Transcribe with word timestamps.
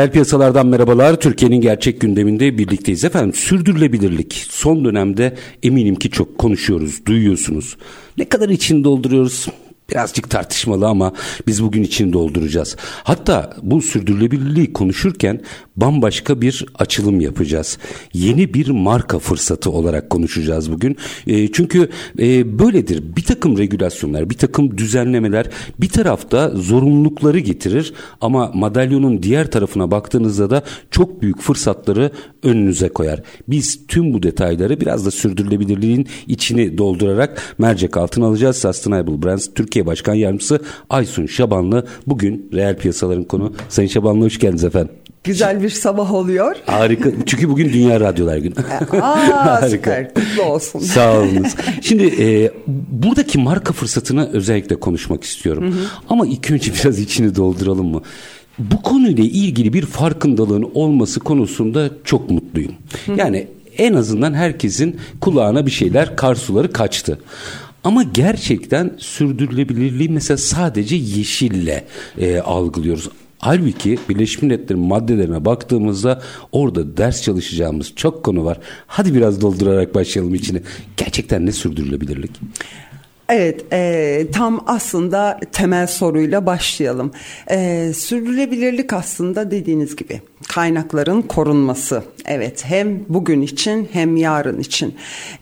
Reel 0.00 0.10
piyasalardan 0.10 0.66
merhabalar. 0.66 1.20
Türkiye'nin 1.20 1.60
gerçek 1.60 2.00
gündeminde 2.00 2.58
birlikteyiz. 2.58 3.04
Efendim 3.04 3.34
sürdürülebilirlik 3.34 4.46
son 4.50 4.84
dönemde 4.84 5.36
eminim 5.62 5.94
ki 5.94 6.10
çok 6.10 6.38
konuşuyoruz, 6.38 7.06
duyuyorsunuz. 7.06 7.76
Ne 8.18 8.24
kadar 8.24 8.48
için 8.48 8.84
dolduruyoruz 8.84 9.46
birazcık 9.90 10.30
tartışmalı 10.30 10.86
ama 10.86 11.12
biz 11.46 11.62
bugün 11.62 11.82
için 11.82 12.12
dolduracağız. 12.12 12.76
Hatta 13.04 13.56
bu 13.62 13.82
sürdürülebilirliği 13.82 14.72
konuşurken 14.72 15.40
bambaşka 15.76 16.40
bir 16.40 16.66
açılım 16.78 17.20
yapacağız. 17.20 17.78
Yeni 18.12 18.54
bir 18.54 18.70
marka 18.70 19.18
fırsatı 19.18 19.70
olarak 19.70 20.10
konuşacağız 20.10 20.72
bugün. 20.72 20.96
E, 21.26 21.52
çünkü 21.52 21.88
e, 22.18 22.58
böyledir. 22.58 23.16
Bir 23.16 23.22
takım 23.22 23.58
regülasyonlar, 23.58 24.30
bir 24.30 24.34
takım 24.34 24.78
düzenlemeler 24.78 25.46
bir 25.80 25.88
tarafta 25.88 26.50
zorunlulukları 26.50 27.38
getirir 27.38 27.94
ama 28.20 28.50
madalyonun 28.54 29.22
diğer 29.22 29.50
tarafına 29.50 29.90
baktığınızda 29.90 30.50
da 30.50 30.62
çok 30.90 31.22
büyük 31.22 31.40
fırsatları 31.40 32.10
önünüze 32.42 32.88
koyar. 32.88 33.22
Biz 33.48 33.86
tüm 33.88 34.14
bu 34.14 34.22
detayları 34.22 34.80
biraz 34.80 35.06
da 35.06 35.10
sürdürülebilirliğin 35.10 36.06
içini 36.26 36.78
doldurarak 36.78 37.54
mercek 37.58 37.96
altına 37.96 38.26
alacağız. 38.26 38.56
Sustainable 38.56 39.22
Brands 39.22 39.48
Türkiye 39.54 39.79
Başkan 39.86 40.14
Yardımcısı 40.14 40.60
Aysun 40.90 41.26
Şabanlı 41.26 41.86
bugün 42.06 42.50
reel 42.52 42.76
piyasaların 42.76 43.24
konu. 43.24 43.52
Sayın 43.68 43.88
Şabanlı 43.88 44.24
hoş 44.24 44.38
geldiniz 44.38 44.64
efendim. 44.64 44.90
Güzel 45.24 45.62
bir 45.62 45.70
sabah 45.70 46.14
oluyor. 46.14 46.56
Harika. 46.66 47.10
Çünkü 47.26 47.48
bugün 47.48 47.72
Dünya 47.72 48.00
Radyolar 48.00 48.36
Günü. 48.38 48.54
Aa, 49.02 49.68
süper. 49.68 50.14
Kutlu 50.14 50.42
olsun. 50.42 50.78
Sağ 50.78 51.18
olunuz. 51.18 51.54
Şimdi 51.82 52.04
e, 52.04 52.52
buradaki 52.88 53.38
marka 53.38 53.72
fırsatını 53.72 54.30
özellikle 54.32 54.80
konuşmak 54.80 55.24
istiyorum. 55.24 55.64
Hı 55.64 55.68
hı. 55.68 55.84
Ama 56.08 56.26
ilk 56.26 56.50
önce 56.50 56.72
biraz 56.74 56.98
içini 56.98 57.36
dolduralım 57.36 57.86
mı? 57.86 58.02
Bu 58.58 58.82
konuyla 58.82 59.24
ilgili 59.24 59.72
bir 59.72 59.86
farkındalığın 59.86 60.70
olması 60.74 61.20
konusunda 61.20 61.90
çok 62.04 62.30
mutluyum. 62.30 62.72
Hı 63.06 63.12
hı. 63.12 63.16
Yani 63.18 63.46
en 63.78 63.94
azından 63.94 64.34
herkesin 64.34 64.96
kulağına 65.20 65.66
bir 65.66 65.70
şeyler, 65.70 66.16
kar 66.16 66.34
suları 66.34 66.72
kaçtı. 66.72 67.18
Ama 67.84 68.02
gerçekten 68.02 68.90
sürdürülebilirliği 68.98 70.08
mesela 70.08 70.36
sadece 70.36 70.96
yeşille 70.96 71.84
e, 72.18 72.38
algılıyoruz. 72.38 73.10
Halbuki 73.38 73.98
Birleşmiş 74.08 74.42
Milletler'in 74.42 74.82
maddelerine 74.82 75.44
baktığımızda 75.44 76.22
orada 76.52 76.96
ders 76.96 77.22
çalışacağımız 77.22 77.92
çok 77.96 78.24
konu 78.24 78.44
var. 78.44 78.58
Hadi 78.86 79.14
biraz 79.14 79.40
doldurarak 79.40 79.94
başlayalım 79.94 80.34
içine. 80.34 80.62
Gerçekten 80.96 81.46
ne 81.46 81.52
sürdürülebilirlik? 81.52 82.30
Evet, 83.28 83.64
e, 83.72 84.26
tam 84.32 84.64
aslında 84.66 85.40
temel 85.52 85.86
soruyla 85.86 86.46
başlayalım. 86.46 87.12
E, 87.50 87.92
sürdürülebilirlik 87.94 88.92
aslında 88.92 89.50
dediğiniz 89.50 89.96
gibi 89.96 90.20
kaynakların 90.48 91.22
korunması. 91.22 92.02
Evet, 92.24 92.64
hem 92.64 93.00
bugün 93.08 93.42
için 93.42 93.88
hem 93.92 94.16
yarın 94.16 94.60
için. 94.60 94.94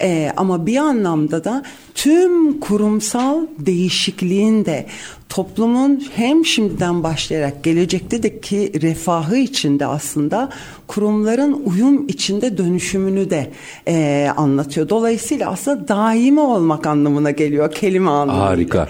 E, 0.03 0.33
ama 0.37 0.67
bir 0.67 0.77
anlamda 0.77 1.45
da 1.45 1.63
tüm 1.95 2.61
kurumsal 2.61 3.47
değişikliğin 3.59 4.65
de 4.65 4.87
toplumun 5.29 6.05
hem 6.15 6.45
şimdiden 6.45 7.03
başlayarak 7.03 7.65
gelecekte 7.65 8.23
de 8.23 8.41
ki 8.41 8.73
refahı 8.83 9.37
içinde 9.37 9.87
aslında 9.87 10.49
kurumların 10.87 11.63
uyum 11.65 12.09
içinde 12.09 12.59
dönüşümünü 12.59 13.31
de 13.31 13.51
e, 13.89 14.29
anlatıyor. 14.37 14.89
Dolayısıyla 14.89 15.51
aslında 15.51 15.89
daimi 15.89 16.41
olmak 16.41 16.87
anlamına 16.87 17.31
geliyor 17.31 17.75
kelime 17.75 18.11
anlamında. 18.11 18.45
Harika. 18.45 18.89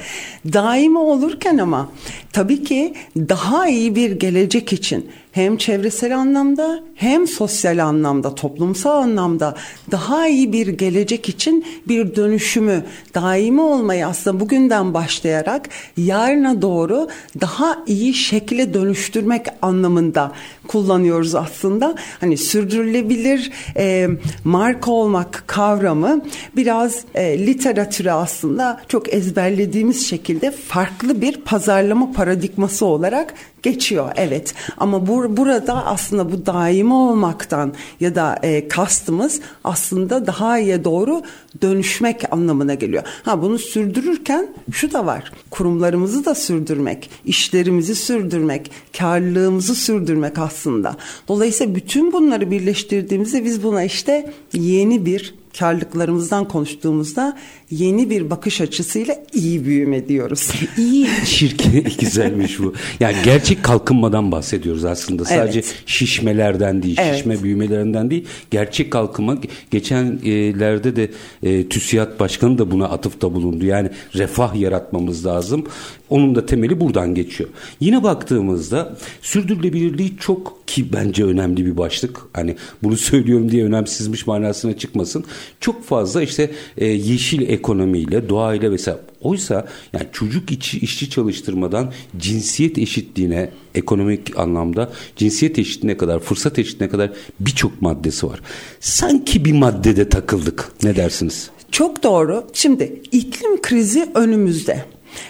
Daimi 0.52 0.98
olurken 0.98 1.58
ama 1.58 1.88
tabii 2.32 2.64
ki 2.64 2.94
daha 3.16 3.68
iyi 3.68 3.94
bir 3.94 4.10
gelecek 4.10 4.72
için 4.72 5.10
hem 5.32 5.56
çevresel 5.56 6.16
anlamda 6.16 6.80
hem 6.94 7.26
sosyal 7.26 7.84
anlamda, 7.84 8.34
toplumsal 8.34 9.02
anlamda 9.02 9.54
daha 9.90 10.28
iyi 10.28 10.52
bir 10.52 10.68
gelecek 10.68 11.28
için 11.28 11.64
bir 11.88 12.16
dönüşümü 12.16 12.84
daimi 13.14 13.60
olmayı 13.60 14.06
aslında 14.06 14.40
bugünden 14.40 14.94
başlayarak 14.94 15.68
yarına 15.96 16.62
doğru 16.62 17.08
daha 17.40 17.78
iyi 17.86 18.14
şekle 18.14 18.74
dönüştürmek 18.74 19.46
anlamında 19.62 20.32
kullanıyoruz 20.68 21.34
aslında. 21.34 21.94
Hani 22.20 22.36
sürdürülebilir 22.36 23.50
e, 23.76 24.08
marka 24.44 24.90
olmak 24.90 25.44
kavramı 25.46 26.20
biraz 26.56 27.04
e, 27.14 27.46
literatüre 27.46 28.12
aslında 28.12 28.80
çok 28.88 29.14
ezberlediğimiz 29.14 30.06
şekilde 30.06 30.50
farklı 30.50 31.20
bir 31.20 31.36
pazarlama 31.36 32.12
paradigması 32.12 32.86
olarak 32.86 33.34
geçiyor 33.62 34.12
evet 34.16 34.54
ama 34.76 35.06
bu, 35.06 35.36
burada 35.36 35.86
aslında 35.86 36.32
bu 36.32 36.46
daimi 36.46 36.94
olmaktan 36.94 37.72
ya 38.00 38.14
da 38.14 38.38
e, 38.42 38.68
kastımız 38.68 39.40
aslında 39.64 40.26
daha 40.26 40.58
iyiye 40.58 40.84
doğru 40.84 41.22
dönüşmek 41.62 42.32
anlamına 42.32 42.74
geliyor. 42.74 43.02
Ha 43.22 43.42
bunu 43.42 43.58
sürdürürken 43.58 44.48
şu 44.72 44.92
da 44.92 45.06
var 45.06 45.32
kurumlarımızı 45.50 46.24
da 46.24 46.34
sürdürmek, 46.34 47.10
işlerimizi 47.24 47.94
sürdürmek, 47.94 48.70
karlılığımızı 48.98 49.74
sürdürmek 49.74 50.38
aslında. 50.38 50.96
Dolayısıyla 51.28 51.74
bütün 51.74 52.12
bunları 52.12 52.50
birleştirdiğimizde 52.50 53.44
biz 53.44 53.62
buna 53.62 53.84
işte 53.84 54.32
yeni 54.52 55.06
bir 55.06 55.34
karlılıklarımızdan 55.58 56.48
konuştuğumuzda 56.48 57.38
yeni 57.70 58.10
bir 58.10 58.30
bakış 58.30 58.60
açısıyla 58.60 59.16
iyi 59.34 59.64
büyüme 59.64 60.08
diyoruz. 60.08 60.50
İyi 60.78 61.06
şirke 61.24 61.80
güzelmiş 62.00 62.58
bu. 62.58 62.74
Yani 63.00 63.16
gerçek 63.24 63.62
kalkınmadan 63.62 64.32
bahsediyoruz 64.32 64.84
aslında. 64.84 65.24
Sadece 65.24 65.58
evet. 65.58 65.74
şişmelerden 65.86 66.82
değil, 66.82 66.96
evet. 67.00 67.16
şişme 67.16 67.42
büyümelerinden 67.42 68.10
değil. 68.10 68.24
Gerçek 68.50 68.90
kalkınma 68.90 69.36
geçenlerde 69.70 70.96
de 70.96 71.10
e, 71.42 71.68
TÜSİAD 71.68 72.20
Başkanı 72.20 72.58
da 72.58 72.70
buna 72.70 72.88
atıfta 72.88 73.34
bulundu. 73.34 73.64
Yani 73.64 73.90
refah 74.14 74.54
yaratmamız 74.54 75.26
lazım. 75.26 75.64
Onun 76.10 76.34
da 76.34 76.46
temeli 76.46 76.80
buradan 76.80 77.14
geçiyor. 77.14 77.50
Yine 77.80 78.02
baktığımızda 78.02 78.96
sürdürülebilirliği 79.22 80.16
çok 80.20 80.68
ki 80.68 80.92
bence 80.92 81.24
önemli 81.24 81.66
bir 81.66 81.76
başlık. 81.76 82.20
Hani 82.32 82.56
bunu 82.82 82.96
söylüyorum 83.08 83.50
diye 83.50 83.64
önemsizmiş 83.64 84.26
manasına 84.26 84.76
çıkmasın. 84.76 85.24
Çok 85.60 85.84
fazla 85.84 86.22
işte 86.22 86.50
e, 86.76 86.86
yeşil 86.86 87.48
ekonomiyle, 87.48 88.28
doğayla 88.28 88.70
vesaire. 88.70 88.98
Oysa 89.20 89.68
yani 89.92 90.06
çocuk 90.12 90.52
içi, 90.52 90.78
işçi 90.78 91.10
çalıştırmadan 91.10 91.92
cinsiyet 92.18 92.78
eşitliğine 92.78 93.50
ekonomik 93.74 94.38
anlamda 94.38 94.92
cinsiyet 95.16 95.58
eşitliğine 95.58 95.96
kadar, 95.96 96.20
fırsat 96.20 96.58
eşitliğine 96.58 96.90
kadar 96.90 97.10
birçok 97.40 97.82
maddesi 97.82 98.26
var. 98.26 98.40
Sanki 98.80 99.44
bir 99.44 99.52
maddede 99.52 100.08
takıldık. 100.08 100.72
Ne 100.82 100.96
dersiniz? 100.96 101.50
Çok 101.70 102.02
doğru. 102.02 102.46
Şimdi 102.52 103.02
iklim 103.12 103.62
krizi 103.62 104.08
önümüzde. 104.14 104.84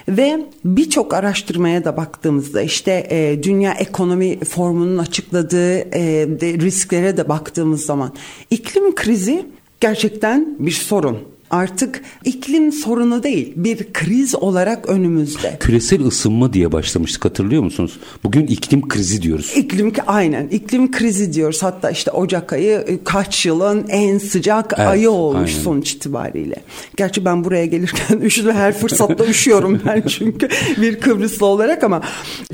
Ve 0.08 0.46
birçok 0.64 1.14
araştırmaya 1.14 1.84
da 1.84 1.96
baktığımızda 1.96 2.62
işte 2.62 3.06
e, 3.10 3.42
Dünya 3.42 3.72
Ekonomi 3.72 4.44
Formu'nun 4.44 4.98
açıkladığı 4.98 5.78
e, 5.78 6.26
de, 6.40 6.54
risklere 6.54 7.16
de 7.16 7.28
baktığımız 7.28 7.86
zaman 7.86 8.12
iklim 8.50 8.94
krizi 8.94 9.46
gerçekten 9.80 10.56
bir 10.58 10.70
sorun. 10.70 11.18
Artık 11.50 12.02
iklim 12.24 12.72
sorunu 12.72 13.22
değil 13.22 13.52
bir 13.56 13.92
kriz 13.92 14.34
olarak 14.34 14.88
önümüzde. 14.88 15.56
Küresel 15.60 16.06
ısınma 16.06 16.52
diye 16.52 16.72
başlamıştık 16.72 17.24
hatırlıyor 17.24 17.62
musunuz? 17.62 17.98
Bugün 18.24 18.46
iklim 18.46 18.88
krizi 18.88 19.22
diyoruz. 19.22 19.52
İklim 19.56 19.92
aynen 20.06 20.48
iklim 20.48 20.90
krizi 20.90 21.32
diyoruz. 21.32 21.62
Hatta 21.62 21.90
işte 21.90 22.10
Ocak 22.10 22.52
ayı 22.52 22.84
e, 22.86 23.04
kaç 23.04 23.46
yılın 23.46 23.86
en 23.88 24.18
sıcak 24.18 24.74
evet, 24.76 24.88
ayı 24.88 25.10
olmuş 25.10 25.50
aynen. 25.50 25.62
sonuç 25.62 25.92
itibariyle. 25.92 26.56
Gerçi 26.96 27.24
ben 27.24 27.44
buraya 27.44 27.66
gelirken 27.66 28.18
üşüdüm 28.22 28.54
her 28.54 28.72
fırsatta 28.72 29.26
üşüyorum 29.26 29.80
ben 29.86 30.02
çünkü 30.08 30.48
bir 30.80 31.00
Kıbrıslı 31.00 31.46
olarak 31.46 31.84
ama 31.84 32.02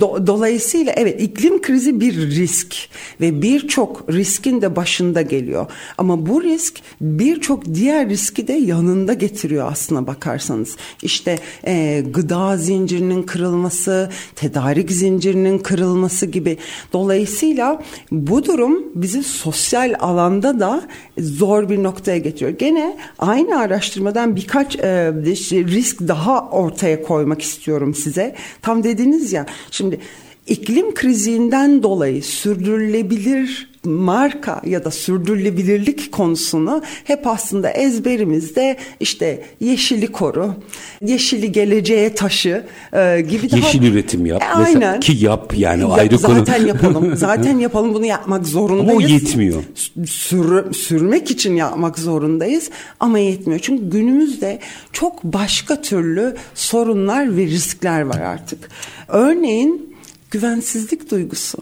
do, 0.01 0.27
dolayısıyla 0.27 0.93
evet 0.97 1.23
iklim 1.23 1.63
krizi 1.63 2.01
bir 2.01 2.17
risk 2.17 2.77
ve 3.21 3.43
birçok 3.43 4.13
riskin 4.13 4.63
de 4.63 4.77
başında 4.77 5.23
geliyor. 5.23 5.67
Ama 5.99 6.27
bu 6.27 6.43
risk 6.43 6.81
birçok 7.01 7.75
diğer 7.75 8.09
riski 8.09 8.49
de 8.49 8.53
yanında 8.89 9.13
getiriyor 9.13 9.73
aslına 9.73 10.07
bakarsanız. 10.07 10.77
İşte 11.03 11.39
e, 11.67 12.05
gıda 12.11 12.57
zincirinin 12.57 13.23
kırılması, 13.23 14.11
tedarik 14.37 14.93
zincirinin 14.93 15.59
kırılması 15.59 16.27
gibi. 16.27 16.59
Dolayısıyla 16.93 17.83
bu 18.11 18.45
durum 18.45 18.85
bizi 18.95 19.23
sosyal 19.23 19.95
alanda 20.01 20.61
da 20.61 20.83
zor 21.19 21.69
bir 21.69 21.83
noktaya 21.83 22.19
getiriyor. 22.19 22.59
Gene 22.59 22.97
aynı 23.19 23.59
araştırmadan 23.59 24.37
birkaç 24.37 24.77
e, 24.77 25.13
risk 25.53 26.01
daha 26.01 26.51
ortaya 26.51 27.03
koymak 27.03 27.43
istiyorum 27.43 27.95
size. 27.95 28.35
Tam 28.63 28.85
dediniz 28.85 29.33
ya 29.33 29.47
şimdi 29.71 30.01
iklim 30.47 30.95
krizinden 30.95 31.83
dolayı 31.83 32.23
sürdürülebilir 32.23 33.74
marka 33.85 34.63
ya 34.67 34.85
da 34.85 34.91
sürdürülebilirlik 34.91 36.13
konusunu 36.13 36.83
hep 37.05 37.27
aslında 37.27 37.71
ezberimizde 37.71 38.77
işte 39.01 39.43
yeşili 39.61 40.07
koru, 40.07 40.55
yeşili 41.03 41.53
geleceğe 41.53 42.15
taşı 42.15 42.65
e, 42.93 43.21
gibi 43.21 43.51
daha... 43.51 43.61
Yeşil 43.61 43.83
üretim 43.83 44.27
yap. 44.27 44.43
E, 44.43 44.47
aynen. 44.47 45.01
ki 45.01 45.13
yap 45.21 45.53
yani 45.57 45.81
ya, 45.81 45.89
ayrı 45.89 46.19
zaten 46.19 46.35
konu. 46.35 46.45
Zaten 46.45 46.67
yapalım. 46.67 47.17
Zaten 47.17 47.59
yapalım 47.59 47.95
bunu 47.95 48.07
yapmak 48.07 48.47
zorundayız. 48.47 48.91
Ama 48.91 49.07
o 49.07 49.09
yetmiyor. 49.09 49.63
Sür, 50.07 50.73
sürmek 50.73 51.31
için 51.31 51.57
yapmak 51.57 51.99
zorundayız 51.99 52.71
ama 53.01 53.19
yetmiyor. 53.19 53.61
Çünkü 53.61 53.91
günümüzde 53.91 54.59
çok 54.93 55.25
başka 55.25 55.83
türlü 55.83 56.37
sorunlar 56.55 57.37
ve 57.37 57.47
riskler 57.47 58.01
var 58.01 58.21
artık. 58.21 58.69
Örneğin 59.09 59.95
güvensizlik 60.31 61.11
duygusu 61.11 61.59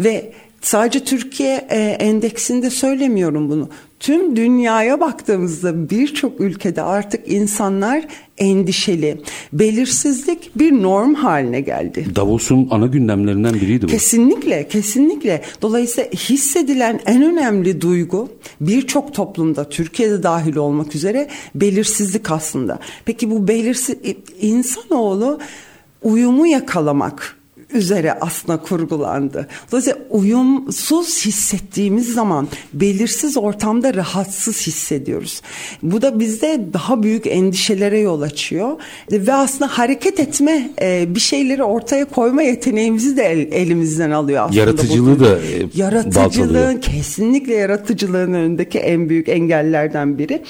ve 0.00 0.32
Sadece 0.64 1.04
Türkiye 1.04 1.66
e, 1.70 1.78
endeksinde 1.78 2.70
söylemiyorum 2.70 3.50
bunu. 3.50 3.68
Tüm 4.00 4.36
dünyaya 4.36 5.00
baktığımızda 5.00 5.90
birçok 5.90 6.40
ülkede 6.40 6.82
artık 6.82 7.32
insanlar 7.32 8.04
endişeli. 8.38 9.20
Belirsizlik 9.52 10.58
bir 10.58 10.72
norm 10.72 11.14
haline 11.14 11.60
geldi. 11.60 12.06
Davos'un 12.16 12.68
ana 12.70 12.86
gündemlerinden 12.86 13.54
biriydi 13.54 13.86
bu. 13.86 13.90
Kesinlikle, 13.90 14.68
kesinlikle. 14.68 15.42
Dolayısıyla 15.62 16.10
hissedilen 16.10 17.00
en 17.06 17.22
önemli 17.22 17.80
duygu 17.80 18.28
birçok 18.60 19.14
toplumda, 19.14 19.68
Türkiye'de 19.68 20.22
dahil 20.22 20.56
olmak 20.56 20.94
üzere 20.94 21.28
belirsizlik 21.54 22.30
aslında. 22.30 22.78
Peki 23.04 23.30
bu 23.30 23.48
belirsiz 23.48 23.96
insanoğlu 24.40 25.38
uyumu 26.02 26.46
yakalamak 26.46 27.36
üzere 27.74 28.12
aslında 28.20 28.56
kurgulandı. 28.56 29.48
Dolayısıyla 29.72 29.98
uyumsuz 30.10 31.26
hissettiğimiz 31.26 32.12
zaman 32.12 32.48
belirsiz 32.72 33.36
ortamda 33.36 33.94
rahatsız 33.94 34.66
hissediyoruz. 34.66 35.42
Bu 35.82 36.02
da 36.02 36.20
bizde 36.20 36.60
daha 36.72 37.02
büyük 37.02 37.26
endişelere 37.26 37.98
yol 37.98 38.20
açıyor 38.22 38.76
ve 39.12 39.34
aslında 39.34 39.78
hareket 39.78 40.20
etme 40.20 40.70
e, 40.80 41.14
bir 41.14 41.20
şeyleri 41.20 41.64
ortaya 41.64 42.04
koyma 42.04 42.42
yeteneğimizi 42.42 43.16
de 43.16 43.24
elimizden 43.32 44.10
alıyor 44.10 44.44
aslında. 44.44 44.60
Yaratıcılığı 44.60 45.20
da 45.20 45.40
e, 45.40 45.66
Yaratıcılığın 45.74 46.76
kesinlikle 46.76 47.54
yaratıcılığın 47.54 48.32
önündeki 48.32 48.78
en 48.78 49.08
büyük 49.08 49.28
engellerden 49.28 50.18
biri. 50.18 50.42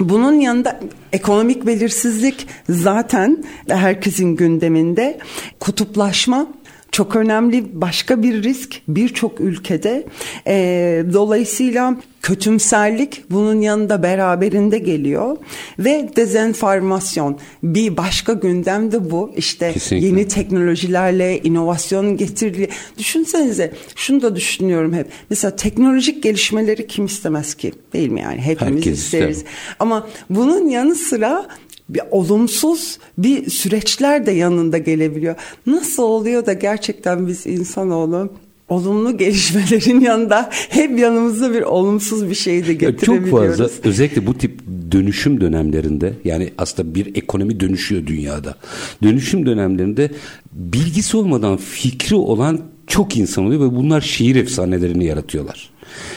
Bunun 0.00 0.40
yanında 0.40 0.80
ekonomik 1.12 1.66
belirsizlik 1.66 2.46
zaten 2.68 3.44
herkesin 3.68 4.36
gündeminde 4.36 5.18
kutuplaşma 5.60 6.46
çok 6.94 7.16
önemli 7.16 7.80
başka 7.80 8.22
bir 8.22 8.42
risk 8.42 8.80
birçok 8.88 9.40
ülkede. 9.40 10.06
E, 10.46 11.04
dolayısıyla 11.12 11.96
kötümserlik 12.22 13.30
bunun 13.30 13.60
yanında 13.60 14.02
beraberinde 14.02 14.78
geliyor 14.78 15.36
ve 15.78 16.10
dezenformasyon. 16.16 17.38
Bir 17.62 17.96
başka 17.96 18.32
gündem 18.32 18.92
de 18.92 19.10
bu. 19.10 19.32
İşte 19.36 19.72
Kesinlikle. 19.72 20.06
yeni 20.06 20.28
teknolojilerle 20.28 21.40
inovasyon 21.42 22.16
getirili 22.16 22.68
düşünsenize 22.98 23.72
şunu 23.96 24.22
da 24.22 24.36
düşünüyorum 24.36 24.92
hep. 24.92 25.06
Mesela 25.30 25.56
teknolojik 25.56 26.22
gelişmeleri 26.22 26.86
kim 26.86 27.04
istemez 27.06 27.54
ki? 27.54 27.72
Değil 27.92 28.08
mi 28.08 28.20
yani? 28.20 28.40
Hepimiz 28.40 28.76
Herkes 28.76 28.98
isteriz. 28.98 29.36
ister. 29.36 29.52
ama 29.78 30.06
bunun 30.30 30.68
yanı 30.68 30.94
sıra 30.94 31.46
bir 31.88 32.02
olumsuz 32.10 32.98
bir 33.18 33.50
süreçler 33.50 34.26
de 34.26 34.30
yanında 34.30 34.78
gelebiliyor. 34.78 35.34
Nasıl 35.66 36.02
oluyor 36.02 36.46
da 36.46 36.52
gerçekten 36.52 37.26
biz 37.26 37.46
insanoğlu 37.46 38.30
olumlu 38.68 39.18
gelişmelerin 39.18 40.00
yanında 40.10 40.50
hep 40.52 40.98
yanımızda 40.98 41.54
bir 41.54 41.62
olumsuz 41.62 42.30
bir 42.30 42.34
şey 42.34 42.66
de 42.66 42.74
getirebiliyoruz. 42.74 43.56
Çok 43.56 43.68
fazla 43.68 43.88
özellikle 43.88 44.26
bu 44.26 44.38
tip 44.38 44.60
dönüşüm 44.92 45.40
dönemlerinde 45.40 46.12
yani 46.24 46.52
aslında 46.58 46.94
bir 46.94 47.16
ekonomi 47.16 47.60
dönüşüyor 47.60 48.06
dünyada. 48.06 48.54
Dönüşüm 49.02 49.46
dönemlerinde 49.46 50.10
bilgisi 50.52 51.16
olmadan 51.16 51.56
fikri 51.56 52.16
olan 52.16 52.60
çok 52.86 53.16
insan 53.16 53.44
oluyor 53.44 53.60
ve 53.60 53.76
bunlar 53.76 54.00
şehir 54.00 54.36
efsanelerini 54.36 55.04
yaratıyorlar. 55.04 55.70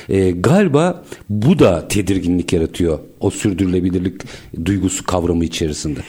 E, 0.09 0.31
galiba 0.31 1.03
bu 1.29 1.59
da 1.59 1.87
tedirginlik 1.87 2.53
yaratıyor 2.53 2.99
o 3.19 3.31
sürdürülebilirlik 3.31 4.21
duygusu 4.65 5.03
kavramı 5.03 5.45
içerisinde 5.45 5.99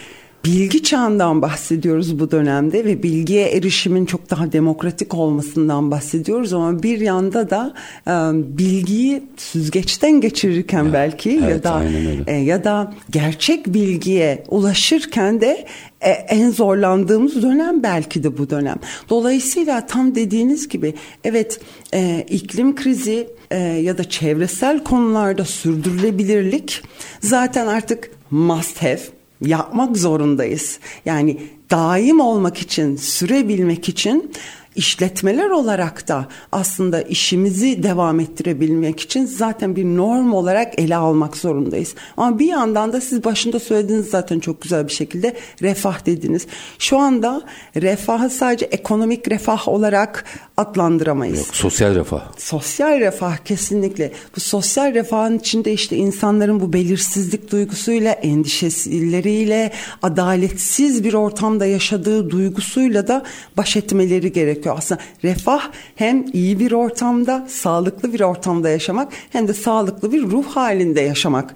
bilgi 0.45 0.83
çağından 0.83 1.43
bahsediyoruz 1.43 2.19
bu 2.19 2.31
dönemde 2.31 2.85
ve 2.85 3.03
bilgiye 3.03 3.49
erişimin 3.49 4.07
çok 4.07 4.31
daha 4.31 4.53
demokratik 4.53 5.15
olmasından 5.15 5.91
bahsediyoruz 5.91 6.53
ama 6.53 6.83
bir 6.83 7.01
yanda 7.01 7.51
da 7.51 7.75
e, 8.07 8.13
bilgiyi 8.59 9.23
süzgeçten 9.37 10.21
geçirirken 10.21 10.85
ya, 10.85 10.93
belki 10.93 11.41
evet, 11.45 11.51
ya 11.51 11.63
da 11.65 11.85
e, 12.27 12.33
ya 12.33 12.65
da 12.65 12.95
gerçek 13.11 13.67
bilgiye 13.67 14.45
ulaşırken 14.49 15.41
de 15.41 15.67
e, 16.01 16.11
en 16.11 16.51
zorlandığımız 16.51 17.43
dönem 17.43 17.83
belki 17.83 18.23
de 18.23 18.39
bu 18.39 18.51
dönem. 18.51 18.77
Dolayısıyla 19.11 19.87
tam 19.87 20.15
dediğiniz 20.15 20.69
gibi 20.69 20.95
evet 21.25 21.61
e, 21.95 22.27
iklim 22.31 22.75
krizi 22.75 23.29
e, 23.51 23.59
ya 23.59 23.99
da 23.99 24.05
çevresel 24.05 24.85
konularda 24.85 25.45
sürdürülebilirlik 25.45 26.83
zaten 27.21 27.67
artık 27.67 28.11
must 28.31 28.83
have 28.83 29.18
yapmak 29.41 29.97
zorundayız. 29.97 30.79
Yani 31.05 31.41
daim 31.71 32.21
olmak 32.21 32.59
için, 32.59 32.97
sürebilmek 32.97 33.89
için 33.89 34.33
işletmeler 34.79 35.51
olarak 35.51 36.09
da 36.09 36.27
aslında 36.53 37.03
işimizi 37.03 37.83
devam 37.83 38.21
ettirebilmek 38.21 39.01
için 39.01 39.27
zaten 39.27 39.77
bir 39.77 39.85
norm 39.85 40.33
olarak 40.33 40.81
ele 40.81 40.97
almak 40.97 41.37
zorundayız. 41.37 41.95
Ama 42.17 42.39
bir 42.39 42.47
yandan 42.47 42.93
da 42.93 43.01
siz 43.01 43.25
başında 43.25 43.61
söylediğiniz 43.61 44.11
zaten 44.11 44.41
çok 44.41 44.63
güzel 44.63 44.89
bir 44.89 44.93
şekilde 44.93 45.37
refah 45.63 46.07
dediniz. 46.07 46.47
Şu 46.79 46.99
anda 46.99 47.43
refahı 47.77 48.31
sadece 48.31 48.65
ekonomik 48.65 49.31
refah 49.31 49.69
olarak 49.69 50.25
adlandıramayız. 50.57 51.39
Yok, 51.39 51.47
sosyal 51.53 51.95
refah. 51.95 52.21
Sosyal 52.37 53.01
refah 53.01 53.37
kesinlikle. 53.37 54.13
Bu 54.37 54.41
sosyal 54.41 54.95
refahın 54.95 55.39
içinde 55.39 55.73
işte 55.73 55.97
insanların 55.97 56.61
bu 56.61 56.73
belirsizlik 56.73 57.53
duygusuyla, 57.53 58.13
endişeleriyle, 58.13 59.73
adaletsiz 60.03 61.05
bir 61.05 61.15
ortamda 61.15 61.67
yaşadığı 61.67 62.31
duygusuyla 62.31 63.09
da 63.09 63.23
baş 63.57 63.77
etmeleri 63.77 64.33
gerekiyor. 64.33 64.68
Aslında 64.77 65.01
refah 65.25 65.71
hem 65.97 66.25
iyi 66.33 66.61
bir 66.61 66.73
ortamda, 66.73 67.47
sağlıklı 67.49 68.13
bir 68.13 68.21
ortamda 68.21 68.69
yaşamak 68.69 69.13
hem 69.31 69.49
de 69.49 69.55
sağlıklı 69.55 70.13
bir 70.13 70.23
ruh 70.23 70.47
halinde 70.47 71.01
yaşamak 71.01 71.55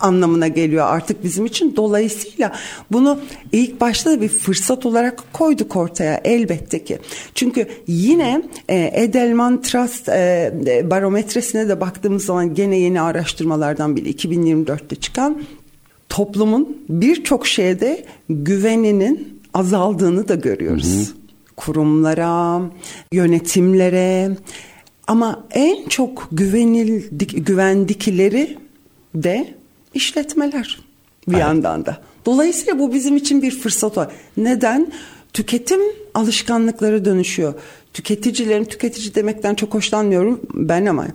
anlamına 0.00 0.48
geliyor 0.48 0.86
artık 0.88 1.24
bizim 1.24 1.46
için. 1.46 1.76
Dolayısıyla 1.76 2.52
bunu 2.92 3.18
ilk 3.52 3.80
başta 3.80 4.10
da 4.10 4.20
bir 4.20 4.28
fırsat 4.28 4.86
olarak 4.86 5.32
koyduk 5.32 5.76
ortaya 5.76 6.20
elbette 6.24 6.84
ki. 6.84 6.98
Çünkü 7.34 7.66
yine 7.86 8.42
e, 8.68 8.90
Edelman 8.94 9.62
Trust 9.62 10.08
e, 10.08 10.52
barometresine 10.90 11.68
de 11.68 11.80
baktığımız 11.80 12.24
zaman 12.24 12.54
gene 12.54 12.76
yeni 12.76 13.00
araştırmalardan 13.00 13.96
biri 13.96 14.10
2024'te 14.10 14.96
çıkan 14.96 15.42
toplumun 16.08 16.78
birçok 16.88 17.46
şeyde 17.46 18.04
güveninin 18.28 19.40
azaldığını 19.54 20.28
da 20.28 20.34
görüyoruz. 20.34 21.08
Hı 21.08 21.12
hı. 21.12 21.23
Kurumlara, 21.56 22.60
yönetimlere 23.12 24.36
ama 25.06 25.44
en 25.50 25.88
çok 25.88 26.28
güvenildik, 26.32 27.46
güvendikileri 27.46 28.58
de 29.14 29.54
işletmeler. 29.94 30.80
bir 31.28 31.32
evet. 31.32 31.40
yandan 31.40 31.86
da. 31.86 31.98
Dolayısıyla 32.26 32.78
bu 32.78 32.94
bizim 32.94 33.16
için 33.16 33.42
bir 33.42 33.58
fırsat 33.58 33.96
var. 33.96 34.12
Neden? 34.36 34.92
Tüketim 35.32 35.80
alışkanlıkları 36.14 37.04
dönüşüyor. 37.04 37.54
Tüketicilerin 37.92 38.64
tüketici 38.64 39.14
demekten 39.14 39.54
çok 39.54 39.74
hoşlanmıyorum 39.74 40.40
ben 40.54 40.86
ama 40.86 41.06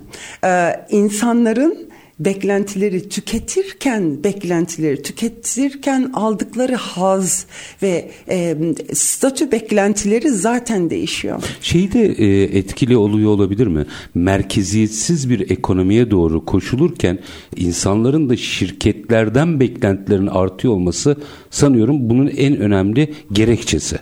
e, 0.45 0.75
insanların 0.89 1.88
beklentileri 2.19 3.09
tüketirken 3.09 4.23
beklentileri 4.23 5.01
tüketirken 5.01 6.11
aldıkları 6.13 6.75
haz 6.75 7.45
ve 7.81 8.11
e, 8.29 8.57
statü 8.93 9.51
beklentileri 9.51 10.29
zaten 10.29 10.89
değişiyor. 10.89 11.43
Şey 11.61 11.91
de 11.91 12.05
e, 12.05 12.43
etkili 12.57 12.97
oluyor 12.97 13.29
olabilir 13.29 13.67
mi? 13.67 13.85
Merkeziyetsiz 14.15 15.29
bir 15.29 15.49
ekonomiye 15.51 16.11
doğru 16.11 16.45
koşulurken 16.45 17.19
insanların 17.55 18.29
da 18.29 18.37
şirketlerden 18.37 19.59
beklentilerin 19.59 20.27
artıyor 20.27 20.73
olması 20.73 21.15
sanıyorum 21.49 22.09
bunun 22.09 22.27
en 22.27 22.57
önemli 22.57 23.13
gerekçesi. 23.31 23.99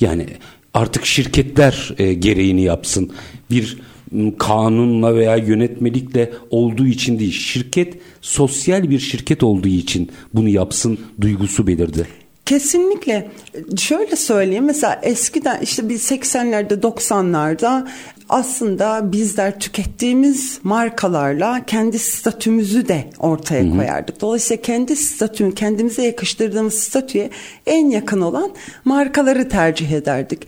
Yani 0.00 0.26
artık 0.74 1.06
şirketler 1.06 1.94
e, 1.98 2.14
gereğini 2.14 2.62
yapsın. 2.62 3.12
Bir 3.50 3.78
kanunla 4.38 5.14
veya 5.14 5.36
yönetmelikle 5.36 6.32
olduğu 6.50 6.86
için 6.86 7.18
değil. 7.18 7.32
Şirket 7.32 7.94
sosyal 8.20 8.90
bir 8.90 8.98
şirket 8.98 9.42
olduğu 9.42 9.68
için 9.68 10.10
bunu 10.34 10.48
yapsın 10.48 10.98
duygusu 11.20 11.66
belirdi. 11.66 12.06
Kesinlikle. 12.48 13.30
Şöyle 13.78 14.16
söyleyeyim 14.16 14.64
mesela 14.64 15.00
eskiden 15.02 15.60
işte 15.60 15.88
biz 15.88 16.10
80'lerde 16.10 16.80
90'larda 16.80 17.86
aslında 18.28 19.12
bizler 19.12 19.60
tükettiğimiz 19.60 20.58
markalarla 20.62 21.64
kendi 21.66 21.98
statümüzü 21.98 22.88
de 22.88 23.04
ortaya 23.18 23.64
Hı-hı. 23.64 23.76
koyardık. 23.76 24.20
Dolayısıyla 24.20 24.62
kendi 24.62 24.96
statüm, 24.96 25.54
kendimize 25.54 26.02
yakıştırdığımız 26.02 26.74
statüye 26.74 27.30
en 27.66 27.90
yakın 27.90 28.20
olan 28.20 28.50
markaları 28.84 29.48
tercih 29.48 29.90
ederdik. 29.90 30.46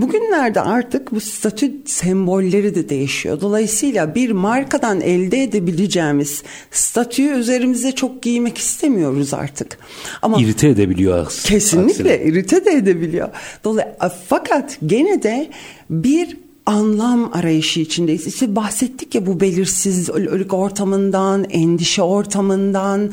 Bugünlerde 0.00 0.60
artık 0.60 1.12
bu 1.12 1.20
statü 1.20 1.72
sembolleri 1.84 2.74
de 2.74 2.88
değişiyor. 2.88 3.40
Dolayısıyla 3.40 4.14
bir 4.14 4.30
markadan 4.30 5.00
elde 5.00 5.42
edebileceğimiz 5.42 6.42
statüyü 6.70 7.30
üzerimize 7.30 7.92
çok 7.92 8.22
giymek 8.22 8.58
istemiyoruz 8.58 9.34
artık. 9.34 9.78
Ama 10.22 10.40
irite 10.40 10.68
edebiliyor 10.68 11.26
aslında. 11.26 11.48
Kesinlikle 11.48 12.14
aksine. 12.14 12.30
irite 12.30 12.64
de 12.64 12.70
edebiliyor. 12.70 13.28
Dolayısıyla 13.64 14.14
fakat 14.28 14.78
gene 14.86 15.22
de 15.22 15.50
bir 15.90 16.36
anlam 16.66 17.30
arayışı 17.32 17.80
içindeyiz. 17.80 18.26
İşte 18.26 18.56
bahsettik 18.56 19.14
ya 19.14 19.26
bu 19.26 19.40
belirsizlik 19.40 20.54
ortamından, 20.54 21.44
endişe 21.50 22.02
ortamından. 22.02 23.12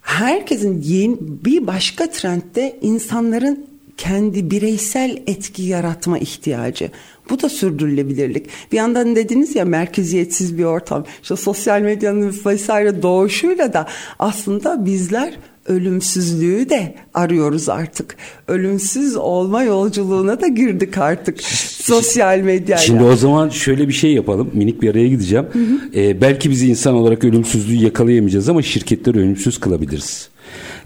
Herkesin 0.00 0.82
yeni 0.82 1.16
bir 1.20 1.66
başka 1.66 2.10
trendde 2.10 2.78
insanların 2.82 3.66
kendi 3.96 4.50
bireysel 4.50 5.22
etki 5.26 5.62
yaratma 5.62 6.18
ihtiyacı. 6.18 6.90
Bu 7.30 7.42
da 7.42 7.48
sürdürülebilirlik. 7.48 8.46
Bir 8.72 8.76
yandan 8.76 9.16
dediniz 9.16 9.56
ya 9.56 9.64
merkeziyetsiz 9.64 10.58
bir 10.58 10.64
ortam. 10.64 11.04
İşte 11.22 11.36
sosyal 11.36 11.80
medyanın 11.80 12.34
vesaire 12.46 13.02
doğuşuyla 13.02 13.72
da 13.72 13.86
aslında 14.18 14.86
bizler 14.86 15.34
ölümsüzlüğü 15.68 16.68
de 16.68 16.94
arıyoruz 17.14 17.68
artık. 17.68 18.16
Ölümsüz 18.48 19.16
olma 19.16 19.62
yolculuğuna 19.62 20.40
da 20.40 20.46
girdik 20.46 20.98
artık 20.98 21.42
sosyal 21.42 22.38
medyayla. 22.38 22.84
Şimdi 22.84 23.02
o 23.02 23.16
zaman 23.16 23.48
şöyle 23.48 23.88
bir 23.88 23.92
şey 23.92 24.12
yapalım. 24.12 24.50
Minik 24.54 24.82
bir 24.82 24.90
araya 24.90 25.08
gideceğim. 25.08 25.46
Hı 25.52 25.58
hı. 25.58 26.00
Ee, 26.00 26.20
belki 26.20 26.50
bizi 26.50 26.68
insan 26.68 26.94
olarak 26.94 27.24
ölümsüzlüğü 27.24 27.84
yakalayamayacağız 27.84 28.48
ama 28.48 28.62
şirketleri 28.62 29.18
ölümsüz 29.18 29.60
kılabiliriz. 29.60 30.28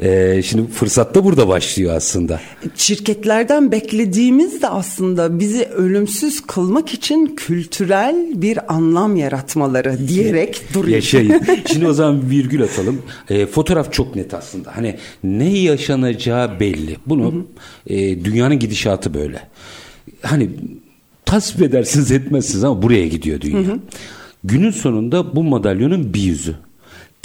Ee, 0.03 0.43
şimdi 0.45 0.71
fırsat 0.71 1.15
da 1.15 1.25
burada 1.25 1.49
başlıyor 1.49 1.95
aslında. 1.97 2.41
Şirketlerden 2.75 3.73
beklediğimiz 3.73 4.63
de 4.63 4.69
aslında 4.69 5.39
bizi 5.39 5.65
ölümsüz 5.65 6.41
kılmak 6.41 6.95
için 6.95 7.35
kültürel 7.37 8.27
bir 8.35 8.75
anlam 8.75 9.17
yaratmaları 9.17 10.09
diyerek 10.09 10.63
duruyor. 10.75 10.95
Yaşayın. 10.95 11.43
Şimdi 11.73 11.89
o 11.89 11.93
zaman 11.93 12.31
virgül 12.31 12.63
atalım. 12.63 13.03
E, 13.31 13.47
fotoğraf 13.47 13.93
çok 13.93 14.17
net 14.17 14.35
aslında. 14.35 14.77
Hani 14.77 14.97
ne 15.25 15.59
yaşanacağı 15.59 16.61
belli. 16.61 16.97
Bunu 17.07 17.33
hı 17.33 17.37
hı. 17.37 17.45
E, 17.95 18.25
dünyanın 18.25 18.59
gidişatı 18.59 19.15
böyle. 19.15 19.41
Hani 20.23 20.51
tasvip 21.25 21.63
edersiniz 21.63 22.11
etmezsiniz 22.11 22.65
ama 22.65 22.83
buraya 22.83 23.07
gidiyor 23.09 23.41
dünya. 23.41 23.59
Hı 23.59 23.73
hı. 23.73 23.79
Günün 24.45 24.71
sonunda 24.71 25.37
bu 25.37 25.45
madalyonun 25.45 26.15
bir 26.15 26.23
yüzü 26.23 26.55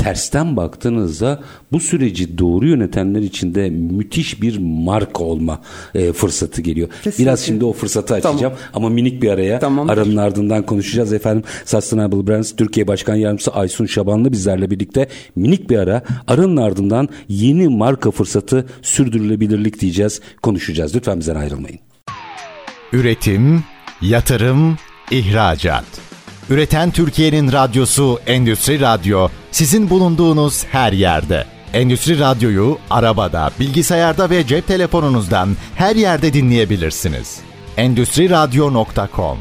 tersten 0.05 0.57
baktığınızda 0.57 1.39
bu 1.71 1.79
süreci 1.79 2.37
doğru 2.37 2.67
yönetenler 2.67 3.21
için 3.21 3.55
de 3.55 3.69
müthiş 3.69 4.41
bir 4.41 4.57
marka 4.61 5.23
olma 5.23 5.61
e, 5.95 6.13
fırsatı 6.13 6.61
geliyor. 6.61 6.89
Kesinlikle. 7.03 7.23
Biraz 7.23 7.39
şimdi 7.39 7.65
o 7.65 7.73
fırsatı 7.73 8.13
açacağım 8.13 8.37
tamam. 8.39 8.57
ama 8.73 8.89
minik 8.89 9.21
bir 9.21 9.29
araya 9.29 9.59
tamam. 9.59 9.89
aranın 9.89 10.17
ardından 10.17 10.65
konuşacağız 10.65 11.13
efendim. 11.13 11.43
Sustainable 11.65 12.27
Brands 12.27 12.55
Türkiye 12.55 12.87
Başkan 12.87 13.15
Yardımcısı 13.15 13.51
Aysun 13.51 13.85
Şabanlı 13.85 14.31
bizlerle 14.31 14.71
birlikte 14.71 15.07
minik 15.35 15.69
bir 15.69 15.77
ara 15.77 16.01
aranın 16.27 16.57
ardından 16.57 17.09
yeni 17.29 17.67
marka 17.67 18.11
fırsatı 18.11 18.65
sürdürülebilirlik 18.81 19.79
diyeceğiz 19.81 20.21
konuşacağız. 20.41 20.95
Lütfen 20.95 21.19
bizden 21.19 21.35
ayrılmayın. 21.35 21.79
Üretim, 22.93 23.63
yatırım, 24.01 24.77
ihracat. 25.11 26.14
Üreten 26.49 26.91
Türkiye'nin 26.91 27.51
radyosu 27.51 28.19
Endüstri 28.27 28.79
Radyo 28.79 29.27
sizin 29.51 29.89
bulunduğunuz 29.89 30.65
her 30.65 30.93
yerde. 30.93 31.45
Endüstri 31.73 32.19
Radyo'yu 32.19 32.77
arabada, 32.89 33.51
bilgisayarda 33.59 34.29
ve 34.29 34.47
cep 34.47 34.67
telefonunuzdan 34.67 35.49
her 35.75 35.95
yerde 35.95 36.33
dinleyebilirsiniz. 36.33 37.39
Endüstri 37.77 38.29
Radyo.com 38.29 39.37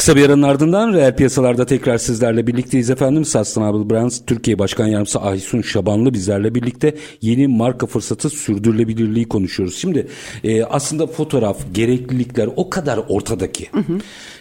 Kısa 0.00 0.16
bir 0.16 0.26
aranın 0.26 0.42
ardından 0.42 0.92
reel 0.92 1.16
piyasalarda 1.16 1.66
tekrar 1.66 1.98
sizlerle 1.98 2.46
birlikteyiz 2.46 2.90
efendim. 2.90 3.24
Sustainable 3.24 3.90
Brands 3.90 4.20
Türkiye 4.26 4.58
Başkan 4.58 4.86
Yardımcısı 4.86 5.20
Aysun 5.20 5.62
Şabanlı 5.62 6.14
bizlerle 6.14 6.54
birlikte 6.54 6.94
yeni 7.22 7.48
marka 7.48 7.86
fırsatı 7.86 8.30
sürdürülebilirliği 8.30 9.28
konuşuyoruz. 9.28 9.76
Şimdi 9.76 10.06
e, 10.44 10.64
aslında 10.64 11.06
fotoğraf, 11.06 11.58
gereklilikler 11.72 12.48
o 12.56 12.70
kadar 12.70 13.00
ortadaki. 13.08 13.68
Hı 13.72 13.78
hı. 13.78 13.98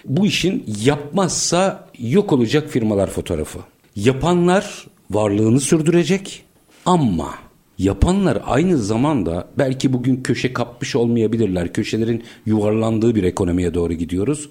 Bu 0.10 0.26
işin 0.26 0.64
yapmazsa 0.84 1.88
yok 2.00 2.34
olacak 2.34 2.70
firmalar 2.70 3.10
fotoğrafı. 3.10 3.60
Yapanlar 3.96 4.88
varlığını 5.12 5.60
sürdürecek 5.60 6.44
ama 6.86 7.30
yapanlar 7.78 8.42
aynı 8.46 8.78
zamanda 8.78 9.48
belki 9.58 9.94
bugün 9.94 10.24
köşe 10.24 10.54
kapmış 10.54 10.96
olmayabilirler. 10.96 11.74
Köşelerin 11.74 12.24
yuvarlandığı 12.46 13.16
bir 13.16 13.24
ekonomiye 13.24 13.74
doğru 13.74 13.94
gidiyoruz 13.94 14.50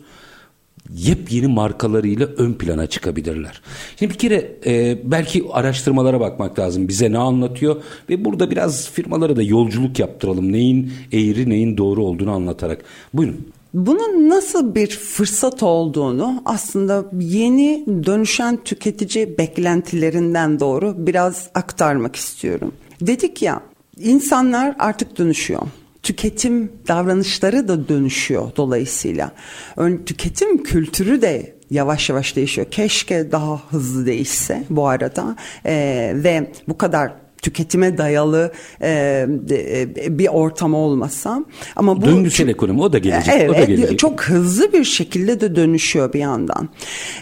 yepyeni 0.94 1.46
markalarıyla 1.46 2.26
ön 2.26 2.52
plana 2.52 2.86
çıkabilirler. 2.86 3.60
Şimdi 3.98 4.14
bir 4.14 4.18
kere 4.18 4.52
e, 4.66 4.98
belki 5.04 5.44
araştırmalara 5.52 6.20
bakmak 6.20 6.58
lazım. 6.58 6.88
Bize 6.88 7.12
ne 7.12 7.18
anlatıyor 7.18 7.82
ve 8.10 8.24
burada 8.24 8.50
biraz 8.50 8.90
firmalara 8.90 9.36
da 9.36 9.42
yolculuk 9.42 9.98
yaptıralım. 9.98 10.52
Neyin 10.52 10.92
eğri 11.12 11.50
neyin 11.50 11.76
doğru 11.76 12.04
olduğunu 12.04 12.30
anlatarak. 12.30 12.84
Buyurun. 13.14 13.46
Bunun 13.74 14.28
nasıl 14.28 14.74
bir 14.74 14.90
fırsat 14.90 15.62
olduğunu 15.62 16.42
aslında 16.44 17.04
yeni 17.20 17.84
dönüşen 18.06 18.56
tüketici 18.56 19.38
beklentilerinden 19.38 20.60
doğru 20.60 20.94
biraz 20.98 21.48
aktarmak 21.54 22.16
istiyorum. 22.16 22.72
Dedik 23.00 23.42
ya 23.42 23.60
insanlar 23.98 24.76
artık 24.78 25.18
dönüşüyor 25.18 25.62
tüketim 26.08 26.72
davranışları 26.88 27.68
da 27.68 27.88
dönüşüyor 27.88 28.50
dolayısıyla. 28.56 29.32
Ön 29.76 29.96
tüketim 29.96 30.62
kültürü 30.62 31.22
de 31.22 31.54
yavaş 31.70 32.10
yavaş 32.10 32.36
değişiyor. 32.36 32.66
Keşke 32.70 33.32
daha 33.32 33.60
hızlı 33.70 34.06
değişse 34.06 34.64
bu 34.70 34.88
arada 34.88 35.36
ee, 35.66 36.12
ve 36.14 36.52
bu 36.68 36.78
kadar 36.78 37.12
tüketime 37.42 37.98
dayalı 37.98 38.52
e, 38.82 39.26
e, 39.50 40.18
bir 40.18 40.28
ortam 40.28 40.74
olmasa 40.74 41.44
ama 41.76 42.02
bu 42.02 42.06
döngüsel 42.06 42.48
ekonomi 42.48 42.82
o 42.82 42.92
da 42.92 42.98
gelecek. 42.98 43.34
Evet, 43.36 43.50
o 43.50 43.54
da 43.54 43.64
gelecek. 43.64 43.98
çok 43.98 44.22
hızlı 44.22 44.72
bir 44.72 44.84
şekilde 44.84 45.40
de 45.40 45.56
dönüşüyor 45.56 46.12
bir 46.12 46.18
yandan. 46.18 46.68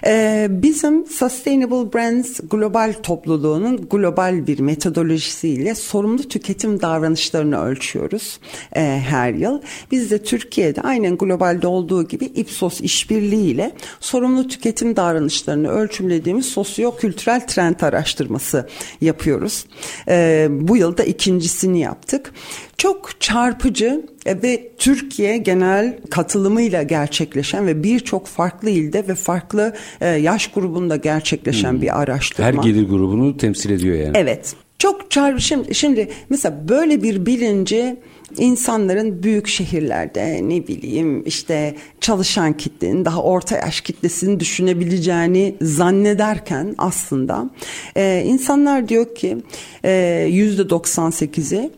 E, 0.06 0.46
bizim 0.50 1.06
Sustainable 1.06 1.92
Brands 1.92 2.40
global 2.50 2.94
topluluğunun 3.02 3.88
global 3.90 4.46
bir 4.46 4.60
metodolojisiyle 4.60 5.74
sorumlu 5.74 6.22
tüketim 6.22 6.80
davranışlarını 6.82 7.62
ölçüyoruz 7.62 8.40
e, 8.76 8.80
her 9.08 9.34
yıl. 9.34 9.60
Biz 9.90 10.10
de 10.10 10.22
Türkiye'de 10.22 10.80
aynen 10.80 11.16
globalde 11.16 11.66
olduğu 11.66 12.08
gibi 12.08 12.24
Ipsos 12.24 12.80
işbirliğiyle 12.80 13.72
sorumlu 14.00 14.48
tüketim 14.48 14.96
davranışlarını 14.96 15.68
ölçümlediğimiz 15.68 16.46
sosyo-kültürel 16.46 17.46
trend 17.46 17.80
araştırması 17.80 18.68
yapıyoruz. 19.00 19.64
E, 20.08 20.48
bu 20.50 20.76
yılda 20.76 21.04
ikincisini 21.04 21.80
yaptık. 21.80 22.32
Çok 22.78 23.20
çarpıcı 23.20 24.06
ve 24.26 24.72
Türkiye 24.78 25.36
genel 25.36 25.98
katılımıyla 26.10 26.82
gerçekleşen 26.82 27.66
ve 27.66 27.82
birçok 27.82 28.26
farklı 28.26 28.70
ilde 28.70 29.08
ve 29.08 29.14
farklı 29.14 29.74
e, 30.00 30.08
yaş 30.08 30.46
grubunda 30.46 30.96
gerçekleşen 30.96 31.72
hmm. 31.72 31.82
bir 31.82 32.00
araştırma. 32.00 32.48
Her 32.48 32.54
gelir 32.54 32.88
grubunu 32.88 33.36
temsil 33.36 33.70
ediyor 33.70 33.96
yani. 33.96 34.12
Evet. 34.14 34.54
Çok 34.78 35.10
çarpıcı. 35.10 35.46
Şimdi, 35.46 35.74
şimdi 35.74 36.08
mesela 36.28 36.68
böyle 36.68 37.02
bir 37.02 37.26
bilinci 37.26 37.96
insanların 38.38 39.22
büyük 39.22 39.48
şehirlerde 39.48 40.40
ne 40.42 40.66
bileyim 40.66 41.22
işte 41.26 41.76
çalışan 42.00 42.52
kitlenin 42.52 43.04
daha 43.04 43.22
orta 43.22 43.56
yaş 43.56 43.80
kitlesini 43.80 44.40
düşünebileceğini 44.40 45.54
zannederken 45.60 46.74
aslında 46.78 47.50
e, 47.96 48.22
insanlar 48.26 48.88
diyor 48.88 49.14
ki 49.14 49.36
e, 49.84 50.26
yüzde 50.30 50.62
98'i 50.62 51.70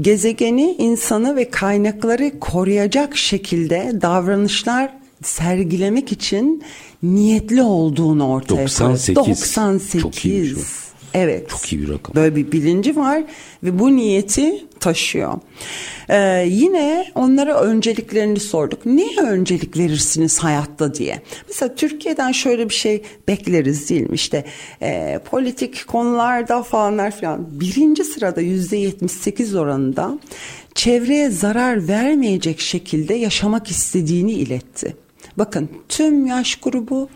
gezegeni 0.00 0.76
insanı 0.78 1.36
ve 1.36 1.50
kaynakları 1.50 2.40
koruyacak 2.40 3.16
şekilde 3.16 3.92
davranışlar 4.02 4.90
sergilemek 5.22 6.12
için 6.12 6.62
niyetli 7.02 7.62
olduğunu 7.62 8.28
ortaya 8.28 8.62
98. 8.62 9.14
koyuyor. 9.14 9.36
98. 9.36 10.02
Çok 10.02 10.24
iyiymiş 10.24 10.83
Evet. 11.14 11.48
Çok 11.48 11.72
iyi 11.72 11.82
bir 11.82 11.88
rakam. 11.88 12.14
Böyle 12.14 12.36
bir 12.36 12.52
bilinci 12.52 12.96
var 12.96 13.22
ve 13.62 13.78
bu 13.78 13.96
niyeti 13.96 14.64
taşıyor. 14.80 15.38
Ee, 16.08 16.46
yine 16.48 17.06
onlara 17.14 17.60
önceliklerini 17.60 18.40
sorduk. 18.40 18.86
Niye 18.86 19.20
öncelik 19.20 19.76
verirsiniz 19.76 20.38
hayatta 20.38 20.94
diye. 20.94 21.22
Mesela 21.48 21.74
Türkiye'den 21.74 22.32
şöyle 22.32 22.68
bir 22.68 22.74
şey 22.74 23.02
bekleriz 23.28 23.90
değil 23.90 24.10
mi? 24.10 24.14
İşte 24.14 24.44
e, 24.82 25.20
politik 25.30 25.86
konularda 25.86 26.62
falanlar 26.62 27.20
falan. 27.20 27.46
Birinci 27.60 28.04
sırada 28.04 28.40
yüzde 28.40 28.76
yetmiş 28.76 29.12
sekiz 29.12 29.54
oranında 29.54 30.18
çevreye 30.74 31.30
zarar 31.30 31.88
vermeyecek 31.88 32.60
şekilde 32.60 33.14
yaşamak 33.14 33.70
istediğini 33.70 34.32
iletti. 34.32 34.96
Bakın 35.38 35.68
tüm 35.88 36.26
yaş 36.26 36.56
grubu 36.56 37.08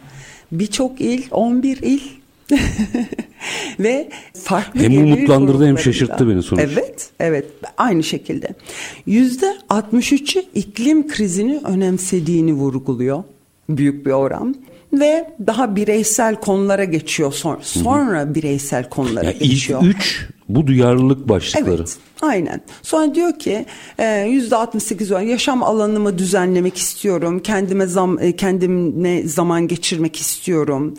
birçok 0.52 1.00
il 1.00 1.22
11 1.30 1.78
il 1.82 2.00
ve 3.80 4.08
farklı 4.34 4.80
hem 4.80 4.98
umutlandırdı 4.98 5.66
hem 5.66 5.78
şaşırttı 5.78 6.28
beni 6.28 6.42
sonuç. 6.42 6.62
Evet, 6.64 7.10
evet 7.20 7.46
aynı 7.76 8.02
şekilde. 8.02 8.48
Yüzde 9.06 9.56
63'ü 9.70 10.44
iklim 10.54 11.08
krizini 11.08 11.60
önemsediğini 11.64 12.52
vurguluyor. 12.52 13.24
Büyük 13.68 14.06
bir 14.06 14.10
oran 14.10 14.56
ve 14.92 15.30
daha 15.46 15.76
bireysel 15.76 16.36
konulara 16.36 16.84
geçiyor 16.84 17.32
sonra, 17.32 17.58
sonra 17.62 18.34
bireysel 18.34 18.88
konulara 18.88 19.26
ya 19.26 19.32
geçiyor. 19.32 19.82
İlk 19.82 19.96
üç 19.96 20.28
bu 20.48 20.66
duyarlılık 20.66 21.28
başlıkları. 21.28 21.76
Evet. 21.76 21.96
Aynen. 22.22 22.60
Sonra 22.82 23.14
diyor 23.14 23.38
ki 23.38 23.66
e, 23.98 24.20
yüzde 24.20 24.56
68 24.56 25.12
olan 25.12 25.20
yaşam 25.20 25.62
alanımı 25.62 26.18
düzenlemek 26.18 26.76
istiyorum. 26.76 27.40
Kendime 27.40 27.86
zam, 27.86 28.18
e, 28.18 28.36
kendime 28.36 29.22
zaman 29.22 29.68
geçirmek 29.68 30.16
istiyorum. 30.16 30.94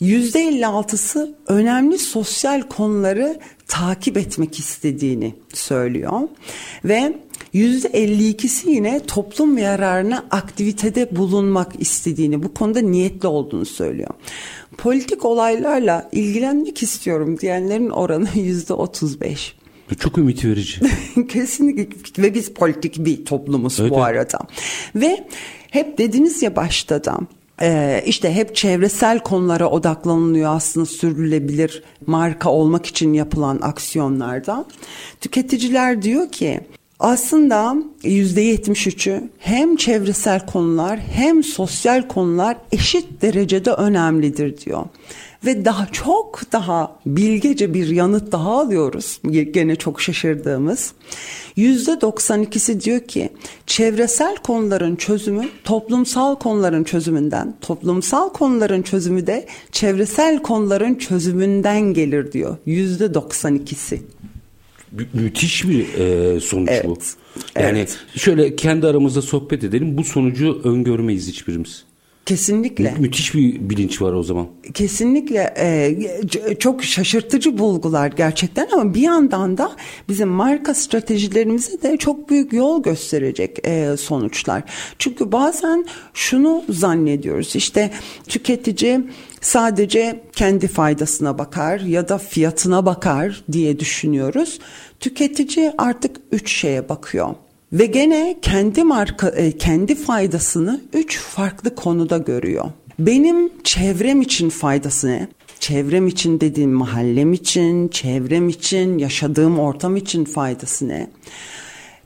%56'sı 0.00 1.34
önemli 1.46 1.98
sosyal 1.98 2.62
konuları 2.62 3.40
takip 3.68 4.16
etmek 4.16 4.58
istediğini 4.58 5.34
söylüyor 5.52 6.20
ve 6.84 7.14
%52'si 7.54 8.70
yine 8.70 9.00
toplum 9.00 9.58
yararına 9.58 10.24
aktivitede 10.30 11.16
bulunmak 11.16 11.72
istediğini, 11.78 12.42
bu 12.42 12.54
konuda 12.54 12.80
niyetli 12.80 13.28
olduğunu 13.28 13.64
söylüyor. 13.64 14.10
Politik 14.76 15.24
olaylarla 15.24 16.08
ilgilenmek 16.12 16.82
istiyorum 16.82 17.38
diyenlerin 17.38 17.90
oranı 17.90 18.28
%35. 18.34 19.52
Çok 19.98 20.18
ümit 20.18 20.44
verici. 20.44 20.80
Kesinlikle 21.28 22.22
ve 22.22 22.34
biz 22.34 22.50
politik 22.50 23.04
bir 23.04 23.24
toplumuz 23.24 23.80
evet. 23.80 23.90
bu 23.90 24.02
arada. 24.02 24.38
Ve 24.94 25.26
hep 25.70 25.98
dediniz 25.98 26.42
ya 26.42 26.56
başta 26.56 27.04
da 27.04 27.18
ee, 27.62 28.02
işte 28.06 28.34
hep 28.34 28.56
çevresel 28.56 29.18
konulara 29.18 29.70
odaklanılıyor 29.70 30.54
aslında 30.56 30.86
sürdürülebilir 30.86 31.82
marka 32.06 32.50
olmak 32.50 32.86
için 32.86 33.12
yapılan 33.12 33.58
aksiyonlarda. 33.62 34.64
Tüketiciler 35.20 36.02
diyor 36.02 36.32
ki 36.32 36.60
aslında 37.00 37.76
yüzde 38.02 38.54
73'ü 38.54 39.28
hem 39.38 39.76
çevresel 39.76 40.46
konular 40.46 40.98
hem 40.98 41.44
sosyal 41.44 42.08
konular 42.08 42.56
eşit 42.72 43.22
derecede 43.22 43.70
önemlidir 43.72 44.58
diyor 44.58 44.84
ve 45.44 45.64
daha 45.64 45.86
çok 45.86 46.52
daha 46.52 46.98
bilgece 47.06 47.74
bir 47.74 47.88
yanıt 47.88 48.32
daha 48.32 48.50
alıyoruz. 48.60 49.20
Gene 49.50 49.76
çok 49.76 50.00
şaşırdığımız. 50.00 50.92
Yüzde 51.56 51.90
92'si 51.90 52.80
diyor 52.80 53.00
ki 53.00 53.28
çevresel 53.66 54.36
konuların 54.36 54.96
çözümü 54.96 55.48
toplumsal 55.64 56.34
konuların 56.34 56.84
çözümünden, 56.84 57.54
toplumsal 57.60 58.28
konuların 58.28 58.82
çözümü 58.82 59.26
de 59.26 59.46
çevresel 59.72 60.42
konuların 60.42 60.94
çözümünden 60.94 61.80
gelir 61.80 62.32
diyor. 62.32 62.56
Yüzde 62.66 63.04
92'si. 63.04 63.98
Mü- 64.92 65.06
müthiş 65.12 65.68
bir 65.68 65.94
e, 65.94 66.40
sonuç 66.40 66.68
evet. 66.72 66.84
bu. 66.84 66.98
Yani 67.60 67.78
evet. 67.78 67.98
şöyle 68.16 68.56
kendi 68.56 68.86
aramızda 68.86 69.22
sohbet 69.22 69.64
edelim. 69.64 69.98
Bu 69.98 70.04
sonucu 70.04 70.60
öngörmeyiz 70.64 71.28
hiçbirimiz. 71.28 71.84
Kesinlikle. 72.26 72.90
Mü- 72.90 72.98
müthiş 72.98 73.34
bir 73.34 73.70
bilinç 73.70 74.02
var 74.02 74.12
o 74.12 74.22
zaman. 74.22 74.46
Kesinlikle 74.74 75.54
e, 75.58 75.98
çok 76.58 76.84
şaşırtıcı 76.84 77.58
bulgular 77.58 78.12
gerçekten 78.16 78.68
ama 78.72 78.94
bir 78.94 79.00
yandan 79.00 79.58
da 79.58 79.72
bizim 80.08 80.28
marka 80.28 80.74
stratejilerimize 80.74 81.82
de 81.82 81.96
çok 81.96 82.30
büyük 82.30 82.52
yol 82.52 82.82
gösterecek 82.82 83.58
e, 83.64 83.96
sonuçlar. 83.96 84.62
Çünkü 84.98 85.32
bazen 85.32 85.86
şunu 86.14 86.64
zannediyoruz 86.68 87.56
işte 87.56 87.90
tüketici 88.28 89.00
sadece 89.40 90.24
kendi 90.32 90.68
faydasına 90.68 91.38
bakar 91.38 91.80
ya 91.80 92.08
da 92.08 92.18
fiyatına 92.18 92.86
bakar 92.86 93.44
diye 93.52 93.78
düşünüyoruz. 93.78 94.58
Tüketici 95.00 95.72
artık 95.78 96.16
üç 96.32 96.52
şeye 96.52 96.88
bakıyor. 96.88 97.34
Ve 97.72 97.86
gene 97.86 98.36
kendi 98.42 98.84
marka 98.84 99.28
e, 99.28 99.58
kendi 99.58 99.94
faydasını 99.94 100.80
üç 100.92 101.18
farklı 101.18 101.74
konuda 101.74 102.18
görüyor. 102.18 102.64
Benim 102.98 103.52
çevrem 103.64 104.20
için 104.20 104.50
faydası 104.50 105.08
ne? 105.08 105.28
Çevrem 105.60 106.06
için 106.06 106.40
dediğim 106.40 106.70
mahallem 106.70 107.32
için, 107.32 107.88
çevrem 107.88 108.48
için, 108.48 108.98
yaşadığım 108.98 109.58
ortam 109.58 109.96
için 109.96 110.24
faydası 110.24 110.88
ne? 110.88 111.10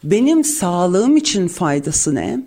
Benim 0.04 0.44
sağlığım 0.44 1.16
için 1.16 1.48
faydası 1.48 2.14
ne? 2.14 2.40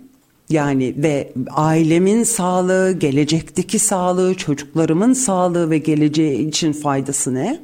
Yani 0.50 0.94
ve 0.96 1.32
ailemin 1.50 2.22
sağlığı, 2.22 2.92
gelecekteki 2.92 3.78
sağlığı, 3.78 4.34
çocuklarımın 4.34 5.12
sağlığı 5.12 5.70
ve 5.70 5.78
geleceği 5.78 6.48
için 6.48 6.72
faydası 6.72 7.34
ne? 7.34 7.60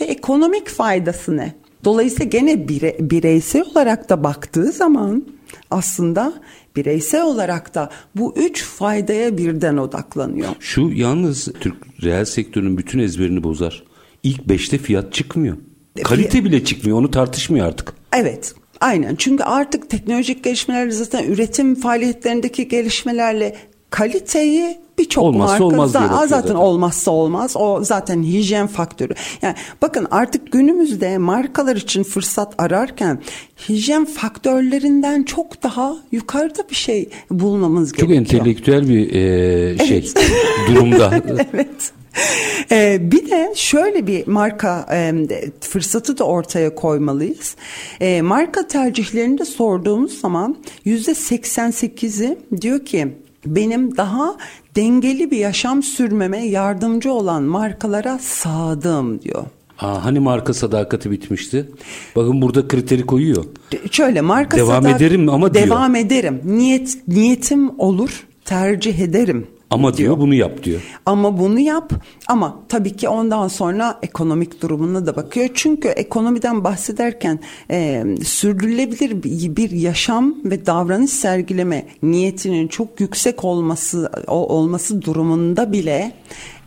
Ve 0.00 0.04
ekonomik 0.04 0.68
faydası 0.68 1.36
ne? 1.36 1.54
Dolayısıyla 1.84 2.24
gene 2.24 2.68
bire, 2.68 2.96
bireysel 3.00 3.62
olarak 3.62 4.08
da 4.08 4.24
baktığı 4.24 4.72
zaman 4.72 5.26
aslında 5.70 6.34
bireysel 6.76 7.22
olarak 7.22 7.74
da 7.74 7.90
bu 8.14 8.34
üç 8.36 8.64
faydaya 8.64 9.38
birden 9.38 9.76
odaklanıyor. 9.76 10.48
Şu 10.60 10.90
yalnız 10.94 11.48
Türk 11.60 11.76
reel 12.02 12.24
sektörünün 12.24 12.78
bütün 12.78 12.98
ezberini 12.98 13.42
bozar. 13.44 13.84
İlk 14.22 14.48
beşte 14.48 14.78
fiyat 14.78 15.12
çıkmıyor. 15.12 15.56
E, 15.96 16.02
Kalite 16.02 16.44
bile 16.44 16.64
çıkmıyor 16.64 16.98
onu 16.98 17.10
tartışmıyor 17.10 17.66
artık. 17.66 17.92
Evet 18.12 18.54
aynen 18.80 19.16
çünkü 19.16 19.44
artık 19.44 19.90
teknolojik 19.90 20.44
gelişmeler 20.44 20.90
zaten 20.90 21.24
üretim 21.24 21.74
faaliyetlerindeki 21.74 22.68
gelişmelerle 22.68 23.56
kaliteyi 23.90 24.78
birçok 24.98 25.34
marka 25.34 25.64
olmaz 25.64 25.92
zaten, 25.92 26.26
zaten 26.26 26.54
olmazsa 26.54 27.10
olmaz. 27.10 27.56
O 27.56 27.84
zaten 27.84 28.22
hijyen 28.22 28.66
faktörü. 28.66 29.14
Yani 29.42 29.54
bakın 29.82 30.06
artık 30.10 30.52
günümüzde 30.52 31.18
markalar 31.18 31.76
için 31.76 32.02
fırsat 32.02 32.54
ararken 32.58 33.20
hijyen 33.68 34.04
faktörlerinden 34.04 35.22
çok 35.22 35.62
daha 35.62 35.96
yukarıda 36.12 36.68
bir 36.70 36.74
şey 36.74 37.08
bulmamız 37.30 37.92
çok 37.92 38.08
gerekiyor. 38.08 38.24
Çok 38.24 38.34
entelektüel 38.34 38.88
bir 38.88 39.14
e, 39.14 39.86
şey 39.86 39.98
evet. 39.98 40.14
durumda. 40.68 41.22
evet. 41.52 41.92
Ee, 42.72 42.98
bir 43.12 43.30
de 43.30 43.52
şöyle 43.54 44.06
bir 44.06 44.26
marka 44.26 44.86
e, 44.92 45.14
fırsatı 45.60 46.18
da 46.18 46.24
ortaya 46.24 46.74
koymalıyız. 46.74 47.56
E, 48.00 48.22
marka 48.22 48.66
tercihlerini 48.68 49.38
de 49.38 49.44
sorduğumuz 49.44 50.20
zaman 50.20 50.56
yüzde 50.84 51.10
88'i 51.10 52.38
diyor 52.60 52.84
ki 52.84 53.08
benim 53.46 53.96
daha 53.96 54.36
dengeli 54.76 55.30
bir 55.30 55.38
yaşam 55.38 55.82
sürmeme 55.82 56.46
yardımcı 56.46 57.12
olan 57.12 57.42
markalara 57.42 58.18
sadığım 58.18 59.22
diyor. 59.22 59.44
Ha, 59.76 60.04
hani 60.04 60.20
marka 60.20 60.54
sadakati 60.54 61.10
bitmişti? 61.10 61.68
Bakın 62.16 62.42
burada 62.42 62.68
kriteri 62.68 63.06
koyuyor. 63.06 63.44
Şöyle 63.90 64.20
marka 64.20 64.56
devam 64.56 64.86
ederim 64.86 65.28
ama 65.28 65.54
devam 65.54 65.94
diyor. 65.94 66.06
ederim. 66.06 66.40
Niyet 66.44 67.08
niyetim 67.08 67.80
olur, 67.80 68.26
tercih 68.44 68.98
ederim 68.98 69.46
Ama 69.70 69.96
diyor 69.96 70.18
bunu 70.18 70.34
yap 70.34 70.64
diyor. 70.64 70.80
Ama 71.06 71.38
bunu 71.38 71.60
yap 71.60 71.92
ama 72.26 72.58
tabii 72.68 72.96
ki 72.96 73.08
ondan 73.08 73.48
sonra 73.48 73.98
ekonomik 74.02 74.62
durumuna 74.62 75.06
da 75.06 75.16
bakıyor. 75.16 75.48
Çünkü 75.54 75.88
ekonomiden 75.88 76.64
bahsederken 76.64 77.40
e, 77.70 78.04
sürdürülebilir 78.24 79.22
bir 79.56 79.70
yaşam 79.70 80.34
ve 80.44 80.66
davranış 80.66 81.10
sergileme 81.10 81.86
niyetinin 82.02 82.68
çok 82.68 83.00
yüksek 83.00 83.44
olması 83.44 84.10
o, 84.26 84.56
olması 84.56 85.02
durumunda 85.02 85.72
bile 85.72 86.12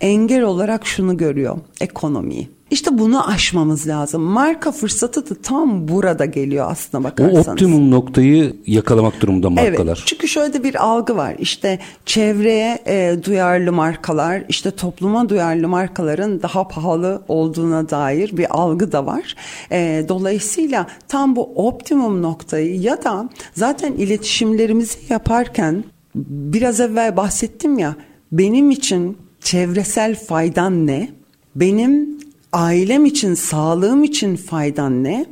engel 0.02 0.44
olarak 0.44 0.86
şunu 0.86 1.18
görüyor 1.18 1.58
ekonomiyi. 1.82 2.50
İşte 2.72 2.98
bunu 2.98 3.30
aşmamız 3.30 3.88
lazım. 3.88 4.22
Marka 4.22 4.72
fırsatı 4.72 5.30
da 5.30 5.42
tam 5.42 5.88
burada 5.88 6.26
geliyor 6.26 6.66
aslında 6.70 7.04
bakarsanız. 7.04 7.48
O 7.48 7.52
optimum 7.52 7.92
noktayı 7.92 8.56
yakalamak 8.68 9.22
durumunda 9.22 9.50
markalar. 9.50 9.86
Evet 9.86 10.04
çünkü 10.06 10.28
şöyle 10.28 10.64
bir 10.64 10.84
algı 10.84 11.18
var. 11.18 11.36
İşte 11.40 11.80
çevreye 12.06 12.80
e, 12.88 13.24
duyarlı 13.24 13.72
markalar, 13.72 14.44
işte 14.50 14.72
topluma 14.72 15.30
duyarlı 15.30 15.68
markaların 15.68 16.42
daha 16.42 16.68
pahalı 16.68 17.22
olduğuna 17.28 17.90
dair 17.90 18.38
bir 18.38 18.58
algı 18.62 18.92
da 18.92 19.06
var. 19.06 19.36
E, 19.72 20.06
dolayısıyla 20.10 20.88
tam 21.08 21.36
bu 21.36 21.68
optimum 21.68 22.22
noktayı 22.22 22.82
ya 22.82 23.04
da 23.04 23.30
zaten 23.54 23.94
iletişimlerimizi 23.94 24.98
yaparken 25.10 25.84
biraz 26.16 26.80
evvel 26.80 27.18
bahsettim 27.18 27.80
ya 27.80 27.96
benim 28.32 28.72
için 28.72 29.18
çevresel 29.42 30.16
faydan 30.16 30.88
ne? 30.88 31.10
Benim 31.56 32.20
ailem 32.54 33.06
için, 33.06 33.34
sağlığım 33.34 34.04
için 34.04 34.36
faydan 34.36 35.04
ne? 35.04 35.26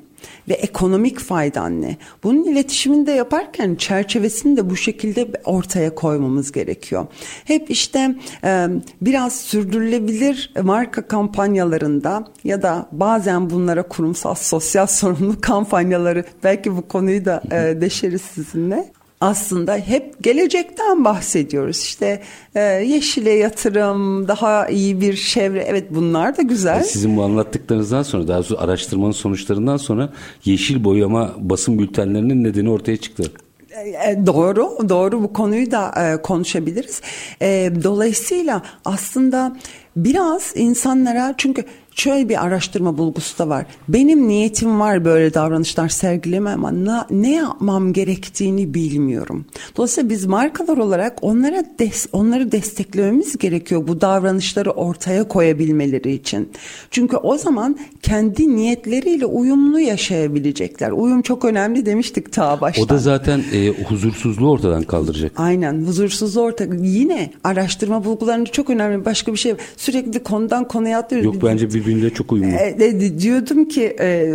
ve 0.49 0.53
ekonomik 0.53 1.19
faydan 1.19 1.81
ne? 1.81 1.97
Bunun 2.23 2.43
iletişimini 2.43 3.07
de 3.07 3.11
yaparken 3.11 3.75
çerçevesini 3.75 4.57
de 4.57 4.69
bu 4.69 4.75
şekilde 4.75 5.27
ortaya 5.45 5.95
koymamız 5.95 6.51
gerekiyor. 6.51 7.07
Hep 7.45 7.69
işte 7.69 8.15
e, 8.43 8.67
biraz 9.01 9.35
sürdürülebilir 9.35 10.53
marka 10.63 11.07
kampanyalarında 11.07 12.27
ya 12.43 12.61
da 12.61 12.89
bazen 12.91 13.49
bunlara 13.49 13.83
kurumsal 13.83 14.35
sosyal 14.35 14.87
sorumluluk 14.87 15.43
kampanyaları 15.43 16.25
belki 16.43 16.77
bu 16.77 16.87
konuyu 16.87 17.25
da 17.25 17.43
e, 17.51 17.81
deşeriz 17.81 18.21
sizinle 18.21 18.91
aslında 19.21 19.75
hep 19.75 20.23
gelecekten 20.23 21.05
bahsediyoruz. 21.05 21.77
İşte 21.77 22.21
e, 22.55 22.61
yeşile 22.61 23.31
yatırım, 23.31 24.27
daha 24.27 24.67
iyi 24.67 25.01
bir 25.01 25.15
çevre. 25.15 25.63
Evet 25.67 25.87
bunlar 25.89 26.37
da 26.37 26.41
güzel. 26.41 26.83
Sizin 26.83 27.17
bu 27.17 27.23
anlattıklarınızdan 27.23 28.03
sonra 28.03 28.27
daha 28.27 28.37
doğrusu 28.37 28.59
araştırmanın 28.59 29.11
sonuçlarından 29.11 29.77
sonra 29.77 30.13
yeşil 30.45 30.83
boyama 30.83 31.33
basın 31.37 31.79
bültenlerinin 31.79 32.43
nedeni 32.43 32.69
ortaya 32.71 32.97
çıktı. 32.97 33.23
E, 33.71 34.11
e, 34.11 34.25
doğru, 34.25 34.89
doğru 34.89 35.23
bu 35.23 35.33
konuyu 35.33 35.71
da 35.71 35.93
e, 35.97 36.21
konuşabiliriz. 36.21 37.01
E, 37.41 37.71
dolayısıyla 37.83 38.61
aslında 38.85 39.57
biraz 39.95 40.53
insanlara 40.55 41.33
çünkü 41.37 41.65
şöyle 41.99 42.29
bir 42.29 42.45
araştırma 42.45 42.97
bulgusu 42.97 43.39
da 43.39 43.49
var. 43.49 43.65
Benim 43.87 44.27
niyetim 44.27 44.79
var 44.79 45.05
böyle 45.05 45.33
davranışlar 45.33 45.89
sergileme 45.89 46.49
ama 46.49 46.71
ne, 46.71 46.91
ne 47.09 47.35
yapmam 47.35 47.93
gerektiğini 47.93 48.73
bilmiyorum. 48.73 49.45
Dolayısıyla 49.77 50.09
biz 50.09 50.25
markalar 50.25 50.77
olarak 50.77 51.17
onlara 51.21 51.63
des, 51.79 52.07
onları 52.11 52.51
desteklememiz 52.51 53.37
gerekiyor 53.37 53.87
bu 53.87 54.01
davranışları 54.01 54.71
ortaya 54.71 55.27
koyabilmeleri 55.27 56.13
için. 56.13 56.49
Çünkü 56.91 57.17
o 57.17 57.37
zaman 57.37 57.79
kendi 58.01 58.55
niyetleriyle 58.55 59.25
uyumlu 59.25 59.79
yaşayabilecekler. 59.79 60.91
Uyum 60.91 61.21
çok 61.21 61.45
önemli 61.45 61.85
demiştik 61.85 62.33
ta 62.33 62.61
baştan. 62.61 62.85
O 62.85 62.89
da 62.89 62.97
zaten 62.97 63.43
e, 63.53 63.69
huzursuzluğu 63.69 64.51
ortadan 64.51 64.83
kaldıracak. 64.83 65.31
Aynen 65.37 65.85
huzursuzluğu 65.85 66.41
orta. 66.41 66.65
Yine 66.81 67.31
araştırma 67.43 68.05
bulgularında 68.05 68.51
çok 68.51 68.69
önemli 68.69 69.05
başka 69.05 69.33
bir 69.33 69.37
şey. 69.37 69.53
Sürekli 69.77 70.23
konudan 70.23 70.67
konuya 70.67 70.99
atlıyoruz. 70.99 71.35
Yok 71.35 71.43
bence 71.43 71.73
bir 71.73 71.85
birbiriyle 71.89 72.13
çok 72.13 72.31
uyumlu. 72.31 72.55
E, 72.55 73.19
diyordum 73.19 73.65
ki 73.65 73.83
e, 73.99 74.27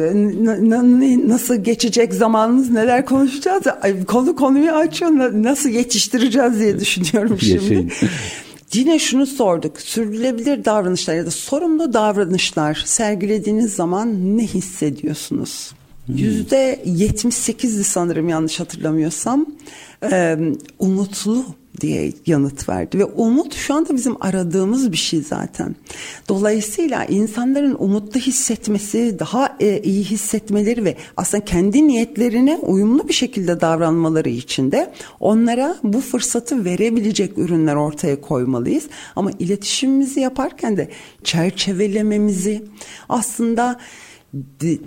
nasıl 1.28 1.56
geçecek 1.56 2.14
zamanımız 2.14 2.70
neler 2.70 3.06
konuşacağız. 3.06 3.62
Konu 4.06 4.36
konuyu 4.36 4.70
açıyor 4.70 5.10
nasıl 5.42 5.68
yetiştireceğiz 5.68 6.58
diye 6.60 6.80
düşünüyorum 6.80 7.38
şimdi. 7.40 7.88
Yine 8.74 8.98
şunu 8.98 9.26
sorduk. 9.26 9.80
Sürdürülebilir 9.80 10.64
davranışlar 10.64 11.14
ya 11.14 11.26
da 11.26 11.30
sorumlu 11.30 11.92
davranışlar 11.92 12.82
sergilediğiniz 12.86 13.74
zaman 13.74 14.38
ne 14.38 14.46
hissediyorsunuz? 14.46 15.72
Hmm. 16.06 16.16
Yüzde 16.16 16.80
hmm. 16.84 16.92
sanırım 17.84 18.28
yanlış 18.28 18.60
hatırlamıyorsam. 18.60 19.46
Ee, 20.12 20.36
umutlu 20.78 21.44
diye 21.80 22.12
yanıt 22.26 22.68
verdi 22.68 22.98
ve 22.98 23.04
umut 23.04 23.54
şu 23.54 23.74
anda 23.74 23.94
bizim 23.96 24.16
aradığımız 24.20 24.92
bir 24.92 24.96
şey 24.96 25.20
zaten. 25.20 25.76
Dolayısıyla 26.28 27.04
insanların 27.04 27.76
umutlu 27.78 28.20
hissetmesi, 28.20 29.16
daha 29.18 29.56
e, 29.60 29.80
iyi 29.82 30.04
hissetmeleri 30.04 30.84
ve 30.84 30.96
aslında 31.16 31.44
kendi 31.44 31.88
niyetlerine 31.88 32.56
uyumlu 32.56 33.08
bir 33.08 33.14
şekilde 33.14 33.60
davranmaları 33.60 34.28
için 34.28 34.72
de 34.72 34.92
onlara 35.20 35.76
bu 35.82 36.00
fırsatı 36.00 36.64
verebilecek 36.64 37.38
ürünler 37.38 37.74
ortaya 37.74 38.20
koymalıyız. 38.20 38.84
Ama 39.16 39.30
iletişimimizi 39.38 40.20
yaparken 40.20 40.76
de 40.76 40.88
çerçevelememizi 41.24 42.64
aslında 43.08 43.80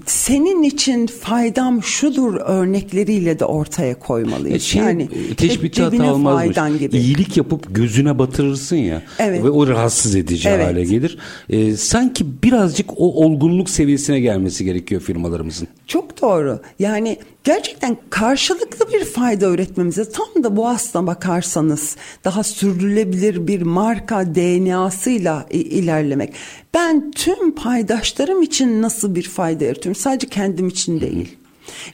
senin 0.06 0.64
için 0.64 1.08
faydam 1.08 1.84
şudur 1.84 2.36
örnekleriyle 2.36 3.40
de 3.40 3.46
ortaya 3.46 4.00
koymalıyız. 4.00 4.64
Şey, 4.64 4.82
yani 4.82 5.10
teşbih 5.38 5.80
hata 5.80 6.14
olmazmış. 6.14 6.80
Gibi. 6.80 6.98
İyilik 6.98 7.38
yapıp 7.38 7.76
gözüne 7.76 8.20
batırırsın 8.20 8.76
ya 8.76 9.04
evet. 9.20 9.44
ve 9.44 9.50
o 9.50 9.68
rahatsız 9.68 10.16
edici 10.16 10.50
evet. 10.50 10.66
hale 10.66 10.84
gelir. 10.84 11.18
Ee, 11.50 11.78
sanki 11.78 12.44
birazcık 12.44 12.90
o 12.98 13.26
olgunluk 13.26 13.70
seviyesine 13.70 14.20
gelmesi 14.20 14.66
gerekiyor 14.66 15.02
firmalarımızın. 15.02 15.68
Çok 15.88 16.22
doğru. 16.22 16.60
Yani 16.80 17.18
gerçekten 17.44 17.98
karşılıklı 18.10 18.94
bir 18.94 19.06
fayda 19.06 19.50
üretmemize 19.50 20.10
tam 20.10 20.44
da 20.44 20.56
bu 20.56 20.68
aslına 20.68 21.08
bakarsanız 21.08 21.96
daha 22.24 22.44
sürdürülebilir 22.44 23.48
bir 23.48 23.62
marka 23.62 24.36
DNA'sıyla 24.36 25.46
ilerlemek. 25.52 26.34
Ben 26.78 27.12
tüm 27.12 27.56
paydaşlarım 27.56 28.44
için 28.44 28.82
nasıl 28.82 29.16
bir 29.16 29.24
fayda 29.24 29.63
yaratıyorum? 29.63 30.02
Sadece 30.02 30.28
kendim 30.28 30.68
için 30.68 31.02
değil. 31.02 31.38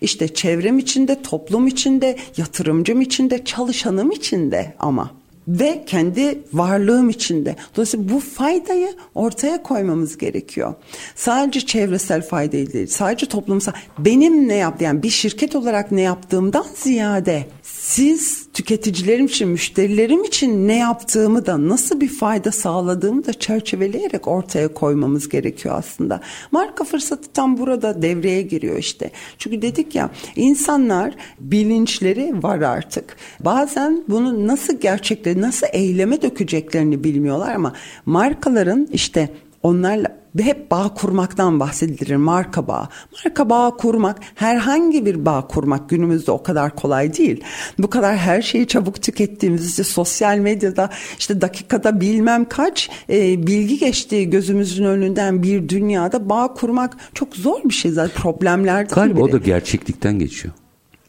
İşte 0.02 0.34
çevrem 0.34 0.80
içinde, 0.80 1.22
toplum 1.22 1.68
içinde, 1.68 2.18
yatırımcım 2.38 3.02
içinde, 3.02 3.46
çalışanım 3.46 4.12
içinde 4.12 4.76
ama 4.80 5.12
ve 5.48 5.84
kendi 5.88 6.40
varlığım 6.54 7.10
içinde. 7.10 7.56
Dolayısıyla 7.76 8.10
bu 8.10 8.20
faydayı 8.20 8.94
ortaya 9.16 9.64
koymamız 9.64 10.18
gerekiyor. 10.18 10.74
Sadece 11.16 11.62
çevresel 11.62 12.22
fayda 12.22 12.52
değil, 12.52 12.88
sadece 12.88 13.26
toplumsal. 13.26 13.74
Benim 14.00 14.48
ne 14.48 14.56
yaptığım, 14.56 14.86
yani 14.86 15.04
bir 15.04 15.10
şirket 15.10 15.56
olarak 15.56 15.92
ne 15.92 16.02
yaptığımdan 16.02 16.66
ziyade 16.76 17.46
siz 17.84 18.46
tüketicilerim 18.54 19.26
için, 19.26 19.50
müşterilerim 19.50 20.24
için 20.24 20.68
ne 20.68 20.78
yaptığımı 20.78 21.46
da 21.46 21.70
nasıl 21.70 22.02
bir 22.02 22.08
fayda 22.08 22.52
sağladığımı 22.52 23.26
da 23.26 23.34
çerçeveleyerek 23.34 24.28
ortaya 24.28 24.74
koymamız 24.74 25.30
gerekiyor 25.30 25.76
aslında. 25.78 26.22
Marka 26.52 26.84
fırsatı 26.84 27.32
tam 27.34 27.58
burada 27.58 28.02
devreye 28.02 28.42
giriyor 28.42 28.78
işte. 28.78 29.12
Çünkü 29.38 29.62
dedik 29.62 29.96
ya 29.96 30.10
insanlar 30.36 31.16
bilinçleri 31.40 32.44
var 32.44 32.62
artık. 32.62 33.18
Bazen 33.40 34.04
bunu 34.10 34.48
nasıl 34.48 34.80
gerçekleri, 34.80 35.42
nasıl 35.42 35.68
eyleme 35.72 36.22
dökeceklerini 36.22 37.04
bilmiyorlar 37.04 37.56
ama 37.56 37.74
markaların 38.06 38.88
işte 38.92 39.30
onlarla 39.64 40.23
hep 40.42 40.72
bağ 40.72 40.94
kurmaktan 40.94 41.60
bahsedilir 41.60 42.16
marka 42.16 42.68
bağı. 42.68 42.88
Marka 43.12 43.50
bağı 43.50 43.78
kurmak 43.78 44.20
herhangi 44.36 45.06
bir 45.06 45.26
bağ 45.26 45.48
kurmak 45.48 45.90
günümüzde 45.90 46.32
o 46.32 46.44
kadar 46.44 46.76
kolay 46.76 47.18
değil. 47.18 47.44
Bu 47.80 47.90
kadar 47.90 48.18
her 48.18 48.42
şeyi 48.42 48.68
çabuk 48.68 49.02
tükettiğimiz 49.02 49.70
işte 49.70 49.84
sosyal 49.84 50.38
medyada 50.38 50.90
işte 51.20 51.42
dakikada 51.42 52.02
bilmem 52.02 52.46
kaç 52.50 52.90
e, 53.10 53.48
bilgi 53.48 53.78
geçtiği 53.78 54.30
gözümüzün 54.30 54.84
önünden 54.84 55.44
bir 55.44 55.70
dünyada 55.70 56.30
bağ 56.30 56.54
kurmak 56.54 56.98
çok 57.14 57.36
zor 57.36 57.64
bir 57.64 57.74
şey 57.74 57.92
zaten 57.92 58.22
problemlerden 58.22 58.96
Galiba 58.96 59.16
biri. 59.16 59.24
o 59.24 59.32
da 59.32 59.38
gerçeklikten 59.38 60.20
geçiyor. 60.20 60.54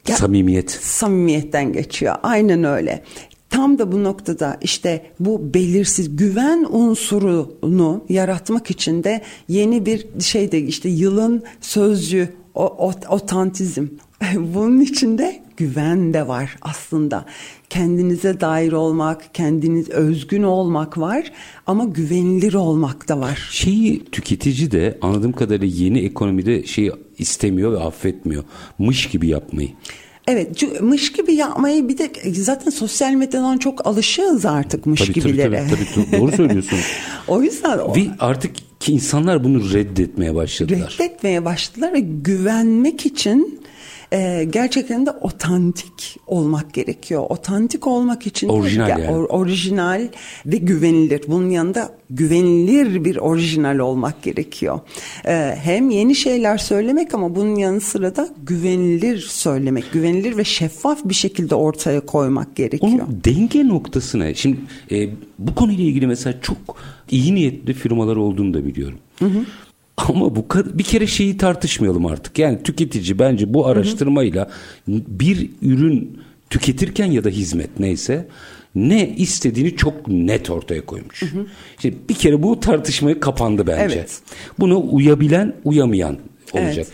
Ya, 0.09 0.17
samimiyet. 0.17 0.71
Samimiyetten 0.71 1.73
geçiyor. 1.73 2.15
Aynen 2.23 2.65
öyle. 2.65 3.05
Tam 3.55 3.79
da 3.79 3.93
bu 3.93 4.05
noktada 4.05 4.59
işte 4.63 5.07
bu 5.21 5.55
belirsiz 5.55 6.17
güven 6.17 6.67
unsurunu 6.71 8.05
yaratmak 8.09 8.71
için 8.71 9.05
de 9.05 9.23
yeni 9.49 9.87
bir 9.87 10.07
şey 10.21 10.53
de 10.53 10.61
işte 10.61 10.89
yılın 10.89 11.43
sözcüğü 11.61 12.29
o, 12.55 12.65
o, 12.65 12.93
otantizm. 13.09 13.87
Bunun 14.37 14.81
içinde 14.81 15.43
güven 15.57 16.15
de 16.15 16.29
var 16.29 16.57
aslında. 16.63 17.25
Kendinize 17.71 18.41
dair 18.41 18.73
olmak, 18.73 19.35
kendiniz 19.35 19.89
özgün 19.89 20.43
olmak 20.43 20.99
var 20.99 21.33
ama 21.67 21.85
güvenilir 21.85 22.55
olmak 22.55 23.09
da 23.09 23.21
var. 23.21 23.49
Şeyi 23.51 24.05
tüketici 24.05 24.71
de 24.71 24.99
anladığım 25.03 25.33
kadarıyla 25.33 25.85
yeni 25.85 25.99
ekonomide 25.99 26.67
şeyi 26.67 26.93
istemiyor 27.19 27.73
ve 27.73 27.79
affetmiyor. 27.79 28.45
Mış 28.79 29.09
gibi 29.09 29.29
yapmayı. 29.29 29.69
Evet 30.29 30.81
mış 30.81 31.13
gibi 31.13 31.35
yapmayı 31.35 31.89
bir 31.89 31.99
de 31.99 32.11
zaten 32.33 32.71
sosyal 32.71 33.13
medyadan 33.13 33.59
çok 33.59 33.87
alışığız 33.87 34.47
artık 34.47 34.87
mış 34.87 35.01
tabii, 35.01 35.13
gibilere. 35.13 35.67
Tabii, 35.71 35.85
tabii, 35.95 36.07
tabii, 36.11 36.21
doğru 36.21 36.33
söylüyorsun. 36.37 36.79
o 37.29 37.43
yüzden 37.43 37.79
o, 37.79 37.97
Ve 37.97 38.07
artık 38.21 38.57
ki 38.81 38.93
insanlar 38.93 39.45
bunu 39.45 39.73
reddetmeye 39.73 40.35
başladılar. 40.35 40.97
Reddetmeye 41.01 41.45
başladılar 41.45 41.93
ve 41.93 42.01
güvenmek 42.01 43.07
için 43.07 43.61
e, 44.15 44.45
gerçekten 44.45 45.07
de 45.07 45.11
otantik 45.11 46.17
olmak 46.27 46.75
gerekiyor. 46.75 47.27
Otantik 47.29 47.87
olmak 47.87 48.27
için 48.27 48.49
orijinal, 48.49 48.87
de, 48.87 48.91
yani. 48.91 49.09
or, 49.09 49.25
orijinal 49.25 50.09
ve 50.47 50.57
güvenilir. 50.57 51.21
Bunun 51.29 51.51
yanında 51.51 51.91
güvenilir 52.11 53.05
bir 53.05 53.17
orijinal 53.17 53.79
olmak 53.79 54.23
gerekiyor. 54.23 54.81
E, 55.27 55.57
hem 55.63 55.91
yeni 55.91 56.15
şeyler 56.15 56.59
söylemek 56.59 57.15
ama 57.15 57.35
bunun 57.35 57.55
yanı 57.57 57.81
sıra 57.81 58.17
da 58.17 58.29
güvenilir 58.47 59.19
söylemek, 59.21 59.93
güvenilir 59.93 60.37
ve 60.37 60.45
şeffaf 60.45 60.99
bir 61.05 61.15
şekilde 61.15 61.55
ortaya 61.55 62.01
koymak 62.01 62.57
gerekiyor. 62.57 62.93
Onun 62.93 63.21
denge 63.25 63.69
noktası 63.69 64.19
ne? 64.19 64.35
Şimdi 64.35 64.57
e, 64.91 65.09
bu 65.39 65.55
konuyla 65.55 65.85
ilgili 65.85 66.07
mesela 66.07 66.41
çok 66.41 66.57
iyi 67.11 67.35
niyetli 67.35 67.75
firmalar 67.75 68.17
olduğunu 68.17 68.55
da 68.55 68.67
biliyorum. 68.67 68.99
Hı 69.19 69.25
hı. 69.25 69.45
Ama 69.97 70.37
bu 70.37 70.47
bir 70.75 70.85
kere 70.85 71.07
şeyi 71.07 71.37
tartışmayalım 71.37 72.07
artık. 72.07 72.39
Yani 72.39 72.63
tüketici 72.63 73.19
bence 73.19 73.55
bu 73.55 73.67
araştırmayla 73.67 74.51
bir 74.89 75.51
ürün 75.63 76.21
tüketirken 76.51 77.07
ya 77.07 77.25
da 77.25 77.29
hizmet 77.29 77.81
neyse 77.81 78.29
ne 78.75 79.09
istediğini 79.09 79.77
çok 79.77 80.09
net 80.09 80.51
ortaya 80.51 80.87
koymuş. 80.87 81.23
Hı 81.23 81.27
hı. 81.27 81.47
İşte 81.77 81.93
bir 82.09 82.15
kere 82.15 82.43
bu 82.43 82.61
tartışmaya 82.61 83.21
kapandı 83.21 83.67
bence. 83.67 83.97
Evet. 83.97 84.21
Buna 84.59 84.77
uyabilen, 84.77 85.55
uyamayan 85.65 86.19
olacak. 86.53 86.75
Evet. 86.75 86.89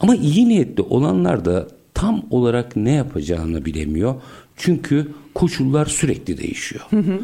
Ama 0.00 0.14
iyi 0.14 0.48
niyetli 0.48 0.82
olanlar 0.82 1.44
da 1.44 1.68
tam 1.94 2.24
olarak 2.30 2.76
ne 2.76 2.92
yapacağını 2.92 3.64
bilemiyor. 3.64 4.14
Çünkü 4.56 5.08
koşullar 5.34 5.86
sürekli 5.86 6.38
değişiyor. 6.38 6.84
Hı 6.90 6.96
hı. 6.96 7.20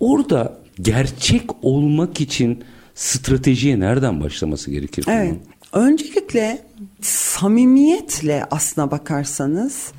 Orada 0.00 0.58
gerçek 0.80 1.42
olmak 1.62 2.20
için 2.20 2.64
stratejiye 2.98 3.80
nereden 3.80 4.20
başlaması 4.20 4.70
gerekir? 4.70 5.04
Evet. 5.08 5.34
Öncelikle 5.72 6.62
samimiyetle 7.02 8.44
aslına 8.50 8.90
bakarsanız 8.90 9.92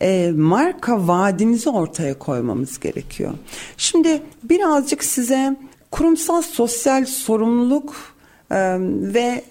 e, 0.00 0.32
marka 0.36 1.08
vaadimizi 1.08 1.70
ortaya 1.70 2.18
koymamız 2.18 2.80
gerekiyor. 2.80 3.32
Şimdi 3.76 4.22
birazcık 4.42 5.04
size 5.04 5.56
kurumsal 5.90 6.42
sosyal 6.42 7.04
sorumluluk 7.04 7.94
e, 8.50 8.56
ve 9.14 9.44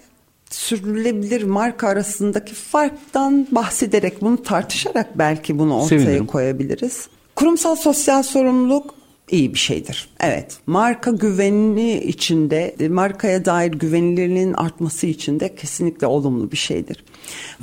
sürdürülebilir 0.50 1.42
marka 1.42 1.88
arasındaki 1.88 2.54
farktan 2.54 3.46
bahsederek 3.50 4.20
bunu 4.20 4.42
tartışarak 4.42 5.18
belki 5.18 5.58
bunu 5.58 5.76
ortaya 5.76 6.00
Sevinirim. 6.00 6.26
koyabiliriz. 6.26 7.08
Kurumsal 7.36 7.76
sosyal 7.76 8.22
sorumluluk 8.22 8.94
iyi 9.30 9.54
bir 9.54 9.58
şeydir. 9.58 10.08
Evet, 10.20 10.58
marka 10.66 11.10
güvenini 11.10 12.00
içinde, 12.00 12.76
markaya 12.88 13.44
dair 13.44 13.72
güvenilirliğin 13.72 14.52
artması 14.52 15.06
için 15.06 15.40
de 15.40 15.54
kesinlikle 15.54 16.06
olumlu 16.06 16.52
bir 16.52 16.56
şeydir. 16.56 17.04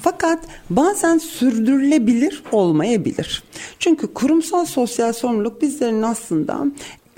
Fakat 0.02 0.44
bazen 0.70 1.18
sürdürülebilir 1.18 2.44
olmayabilir. 2.52 3.44
Çünkü 3.80 4.14
kurumsal 4.14 4.66
sosyal 4.66 5.14
sorumluluk 5.14 5.62
bizlerin 5.62 6.02
aslında 6.02 6.66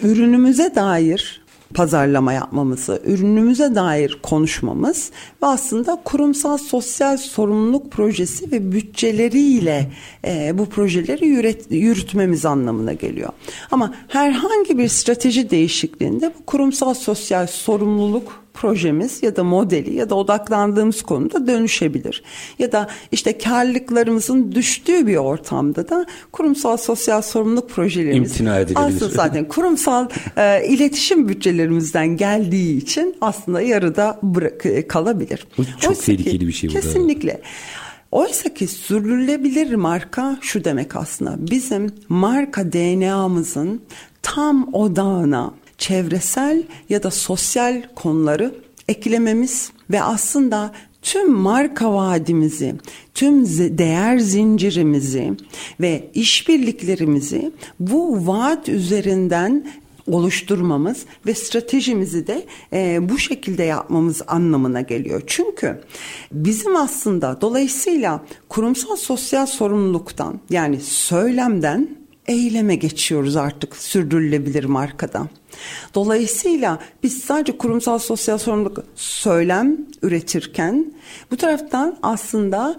ürünümüze 0.01 0.75
dair 0.75 1.40
pazarlama 1.73 2.33
yapmamızı, 2.33 3.01
ürünümüze 3.05 3.75
dair 3.75 4.19
konuşmamız 4.23 5.11
ve 5.43 5.45
aslında 5.45 6.01
kurumsal 6.05 6.57
sosyal 6.57 7.17
sorumluluk 7.17 7.91
projesi 7.91 8.51
ve 8.51 8.71
bütçeleriyle 8.71 9.91
e, 10.25 10.57
bu 10.57 10.65
projeleri 10.65 11.27
yürüt, 11.27 11.65
yürütmemiz 11.69 12.45
anlamına 12.45 12.93
geliyor. 12.93 13.29
Ama 13.71 13.93
herhangi 14.07 14.77
bir 14.77 14.87
strateji 14.87 15.49
değişikliğinde 15.49 16.33
bu 16.39 16.45
kurumsal 16.45 16.93
sosyal 16.93 17.47
sorumluluk 17.47 18.40
projemiz 18.53 19.23
ya 19.23 19.35
da 19.35 19.43
modeli 19.43 19.95
ya 19.95 20.09
da 20.09 20.15
odaklandığımız 20.15 21.01
konuda 21.01 21.47
dönüşebilir. 21.47 22.23
Ya 22.59 22.71
da 22.71 22.87
işte 23.11 23.37
karlılıklarımızın 23.37 24.51
düştüğü 24.51 25.07
bir 25.07 25.15
ortamda 25.15 25.89
da 25.89 26.05
kurumsal 26.31 26.77
sosyal 26.77 27.21
sorumluluk 27.21 27.69
projelerimiz 27.69 28.31
aslında 28.75 29.09
zaten 29.09 29.47
kurumsal 29.47 30.07
e, 30.37 30.67
iletişim 30.67 31.29
bütçelerimizden 31.29 32.17
geldiği 32.17 32.77
için 32.77 33.15
aslında 33.21 33.61
yarıda 33.61 34.19
bırak, 34.23 34.65
e, 34.65 34.87
kalabilir. 34.87 35.47
Bu 35.57 35.63
çok 35.79 35.89
Oysa 35.89 36.05
tehlikeli 36.05 36.39
ki, 36.39 36.47
bir 36.47 36.53
şey 36.53 36.69
bu. 36.69 36.73
Kesinlikle. 36.73 37.41
Oysa 38.11 38.53
ki 38.53 38.67
sürdürülebilir 38.67 39.75
marka 39.75 40.37
şu 40.41 40.63
demek 40.63 40.95
aslında 40.95 41.35
bizim 41.51 41.91
marka 42.09 42.73
DNA'mızın 42.73 43.81
tam 44.21 44.73
odağına 44.73 45.53
çevresel 45.81 46.63
ya 46.89 47.03
da 47.03 47.11
sosyal 47.11 47.81
konuları 47.95 48.55
eklememiz 48.87 49.71
ve 49.89 50.03
aslında 50.03 50.71
tüm 51.01 51.31
marka 51.31 51.93
vaadimizi, 51.93 52.75
tüm 53.13 53.45
değer 53.77 54.17
zincirimizi 54.19 55.33
ve 55.79 56.09
işbirliklerimizi 56.13 57.51
bu 57.79 58.27
vaat 58.27 58.69
üzerinden 58.69 59.65
oluşturmamız 60.07 61.05
ve 61.25 61.33
stratejimizi 61.33 62.27
de 62.27 62.45
e, 62.73 63.09
bu 63.09 63.17
şekilde 63.17 63.63
yapmamız 63.63 64.21
anlamına 64.27 64.81
geliyor. 64.81 65.21
Çünkü 65.27 65.81
bizim 66.31 66.75
aslında 66.75 67.41
dolayısıyla 67.41 68.25
kurumsal 68.49 68.95
sosyal 68.95 69.45
sorumluluktan 69.45 70.39
yani 70.49 70.79
söylemden 70.81 71.89
eyleme 72.27 72.75
geçiyoruz 72.75 73.35
artık 73.35 73.75
sürdürülebilir 73.75 74.63
markada. 74.63 75.27
Dolayısıyla 75.95 76.79
biz 77.03 77.17
sadece 77.23 77.57
kurumsal 77.57 77.99
sosyal 77.99 78.37
sorumluluk 78.37 78.83
söylem 78.95 79.77
üretirken 80.01 80.93
bu 81.31 81.37
taraftan 81.37 81.97
aslında 82.01 82.77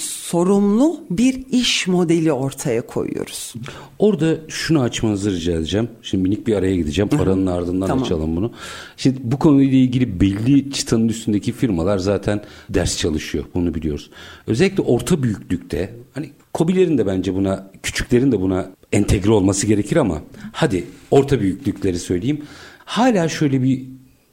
sorumlu 0.00 1.00
bir 1.10 1.46
iş 1.50 1.86
modeli 1.86 2.32
ortaya 2.32 2.86
koyuyoruz. 2.86 3.54
Orada 3.98 4.36
şunu 4.48 4.80
açmanızı 4.80 5.32
rica 5.32 5.52
edeceğim. 5.52 5.88
Şimdi 6.02 6.22
minik 6.22 6.46
bir 6.46 6.56
araya 6.56 6.76
gideceğim. 6.76 7.08
Paranın 7.08 7.46
ardından 7.46 7.86
tamam. 7.86 8.04
açalım 8.04 8.36
bunu. 8.36 8.52
Şimdi 8.96 9.18
bu 9.22 9.38
konuyla 9.38 9.78
ilgili 9.78 10.20
belli 10.20 10.72
çıtanın 10.72 11.08
üstündeki 11.08 11.52
firmalar 11.52 11.98
zaten 11.98 12.44
ders 12.70 12.98
çalışıyor. 12.98 13.44
Bunu 13.54 13.74
biliyoruz. 13.74 14.10
Özellikle 14.46 14.82
orta 14.82 15.22
büyüklükte 15.22 15.94
hani 16.14 16.30
Kobilerin 16.58 16.98
de 16.98 17.06
bence 17.06 17.34
buna, 17.34 17.70
küçüklerin 17.82 18.32
de 18.32 18.40
buna 18.40 18.70
entegre 18.92 19.30
olması 19.30 19.66
gerekir 19.66 19.96
ama 19.96 20.22
hadi 20.52 20.84
orta 21.10 21.40
büyüklükleri 21.40 21.98
söyleyeyim. 21.98 22.42
Hala 22.84 23.28
şöyle 23.28 23.62
bir 23.62 23.84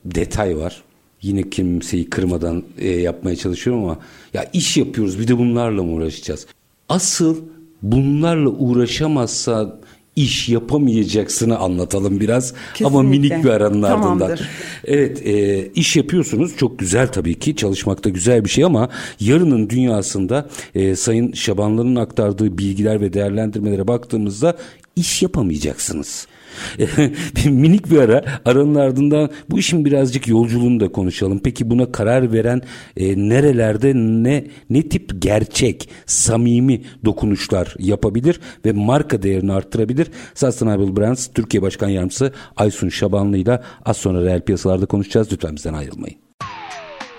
detay 0.05 0.57
var. 0.57 0.83
Yine 1.21 1.49
kimseyi 1.49 2.09
kırmadan 2.09 2.63
e, 2.77 2.89
yapmaya 2.89 3.35
çalışıyorum 3.35 3.83
ama 3.83 3.99
ya 4.33 4.49
iş 4.53 4.77
yapıyoruz 4.77 5.19
bir 5.19 5.27
de 5.27 5.37
bunlarla 5.37 5.83
mı 5.83 5.91
uğraşacağız? 5.91 6.47
Asıl 6.89 7.37
bunlarla 7.81 8.49
uğraşamazsa 8.49 9.79
iş 10.15 10.49
yapamayacaksını 10.49 11.57
anlatalım 11.57 12.19
biraz 12.19 12.53
Kesinlikle. 12.53 12.85
ama 12.85 13.01
minik 13.09 13.43
bir 13.43 13.49
aranın 13.49 13.81
Tamamdır. 13.81 14.25
ardından. 14.25 14.47
Evet 14.85 15.27
e, 15.27 15.65
iş 15.75 15.95
yapıyorsunuz 15.95 16.57
çok 16.57 16.79
güzel 16.79 17.07
tabii 17.07 17.39
ki 17.39 17.55
çalışmakta 17.55 18.09
güzel 18.09 18.45
bir 18.45 18.49
şey 18.49 18.63
ama 18.63 18.89
yarının 19.19 19.69
dünyasında 19.69 20.49
e, 20.75 20.95
Sayın 20.95 21.33
Şabanlı'nın 21.33 21.95
aktardığı 21.95 22.57
bilgiler 22.57 23.01
ve 23.01 23.13
değerlendirmelere 23.13 23.87
baktığımızda 23.87 24.57
iş 24.95 25.21
yapamayacaksınız. 25.21 26.27
Minik 27.45 27.91
bir 27.91 27.99
ara 27.99 28.25
aranın 28.45 28.75
ardından 28.75 29.29
bu 29.49 29.59
işin 29.59 29.85
birazcık 29.85 30.27
yolculuğunu 30.27 30.79
da 30.79 30.91
konuşalım. 30.91 31.39
Peki 31.43 31.69
buna 31.69 31.91
karar 31.91 32.33
veren 32.33 32.61
e, 32.97 33.29
nerelerde 33.29 33.93
ne 33.95 34.47
ne 34.69 34.89
tip 34.89 35.21
gerçek, 35.21 35.89
samimi 36.05 36.81
dokunuşlar 37.05 37.75
yapabilir 37.79 38.39
ve 38.65 38.71
marka 38.71 39.21
değerini 39.21 39.53
arttırabilir? 39.53 40.07
Sustainable 40.35 40.95
Brands 40.95 41.27
Türkiye 41.33 41.61
Başkan 41.61 41.89
Yardımcısı 41.89 42.33
Aysun 42.55 42.89
Şabanlı 42.89 43.37
ile 43.37 43.61
az 43.85 43.97
sonra 43.97 44.21
reel 44.21 44.41
piyasalarda 44.41 44.85
konuşacağız. 44.85 45.31
Lütfen 45.31 45.55
bizden 45.55 45.73
ayrılmayın. 45.73 46.17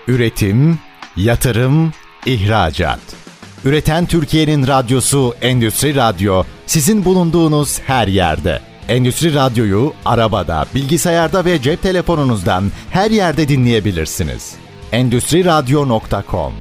Üretim, 0.07 0.79
yatırım, 1.17 1.91
ihracat. 2.25 2.99
Üreten 3.65 4.05
Türkiye'nin 4.05 4.67
radyosu 4.67 5.33
Endüstri 5.41 5.95
Radyo 5.95 6.43
sizin 6.65 7.05
bulunduğunuz 7.05 7.79
her 7.79 8.07
yerde. 8.07 8.66
Endüstri 8.87 9.33
Radyo'yu 9.33 9.93
arabada, 10.05 10.65
bilgisayarda 10.75 11.45
ve 11.45 11.61
cep 11.61 11.81
telefonunuzdan 11.81 12.63
her 12.89 13.11
yerde 13.11 13.47
dinleyebilirsiniz. 13.47 14.55
Endüstri 14.91 15.45
Radyo.com 15.45 16.53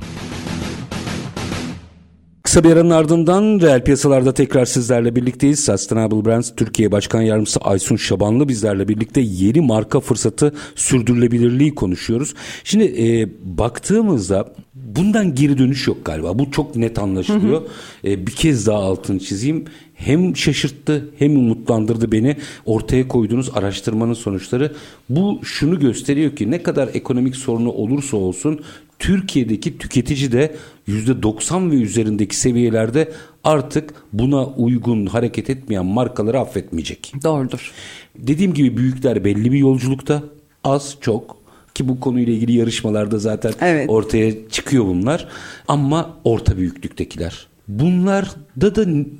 Kısa 2.43 2.65
bir 2.65 2.73
aranın 2.73 2.91
ardından 2.91 3.61
reel 3.61 3.85
piyasalarda 3.85 4.35
tekrar 4.35 4.65
sizlerle 4.65 5.17
birlikteyiz. 5.17 5.65
Sustainable 5.65 6.25
Brands 6.25 6.55
Türkiye 6.57 6.93
Başkan 6.93 7.23
Yardımcısı 7.23 7.61
Aysun 7.61 7.97
Şabanlı 7.97 8.49
bizlerle 8.49 8.89
birlikte 8.89 9.21
yeni 9.21 9.61
marka 9.61 10.01
fırsatı 10.01 10.55
sürdürülebilirliği 10.75 11.75
konuşuyoruz. 11.75 12.35
Şimdi 12.65 12.85
e, 12.85 13.29
baktığımızda 13.59 14.55
bundan 14.75 15.35
geri 15.35 15.59
dönüş 15.59 15.89
yok 15.89 16.05
galiba. 16.05 16.39
Bu 16.39 16.51
çok 16.51 16.77
net 16.77 16.99
anlaşılıyor. 16.99 17.63
Ee, 18.05 18.27
bir 18.27 18.33
kez 18.33 18.67
daha 18.67 18.79
altını 18.79 19.19
çizeyim. 19.19 19.65
Hem 19.97 20.37
şaşırttı 20.37 21.09
hem 21.19 21.37
umutlandırdı 21.37 22.13
beni. 22.13 22.37
Ortaya 22.65 23.09
koyduğunuz 23.09 23.51
araştırmanın 23.57 24.15
sonuçları 24.15 24.73
bu 25.09 25.41
şunu 25.43 25.81
gösteriyor 25.81 26.37
ki 26.37 26.51
ne 26.51 26.63
kadar 26.63 26.89
ekonomik 26.95 27.37
sorunu 27.37 27.71
olursa 27.71 28.17
olsun 28.17 28.61
Türkiye'deki 28.99 29.79
tüketici 29.79 30.33
de 30.33 30.57
%90 30.89 31.71
ve 31.71 31.75
üzerindeki 31.75 32.37
seviyelerde 32.37 33.13
artık 33.45 33.95
buna 34.13 34.47
uygun 34.47 35.07
hareket 35.07 35.51
etmeyen 35.51 35.87
markaları 35.87 36.41
affetmeyecek. 36.41 37.13
Doğrudur. 37.25 37.73
Dediğim 38.19 38.55
gibi 38.55 38.77
büyükler 38.77 39.25
belli 39.25 39.53
bir 39.53 39.59
yolculukta 39.59 40.23
az 40.65 40.97
çok 41.01 41.37
ki 41.75 41.89
bu 41.89 42.01
konuyla 42.01 42.33
ilgili 42.33 42.53
yarışmalarda 42.53 43.19
zaten 43.19 43.53
Evet. 43.61 43.91
ortaya 43.91 44.49
çıkıyor 44.51 44.85
bunlar 44.85 45.29
ama 45.69 46.17
orta 46.25 46.57
büyüklüktekiler. 46.57 47.47
Bunlar 47.69 48.31
da 48.61 48.75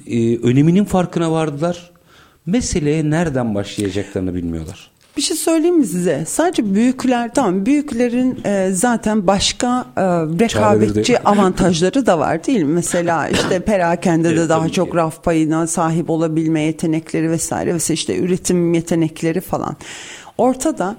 e, 0.07 0.39
öneminin 0.39 0.85
farkına 0.85 1.33
vardılar. 1.33 1.91
Meseleye 2.47 3.11
nereden 3.11 3.55
başlayacaklarını 3.55 4.35
bilmiyorlar. 4.35 4.91
Bir 5.17 5.23
şey 5.23 5.37
söyleyeyim 5.37 5.79
mi 5.79 5.87
size? 5.87 6.25
Sadece 6.27 6.75
büyükler 6.75 7.35
tamam 7.35 7.67
büyüklerin 7.67 8.41
e, 8.45 8.71
zaten 8.73 9.27
başka 9.27 9.87
e, 9.97 10.03
rekabetçi 10.41 11.19
avantajları 11.25 12.07
da 12.07 12.19
var 12.19 12.45
değil 12.45 12.63
mi? 12.63 12.73
Mesela 12.73 13.29
işte 13.29 13.61
perakende 13.65 14.37
de 14.37 14.49
daha 14.49 14.69
çok 14.69 14.91
ki. 14.91 14.97
raf 14.97 15.25
payına 15.25 15.67
sahip 15.67 16.11
olabilme 16.11 16.61
yetenekleri 16.61 17.31
vesaire 17.31 17.75
vesaire 17.75 17.95
işte 17.95 18.19
üretim 18.19 18.75
yetenekleri 18.75 19.41
falan. 19.41 19.77
Ortada 20.39 20.97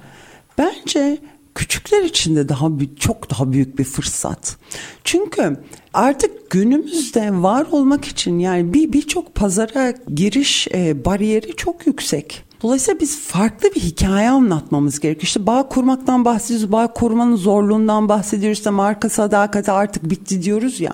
bence 0.57 1.17
küçükler 1.57 2.03
için 2.03 2.35
de 2.35 2.49
daha 2.49 2.67
çok 2.99 3.29
daha 3.29 3.51
büyük 3.51 3.79
bir 3.79 3.83
fırsat. 3.83 4.57
Çünkü 5.03 5.57
artık 5.93 6.49
günümüzde 6.49 7.33
var 7.33 7.67
olmak 7.71 8.05
için 8.05 8.39
yani 8.39 8.73
bir 8.73 8.93
birçok 8.93 9.35
pazara 9.35 9.93
giriş 10.15 10.67
e, 10.73 11.05
bariyeri 11.05 11.55
çok 11.55 11.87
yüksek. 11.87 12.43
Dolayısıyla 12.61 12.99
biz 12.99 13.19
farklı 13.19 13.69
bir 13.75 13.81
hikaye 13.81 14.29
anlatmamız 14.29 14.99
gerekiyor. 14.99 15.23
İşte 15.23 15.47
bağ 15.47 15.69
kurmaktan 15.69 16.25
bahsediyoruz, 16.25 16.71
bağ 16.71 16.93
kurmanın 16.93 17.35
zorluğundan 17.35 18.09
bahsediyoruz. 18.09 18.57
İşte 18.57 18.69
marka 18.69 19.09
sadakati 19.09 19.71
artık 19.71 20.09
bitti 20.09 20.43
diyoruz 20.43 20.79
ya. 20.79 20.93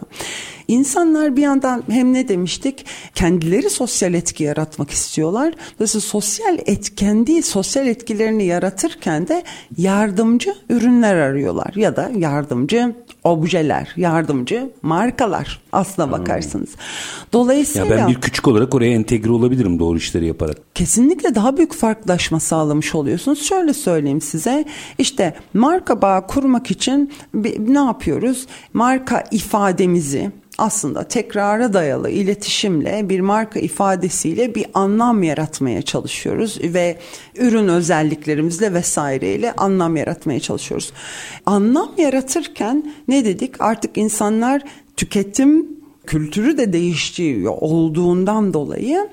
İnsanlar 0.68 1.38
bir 1.38 1.42
yandan 1.42 1.84
hem 1.90 2.14
ne 2.14 2.28
demiştik 2.28 2.86
kendileri 3.16 3.70
sosyal 3.70 4.14
etki 4.14 4.44
yaratmak 4.44 4.92
istiyorlar. 4.92 5.54
Dolayısıyla 5.80 6.02
sosyal 6.08 6.58
et, 6.66 6.96
kendi 6.96 7.44
sosyal 7.44 7.88
etkilerini 7.88 8.46
yaratırken 8.46 9.28
de 9.28 9.44
yardımcı 9.78 10.56
ürünler 10.70 11.16
arıyorlar 11.16 11.74
ya 11.76 11.96
da 11.96 12.12
yardımcı 12.18 12.96
objeler, 13.24 13.94
yardımcı 13.98 14.72
markalar 14.82 15.62
aslına 15.72 16.12
bakarsınız. 16.12 16.70
Dolayısıyla 17.34 17.96
Ya 17.96 17.98
ben 17.98 18.08
bir 18.08 18.22
küçük 18.22 18.48
olarak 18.48 18.76
oraya 18.76 18.94
entegre 18.94 19.32
olabilirim 19.32 19.80
doğru 19.80 19.98
işleri 19.98 20.26
yaparak. 20.28 20.58
kesinlikle 20.76 21.36
daha 21.36 21.58
büyük 21.58 21.74
farklılaşma 21.74 22.40
sağlamış 22.40 22.96
oluyorsunuz. 22.96 23.44
Şöyle 23.44 23.74
söyleyeyim 23.74 24.22
size 24.22 24.66
işte 24.98 25.34
marka 25.54 26.02
bağı 26.02 26.28
kurmak 26.28 26.72
için 26.72 27.12
ne 27.60 27.80
yapıyoruz? 27.80 28.48
Marka 28.74 29.24
ifademizi 29.32 30.32
aslında 30.58 31.04
tekrara 31.04 31.74
dayalı 31.74 32.10
iletişimle 32.10 33.10
bir 33.10 33.20
marka 33.20 33.60
ifadesiyle 33.60 34.56
bir 34.56 34.66
anlam 34.74 35.24
yaratmaya 35.24 35.82
çalışıyoruz 35.82 36.58
ve 36.62 36.98
ürün 37.36 37.68
özelliklerimizle 37.68 38.74
vesaireyle 38.74 39.54
anlam 39.54 39.96
yaratmaya 39.96 40.40
çalışıyoruz. 40.40 40.94
Anlam 41.46 41.92
yaratırken 41.98 42.94
ne 43.08 43.26
dedik? 43.26 43.62
Artık 43.62 43.98
insanlar 43.98 44.62
tüketim 44.98 45.68
kültürü 46.06 46.58
de 46.58 46.74
değişiyor 46.74 47.54
olduğundan 47.62 48.54
dolayı 48.54 49.10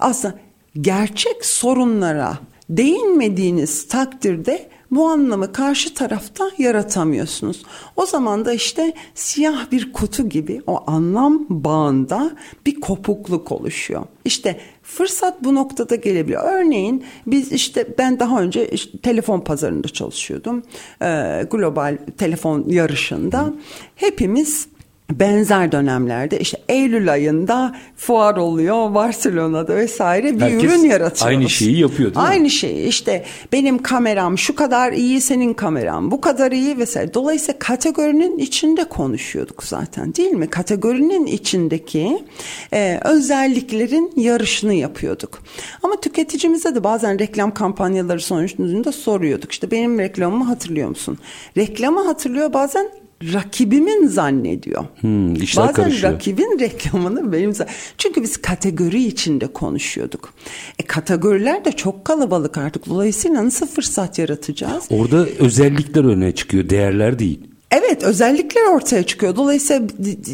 aslında 0.00 0.34
gerçek 0.80 1.44
sorunlara 1.44 2.38
değinmediğiniz 2.70 3.88
takdirde 3.88 4.68
bu 4.90 5.08
anlamı 5.08 5.52
karşı 5.52 5.94
tarafta 5.94 6.50
yaratamıyorsunuz. 6.58 7.62
O 7.96 8.06
zaman 8.06 8.44
da 8.44 8.52
işte 8.52 8.92
siyah 9.14 9.70
bir 9.72 9.92
kutu 9.92 10.28
gibi 10.28 10.62
o 10.66 10.84
anlam 10.86 11.46
bağında 11.48 12.30
bir 12.66 12.80
kopukluk 12.80 13.52
oluşuyor. 13.52 14.02
İşte 14.24 14.60
fırsat 14.82 15.44
bu 15.44 15.54
noktada 15.54 15.94
gelebiliyor. 15.94 16.42
Örneğin 16.44 17.04
biz 17.26 17.52
işte 17.52 17.88
ben 17.98 18.20
daha 18.20 18.40
önce 18.40 18.68
işte 18.68 18.98
telefon 18.98 19.40
pazarında 19.40 19.88
çalışıyordum. 19.88 20.62
Ee, 21.02 21.46
global 21.50 21.98
telefon 22.18 22.64
yarışında 22.68 23.52
hepimiz 23.96 24.73
benzer 25.10 25.72
dönemlerde 25.72 26.38
işte 26.38 26.58
Eylül 26.68 27.12
ayında 27.12 27.76
fuar 27.96 28.36
oluyor 28.36 28.94
Barcelona'da 28.94 29.76
vesaire 29.76 30.36
bir 30.36 30.40
Herkes 30.40 30.62
ürün 30.64 30.84
yaratıyoruz. 30.84 31.22
aynı 31.22 31.50
şeyi 31.50 31.78
yapıyor, 31.78 32.14
değil 32.14 32.26
mi? 32.26 32.30
Aynı 32.32 32.50
şeyi 32.50 32.86
işte 32.86 33.24
benim 33.52 33.82
kameram 33.82 34.38
şu 34.38 34.54
kadar 34.54 34.92
iyi 34.92 35.20
senin 35.20 35.54
kameran 35.54 36.10
bu 36.10 36.20
kadar 36.20 36.52
iyi 36.52 36.78
vesaire. 36.78 37.14
Dolayısıyla 37.14 37.58
kategorinin 37.58 38.38
içinde 38.38 38.84
konuşuyorduk 38.84 39.64
zaten 39.64 40.14
değil 40.14 40.32
mi? 40.32 40.50
Kategorinin 40.50 41.26
içindeki 41.26 42.24
e, 42.72 43.00
özelliklerin 43.04 44.12
yarışını 44.16 44.74
yapıyorduk. 44.74 45.42
Ama 45.82 46.00
tüketicimize 46.00 46.74
de 46.74 46.84
bazen 46.84 47.18
reklam 47.18 47.54
kampanyaları 47.54 48.20
sonucunda 48.20 48.92
soruyorduk. 48.92 49.52
İşte 49.52 49.70
benim 49.70 49.98
reklamımı 49.98 50.44
hatırlıyor 50.44 50.88
musun? 50.88 51.18
Reklamı 51.56 52.04
hatırlıyor 52.04 52.52
bazen 52.52 53.03
rakibimin 53.32 54.06
zannediyor. 54.06 54.84
Hmm, 55.00 55.34
Bazen 55.34 55.72
karışıyor. 55.72 56.12
rakibin 56.12 56.58
reklamını 56.60 57.32
benim 57.32 57.52
çünkü 57.98 58.22
biz 58.22 58.36
kategori 58.36 59.04
içinde 59.04 59.46
konuşuyorduk. 59.46 60.34
E 60.78 60.82
kategoriler 60.82 61.64
de 61.64 61.72
çok 61.72 62.04
kalabalık 62.04 62.58
artık. 62.58 62.86
Dolayısıyla 62.86 63.44
nasıl 63.44 63.66
fırsat 63.66 64.18
yaratacağız? 64.18 64.84
Orada 64.90 65.26
özellikler 65.38 66.04
öne 66.04 66.34
çıkıyor, 66.34 66.68
değerler 66.70 67.18
değil. 67.18 67.53
Evet 67.76 68.02
özellikler 68.02 68.64
ortaya 68.64 69.02
çıkıyor. 69.02 69.36
Dolayısıyla 69.36 69.86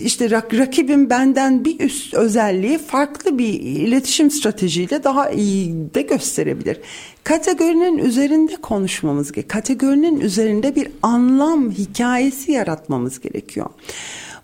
işte 0.05 0.27
rak- 0.27 0.59
rakibim 0.59 1.11
benden 1.11 1.65
bir 1.65 1.81
üst 1.81 2.15
özelliği 2.15 2.79
farklı 2.79 3.39
bir 3.39 3.61
iletişim 3.61 4.31
stratejiyle 4.31 5.05
daha 5.05 5.31
iyi 5.31 5.95
de 5.95 6.03
gösterebilir. 6.03 6.81
Kategorinin 7.25 7.99
üzerinde 7.99 8.57
konuşmamız 8.57 9.33
gerekiyor. 9.33 9.49
Kategorinin 9.49 10.21
üzerinde 10.21 10.75
bir 10.77 10.89
anlam 11.03 11.71
hikayesi 11.71 12.53
yaratmamız 12.53 13.21
gerekiyor. 13.21 13.67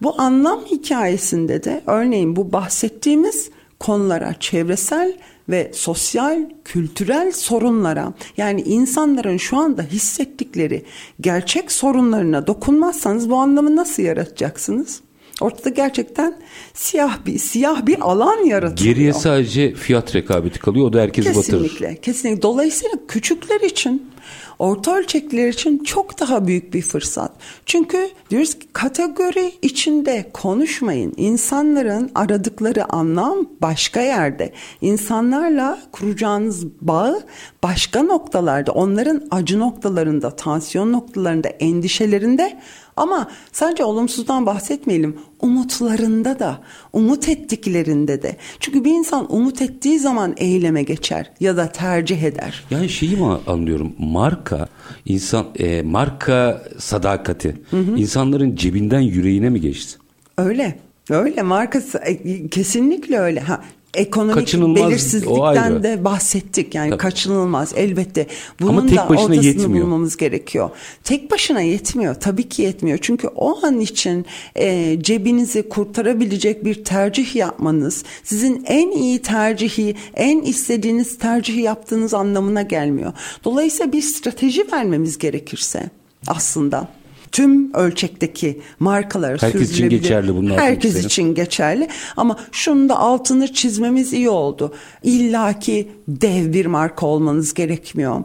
Bu 0.03 0.21
anlam 0.21 0.65
hikayesinde 0.65 1.65
de 1.65 1.81
örneğin 1.87 2.37
bu 2.37 2.53
bahsettiğimiz 2.53 3.51
konulara 3.81 4.35
çevresel 4.41 5.17
ve 5.49 5.71
sosyal, 5.75 6.51
kültürel 6.65 7.33
sorunlara 7.33 8.13
yani 8.37 8.61
insanların 8.61 9.37
şu 9.37 9.57
anda 9.57 9.83
hissettikleri 9.83 10.85
gerçek 11.21 11.73
sorunlarına 11.73 12.47
dokunmazsanız 12.47 13.31
bu 13.31 13.37
anlamı 13.37 13.77
nasıl 13.77 14.03
yaratacaksınız? 14.03 15.01
Ortada 15.41 15.69
gerçekten 15.69 16.39
siyah 16.75 17.27
bir 17.27 17.39
siyah 17.39 17.87
bir 17.87 18.01
alan 18.01 18.45
yaratılıyor. 18.45 18.95
Geriye 18.95 19.13
sadece 19.13 19.75
fiyat 19.75 20.15
rekabeti 20.15 20.59
kalıyor. 20.59 20.87
O 20.87 20.93
da 20.93 21.01
herkesi 21.01 21.29
batırır. 21.29 21.63
Kesinlikle, 21.63 22.01
kesinlikle. 22.01 22.43
Dolayısıyla 22.43 22.99
küçükler 23.09 23.61
için, 23.61 24.11
orta 24.59 24.97
ölçekliler 24.97 25.49
için 25.49 25.85
çok 25.85 26.21
daha 26.21 26.47
büyük 26.47 26.75
bir 26.75 26.83
fırsat. 26.83 27.33
Çünkü 27.67 28.09
diyoruz 28.31 28.55
ki 28.59 28.67
kategori 28.73 29.53
içinde 29.63 30.31
konuşmayın. 30.33 31.15
İnsanların 31.17 32.11
aradıkları 32.15 32.93
anlam 32.93 33.47
başka 33.63 34.01
yerde. 34.01 34.53
İnsanlarla 34.81 35.79
kuracağınız 35.93 36.67
bağı 36.81 37.23
başka 37.63 38.03
noktalarda, 38.03 38.73
onların 38.73 39.23
acı 39.31 39.59
noktalarında, 39.59 40.37
tansiyon 40.37 40.93
noktalarında, 40.93 41.49
endişelerinde 41.49 42.59
ama 42.97 43.31
sadece 43.53 43.85
olumsuzdan 43.85 44.47
bahsetmeyelim. 44.47 45.17
Umutlarında 45.41 46.39
da, 46.39 46.61
umut 46.93 47.29
ettiklerinde 47.29 48.23
de. 48.23 48.37
Çünkü 48.61 48.85
bir 48.85 48.91
insan 48.91 49.35
umut 49.35 49.63
ettiği 49.63 49.99
zaman 49.99 50.35
eyleme 50.37 50.83
geçer 50.83 51.31
ya 51.41 51.57
da 51.57 51.73
tercih 51.73 52.23
eder. 52.23 52.65
Yani 52.71 52.89
şeyi 52.89 53.17
mi 53.17 53.39
anlıyorum? 53.47 53.93
Marka 53.99 54.69
insan 55.05 55.47
e, 55.59 55.83
marka 55.83 56.63
sadakati 56.79 57.57
insanların 57.97 58.57
cebinden 58.57 59.01
yüreğine 59.01 59.51
mi 59.51 59.61
geçti? 59.61 59.99
Öyle. 60.39 60.79
Öyle 61.11 61.43
markası 61.43 61.99
e, 61.99 62.49
kesinlikle 62.49 63.19
öyle. 63.19 63.41
Ha 63.41 63.61
ekonomik 63.97 64.35
Kaçınılmaz, 64.35 64.91
belirsizlikten 64.91 65.83
de 65.83 66.05
bahsettik. 66.05 66.75
Yani 66.75 66.91
Tabii. 66.91 66.99
kaçınılmaz 66.99 67.73
elbette. 67.77 68.27
Bunun 68.61 68.71
Ama 68.71 68.87
tek 68.87 68.99
da 68.99 69.09
başına 69.09 69.25
ortasını 69.25 69.45
yetmiyor. 69.45 69.85
bulmamız 69.87 70.17
gerekiyor. 70.17 70.71
Tek 71.05 71.31
başına 71.31 71.61
yetmiyor. 71.61 72.15
Tabii 72.15 72.49
ki 72.49 72.63
yetmiyor. 72.63 72.99
Çünkü 73.03 73.29
o 73.29 73.67
an 73.67 73.81
için 73.81 74.27
e, 74.57 74.99
cebinizi 75.03 75.69
kurtarabilecek 75.69 76.65
bir 76.65 76.85
tercih 76.85 77.37
yapmanız 77.37 78.05
sizin 78.25 78.65
en 78.67 78.91
iyi 78.91 79.23
tercihi, 79.23 79.95
en 80.15 80.41
istediğiniz 80.43 81.19
tercihi 81.19 81.61
yaptığınız 81.61 82.15
anlamına 82.15 82.63
gelmiyor. 82.63 83.13
Dolayısıyla 83.45 83.93
bir 83.93 84.03
strateji 84.03 84.73
vermemiz 84.73 85.19
gerekirse 85.19 85.91
aslında 86.27 86.89
tüm 87.33 87.75
ölçekteki 87.75 88.61
markaları 88.81 89.39
Herkes 89.41 89.71
için 89.71 89.89
geçerli 89.89 90.35
bunlar. 90.35 90.61
Herkes 90.61 91.05
için 91.05 91.35
geçerli 91.35 91.89
ama 92.17 92.39
şunu 92.53 92.89
da 92.89 92.99
altını 92.99 93.53
çizmemiz 93.53 94.13
iyi 94.13 94.31
oldu. 94.31 94.75
İlla 95.03 95.59
ki 95.59 95.89
dev 96.09 96.53
bir 96.53 96.67
marka 96.67 97.07
olmanız 97.07 97.55
gerekmiyor 97.55 98.25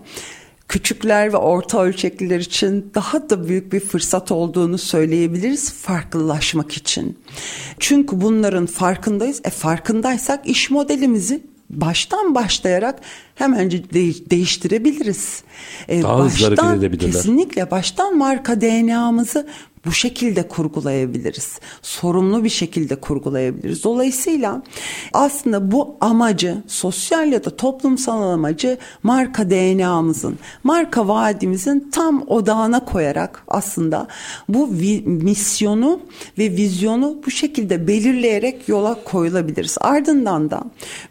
küçükler 0.72 1.34
ve 1.34 1.38
orta 1.38 1.82
ölçekliler 1.82 2.40
için 2.40 2.92
daha 2.96 3.30
da 3.30 3.48
büyük 3.48 3.74
bir 3.74 3.80
fırsat 3.80 4.32
olduğunu 4.32 4.78
söyleyebiliriz 4.78 5.74
farklılaşmak 5.74 6.72
için. 6.72 7.20
Çünkü 7.80 8.22
bunların 8.22 8.66
farkındayız. 8.66 9.42
E 9.44 9.50
farkındaysak 9.50 10.48
iş 10.48 10.72
modelimizi 10.72 11.44
baştan 11.74 12.36
başlayarak 12.36 13.00
hemen 13.36 13.72
değiştirebiliriz. 14.30 15.44
E, 15.88 16.02
Daha 16.02 16.20
baştan, 16.20 16.98
Kesinlikle 16.98 17.72
baştan 17.72 18.18
marka 18.18 18.62
DNA'mızı 18.62 19.48
bu 19.86 19.92
şekilde 19.92 20.48
kurgulayabiliriz. 20.48 21.60
Sorumlu 21.82 22.44
bir 22.44 22.50
şekilde 22.50 22.96
kurgulayabiliriz. 22.96 23.84
Dolayısıyla 23.84 24.64
aslında 25.14 25.72
bu 25.72 25.96
amacı 26.02 26.58
sosyal 26.68 27.32
ya 27.32 27.44
da 27.44 27.56
toplumsal 27.56 28.22
amacı 28.22 28.78
marka 29.04 29.50
DNA'mızın, 29.50 30.40
marka 30.64 31.08
vaadimizin 31.08 31.90
tam 31.92 32.24
odağına 32.28 32.86
koyarak 32.86 33.44
aslında 33.48 34.08
bu 34.50 34.68
misyonu 35.06 36.00
ve 36.38 36.52
vizyonu 36.52 37.18
bu 37.26 37.32
şekilde 37.32 37.88
belirleyerek 37.88 38.70
yola 38.70 39.04
koyulabiliriz. 39.04 39.78
Ardından 39.82 40.52
da 40.52 40.64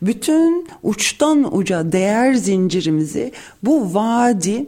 bütün 0.03 0.69
uçtan 0.83 1.57
uca 1.57 1.93
değer 1.93 2.35
zincirimizi 2.35 3.33
bu 3.63 3.95
vaadi 3.95 4.67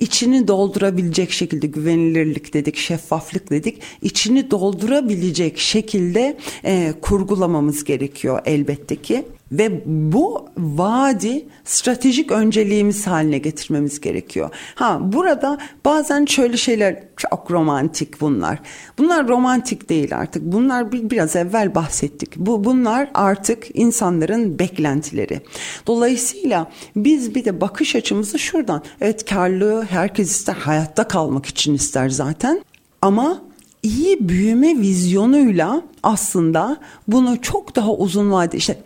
içini 0.00 0.48
doldurabilecek 0.48 1.30
şekilde 1.30 1.66
güvenilirlik 1.66 2.54
dedik, 2.54 2.76
şeffaflık 2.76 3.50
dedik. 3.50 3.82
içini 4.02 4.50
doldurabilecek 4.50 5.58
şekilde 5.58 6.36
e, 6.64 6.94
kurgulamamız 7.00 7.84
gerekiyor 7.84 8.40
elbette 8.44 8.96
ki. 8.96 9.24
Ve 9.52 9.82
bu 9.86 10.48
vaadi 10.58 11.46
stratejik 11.64 12.32
önceliğimiz 12.32 13.06
haline 13.06 13.38
getirmemiz 13.38 14.00
gerekiyor. 14.00 14.50
Ha 14.74 14.98
burada 15.02 15.58
bazen 15.84 16.24
şöyle 16.24 16.56
şeyler 16.56 17.02
çok 17.16 17.50
romantik 17.50 18.20
bunlar. 18.20 18.58
Bunlar 18.98 19.28
romantik 19.28 19.88
değil 19.88 20.16
artık. 20.16 20.42
Bunlar 20.42 20.92
bir, 20.92 21.10
biraz 21.10 21.36
evvel 21.36 21.74
bahsettik. 21.74 22.36
Bu 22.36 22.64
bunlar 22.64 23.10
artık 23.14 23.66
insanların 23.74 24.58
beklentileri. 24.58 25.40
Dolayısıyla 25.86 26.70
biz 26.96 27.34
bir 27.34 27.44
de 27.44 27.60
bakış 27.60 27.96
açımızı 27.96 28.38
şuradan. 28.38 28.82
Evet 29.00 29.24
karlılığı 29.24 29.82
herkes 29.84 30.30
ister. 30.30 30.54
Hayatta 30.54 31.08
kalmak 31.08 31.46
için 31.46 31.74
ister 31.74 32.08
zaten. 32.08 32.64
Ama 33.02 33.42
iyi 33.82 34.28
büyüme 34.28 34.78
vizyonuyla 34.78 35.82
aslında 36.02 36.76
bunu 37.08 37.42
çok 37.42 37.76
daha 37.76 37.92
uzun 37.92 38.32
vade 38.32 38.56
işte 38.56 38.78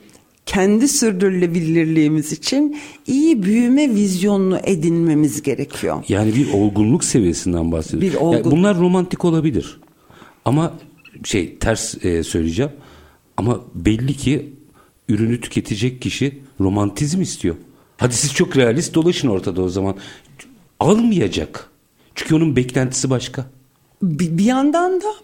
kendi 0.47 0.89
sürdürülebilirliğimiz 0.89 2.33
için 2.33 2.77
iyi 3.07 3.43
büyüme 3.43 3.95
vizyonunu 3.95 4.59
edinmemiz 4.65 5.43
gerekiyor. 5.43 6.05
Yani 6.09 6.35
bir 6.35 6.53
olgunluk 6.53 7.05
seviyesinden 7.05 7.73
bahsediyoruz. 7.73 8.09
Bir 8.09 8.21
olgun... 8.21 8.37
yani 8.37 8.51
bunlar 8.51 8.79
romantik 8.79 9.25
olabilir. 9.25 9.81
Ama 10.45 10.75
şey 11.25 11.57
ters 11.57 12.05
e, 12.05 12.23
söyleyeceğim. 12.23 12.73
Ama 13.37 13.61
belli 13.75 14.15
ki 14.17 14.53
ürünü 15.09 15.41
tüketecek 15.41 16.03
kişi 16.03 16.39
romantizm 16.61 17.23
istiyor. 17.23 17.57
Hadi 17.97 18.15
siz 18.15 18.35
çok 18.35 18.57
realist 18.57 18.95
dolaşın 18.95 19.29
ortada 19.29 19.63
o 19.63 19.69
zaman. 19.69 19.97
Almayacak. 20.81 21.71
Çünkü 22.15 22.35
onun 22.35 22.57
beklentisi 22.57 23.11
başka. 23.11 23.47
Bir, 24.03 24.39
bir 24.39 24.45
yandan 24.45 25.01
da 25.01 25.15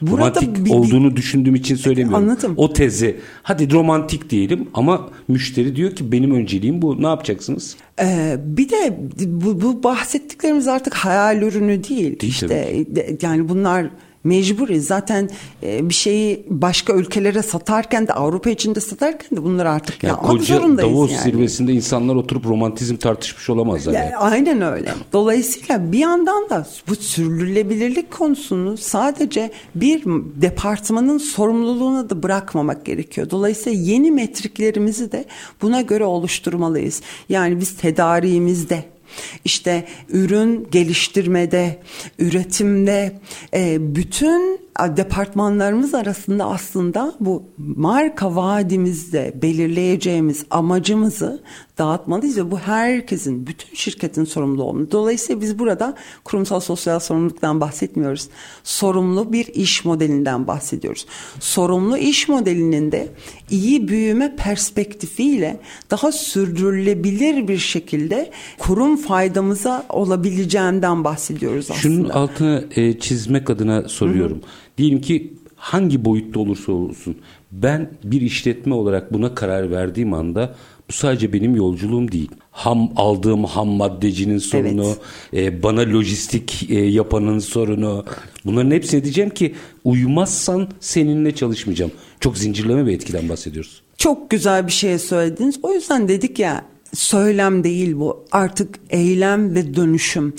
Burada 0.00 0.40
romantik 0.40 0.64
bir, 0.64 0.70
olduğunu 0.70 1.16
düşündüğüm 1.16 1.54
için 1.54 1.76
söylemiyorum. 1.76 2.24
Anladım. 2.24 2.54
O 2.56 2.72
tezi. 2.72 3.20
Hadi 3.42 3.72
romantik 3.72 4.30
diyelim 4.30 4.68
ama 4.74 5.08
müşteri 5.28 5.76
diyor 5.76 5.96
ki 5.96 6.12
benim 6.12 6.34
önceliğim 6.34 6.82
bu. 6.82 7.02
Ne 7.02 7.06
yapacaksınız? 7.06 7.76
Ee, 8.00 8.36
bir 8.44 8.68
de 8.68 8.98
bu, 9.26 9.60
bu 9.62 9.82
bahsettiklerimiz 9.82 10.68
artık 10.68 10.94
hayal 10.94 11.42
ürünü 11.42 11.84
değil. 11.84 12.20
değil 12.20 12.32
işte 12.32 12.84
yani 13.22 13.48
bunlar 13.48 13.86
mecburiz. 14.26 14.86
Zaten 14.86 15.30
e, 15.62 15.88
bir 15.88 15.94
şeyi 15.94 16.46
başka 16.48 16.92
ülkelere 16.92 17.42
satarken 17.42 18.08
de 18.08 18.12
Avrupa 18.12 18.50
içinde 18.50 18.80
satarken 18.80 19.38
de 19.38 19.44
bunları 19.44 19.70
artık 19.70 20.02
ya 20.02 20.08
yapmak 20.08 20.30
koca 20.30 20.58
zorundayız. 20.58 20.92
Davos 20.92 21.12
yani. 21.12 21.22
zirvesinde 21.22 21.72
insanlar 21.72 22.14
oturup 22.14 22.46
romantizm 22.46 22.96
tartışmış 22.96 23.50
olamazlar. 23.50 23.92
Yani. 23.92 24.16
Aynen 24.16 24.62
öyle. 24.62 24.94
Dolayısıyla 25.12 25.92
bir 25.92 25.98
yandan 25.98 26.50
da 26.50 26.66
bu 26.88 26.96
sürdürülebilirlik 26.96 28.10
konusunu 28.10 28.76
sadece 28.76 29.50
bir 29.74 30.04
departmanın 30.34 31.18
sorumluluğuna 31.18 32.10
da 32.10 32.22
bırakmamak 32.22 32.84
gerekiyor. 32.84 33.30
Dolayısıyla 33.30 33.78
yeni 33.82 34.10
metriklerimizi 34.10 35.12
de 35.12 35.24
buna 35.62 35.80
göre 35.80 36.04
oluşturmalıyız. 36.04 37.02
Yani 37.28 37.60
biz 37.60 37.76
tedariğimizde 37.76 38.95
işte 39.44 39.84
ürün 40.08 40.68
geliştirmede, 40.70 41.82
üretimde 42.18 43.20
e, 43.54 43.94
bütün 43.96 44.66
departmanlarımız 44.80 45.94
arasında 45.94 46.44
aslında 46.44 47.14
bu 47.20 47.42
marka 47.58 48.36
vaadimizde 48.36 49.32
belirleyeceğimiz 49.42 50.44
amacımızı 50.50 51.42
dağıtmalıyız 51.78 52.36
ve 52.36 52.50
bu 52.50 52.58
herkesin, 52.58 53.46
bütün 53.46 53.74
şirketin 53.74 54.24
sorumlu 54.24 54.62
olmalı. 54.62 54.90
Dolayısıyla 54.90 55.40
biz 55.40 55.58
burada 55.58 55.94
kurumsal 56.24 56.60
sosyal 56.60 56.98
sorumluluktan 56.98 57.60
bahsetmiyoruz. 57.60 58.28
Sorumlu 58.64 59.32
bir 59.32 59.46
iş 59.46 59.84
modelinden 59.84 60.46
bahsediyoruz. 60.46 61.06
Sorumlu 61.40 61.98
iş 61.98 62.28
modelinin 62.28 62.92
de 62.92 63.08
iyi 63.50 63.88
büyüme 63.88 64.36
perspektifiyle 64.36 65.60
daha 65.90 66.12
sürdürülebilir 66.12 67.48
bir 67.48 67.58
şekilde 67.58 68.30
kurum 68.58 68.96
faydamıza 68.96 69.86
olabileceğinden 69.88 71.04
bahsediyoruz 71.04 71.70
aslında. 71.70 71.80
Şunun 71.80 72.08
altını 72.08 72.64
e, 72.76 72.98
çizmek 72.98 73.50
adına 73.50 73.88
soruyorum. 73.88 74.36
Hı 74.36 74.42
hı. 74.42 74.76
Diyelim 74.78 75.00
ki 75.00 75.34
hangi 75.56 76.04
boyutta 76.04 76.40
olursa 76.40 76.72
olsun 76.72 77.16
ben 77.52 77.90
bir 78.04 78.20
işletme 78.20 78.74
olarak 78.74 79.12
buna 79.12 79.34
karar 79.34 79.70
verdiğim 79.70 80.12
anda 80.12 80.54
bu 80.88 80.92
sadece 80.92 81.32
benim 81.32 81.56
yolculuğum 81.56 82.12
değil. 82.12 82.30
Ham 82.50 82.92
aldığım 82.96 83.44
ham 83.44 83.68
maddecinin 83.68 84.38
sorunu, 84.38 84.96
evet. 85.32 85.52
e, 85.52 85.62
bana 85.62 85.80
lojistik 85.80 86.70
e, 86.70 86.74
yapanın 86.74 87.38
sorunu. 87.38 88.04
Bunların 88.44 88.70
hepsini 88.70 89.04
diyeceğim 89.04 89.30
ki 89.30 89.54
uymazsan 89.84 90.68
seninle 90.80 91.34
çalışmayacağım. 91.34 91.92
Çok 92.20 92.38
zincirleme 92.38 92.86
bir 92.86 92.92
etkiden 92.92 93.28
bahsediyoruz. 93.28 93.82
Çok 93.98 94.30
güzel 94.30 94.66
bir 94.66 94.72
şey 94.72 94.98
söylediniz. 94.98 95.58
O 95.62 95.72
yüzden 95.72 96.08
dedik 96.08 96.38
ya 96.38 96.64
söylem 96.94 97.64
değil 97.64 97.96
bu. 97.96 98.24
Artık 98.32 98.74
eylem 98.90 99.54
ve 99.54 99.74
dönüşüm. 99.74 100.34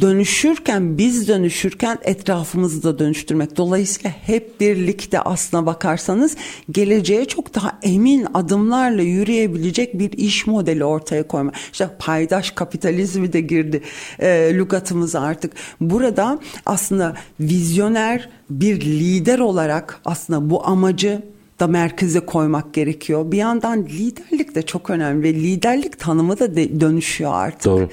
Dönüşürken 0.00 0.98
biz 0.98 1.28
dönüşürken 1.28 1.98
etrafımızı 2.02 2.82
da 2.82 2.98
dönüştürmek. 2.98 3.56
Dolayısıyla 3.56 4.10
hep 4.10 4.60
birlikte 4.60 5.20
aslına 5.20 5.66
bakarsanız 5.66 6.36
geleceğe 6.70 7.24
çok 7.24 7.54
daha 7.54 7.78
emin 7.82 8.26
adımlarla 8.34 9.02
yürüyebilecek 9.02 9.98
bir 9.98 10.12
iş 10.12 10.46
modeli 10.46 10.84
ortaya 10.84 11.26
koyma. 11.26 11.52
İşte 11.72 11.90
paydaş 11.98 12.50
kapitalizmi 12.50 13.32
de 13.32 13.40
girdi 13.40 13.82
e, 14.18 14.50
lügatımıza 14.54 15.20
artık. 15.20 15.52
Burada 15.80 16.38
aslında 16.66 17.16
vizyoner 17.40 18.28
bir 18.50 18.80
lider 18.80 19.38
olarak 19.38 20.00
aslında 20.04 20.50
bu 20.50 20.66
amacı 20.66 21.22
da 21.60 21.66
merkeze 21.66 22.20
koymak 22.20 22.74
gerekiyor. 22.74 23.32
Bir 23.32 23.36
yandan 23.36 23.86
liderlik 23.86 24.54
de 24.54 24.62
çok 24.62 24.90
önemli 24.90 25.22
ve 25.22 25.34
liderlik 25.34 25.98
tanımı 25.98 26.38
da 26.38 26.56
de 26.56 26.80
dönüşüyor 26.80 27.32
artık. 27.34 27.64
Doğru. 27.64 27.88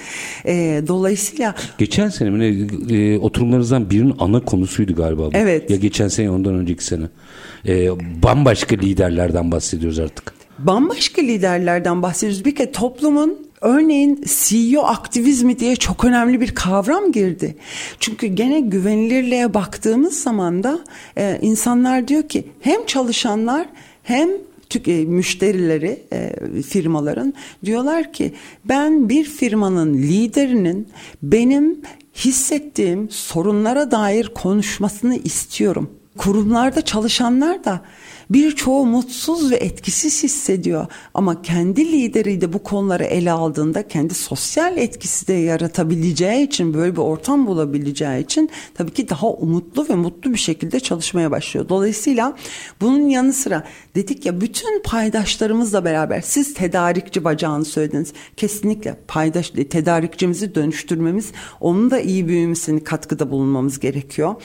E, 0.45 0.83
dolayısıyla 0.87 1.55
geçen 1.77 2.09
sene 2.09 2.29
mi 2.29 2.67
e, 2.89 3.17
oturumlarınızdan 3.17 3.89
birinin 3.89 4.15
ana 4.19 4.39
konusuydu 4.39 4.95
galiba 4.95 5.21
bu. 5.25 5.31
Evet. 5.33 5.69
Ya 5.69 5.77
geçen 5.77 6.07
sene 6.07 6.29
ondan 6.29 6.55
önceki 6.55 6.83
sene. 6.83 7.03
E, 7.67 7.89
bambaşka 8.23 8.75
liderlerden 8.75 9.51
bahsediyoruz 9.51 9.99
artık. 9.99 10.33
Bambaşka 10.59 11.21
liderlerden 11.21 12.01
bahsediyoruz. 12.01 12.45
Bir 12.45 12.55
kere 12.55 12.71
toplumun 12.71 13.46
Örneğin 13.61 14.23
CEO 14.25 14.81
aktivizmi 14.81 15.59
diye 15.59 15.75
çok 15.75 16.05
önemli 16.05 16.41
bir 16.41 16.55
kavram 16.55 17.11
girdi. 17.11 17.55
Çünkü 17.99 18.27
gene 18.27 18.59
güvenilirliğe 18.59 19.53
baktığımız 19.53 20.19
zaman 20.19 20.63
da 20.63 20.79
e, 21.17 21.39
insanlar 21.41 22.07
diyor 22.07 22.23
ki 22.23 22.47
hem 22.59 22.85
çalışanlar 22.85 23.67
hem 24.03 24.29
e, 24.87 24.91
müşterileri 25.05 26.03
e, 26.13 26.33
firmaların 26.61 27.33
diyorlar 27.65 28.13
ki 28.13 28.33
ben 28.65 29.09
bir 29.09 29.23
firmanın 29.23 29.93
liderinin 29.93 30.87
benim 31.23 31.81
hissettiğim 32.15 33.09
sorunlara 33.09 33.91
dair 33.91 34.31
konuşmasını 34.35 35.15
istiyorum. 35.15 35.91
Kurumlarda 36.17 36.81
çalışanlar 36.81 37.63
da 37.63 37.81
birçoğu 38.29 38.85
mutsuz 38.85 39.51
ve 39.51 39.55
etkisiz 39.55 40.23
hissediyor. 40.23 40.87
Ama 41.13 41.41
kendi 41.41 41.91
lideri 41.91 42.41
de 42.41 42.53
bu 42.53 42.63
konuları 42.63 43.03
ele 43.03 43.31
aldığında 43.31 43.87
kendi 43.87 44.13
sosyal 44.13 44.77
etkisi 44.77 45.27
de 45.27 45.33
yaratabileceği 45.33 46.47
için 46.47 46.73
böyle 46.73 46.93
bir 46.93 47.01
ortam 47.01 47.47
bulabileceği 47.47 48.23
için 48.23 48.49
tabii 48.73 48.91
ki 48.91 49.09
daha 49.09 49.27
umutlu 49.27 49.89
ve 49.89 49.95
mutlu 49.95 50.33
bir 50.33 50.37
şekilde 50.37 50.79
çalışmaya 50.79 51.31
başlıyor. 51.31 51.69
Dolayısıyla 51.69 52.35
bunun 52.81 53.07
yanı 53.07 53.33
sıra 53.33 53.63
dedik 53.95 54.25
ya 54.25 54.41
bütün 54.41 54.81
paydaşlarımızla 54.83 55.85
beraber 55.85 56.21
siz 56.21 56.53
tedarikçi 56.53 57.23
bacağını 57.23 57.65
söylediniz. 57.65 58.13
Kesinlikle 58.37 58.97
paydaş 59.07 59.49
tedarikçimizi 59.49 60.55
dönüştürmemiz 60.55 61.31
onun 61.59 61.91
da 61.91 61.99
iyi 61.99 62.27
büyümesini 62.27 62.83
katkıda 62.83 63.31
bulunmamız 63.31 63.79
gerekiyor. 63.79 64.35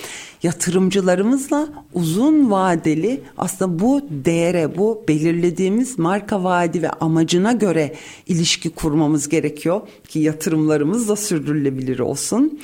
Yatırımcılarımızla 0.43 1.68
uzun 1.95 2.51
vadeli 2.51 3.22
aslında 3.39 3.71
bu 3.78 4.02
değere, 4.10 4.76
bu 4.76 5.04
belirlediğimiz 5.08 5.98
marka 5.98 6.44
vaadi 6.44 6.82
ve 6.82 6.90
amacına 6.90 7.52
göre 7.52 7.94
ilişki 8.26 8.70
kurmamız 8.70 9.28
gerekiyor 9.28 9.80
ki 10.08 10.18
yatırımlarımız 10.18 11.08
da 11.08 11.16
sürdürülebilir 11.16 11.98
olsun. 11.98 12.60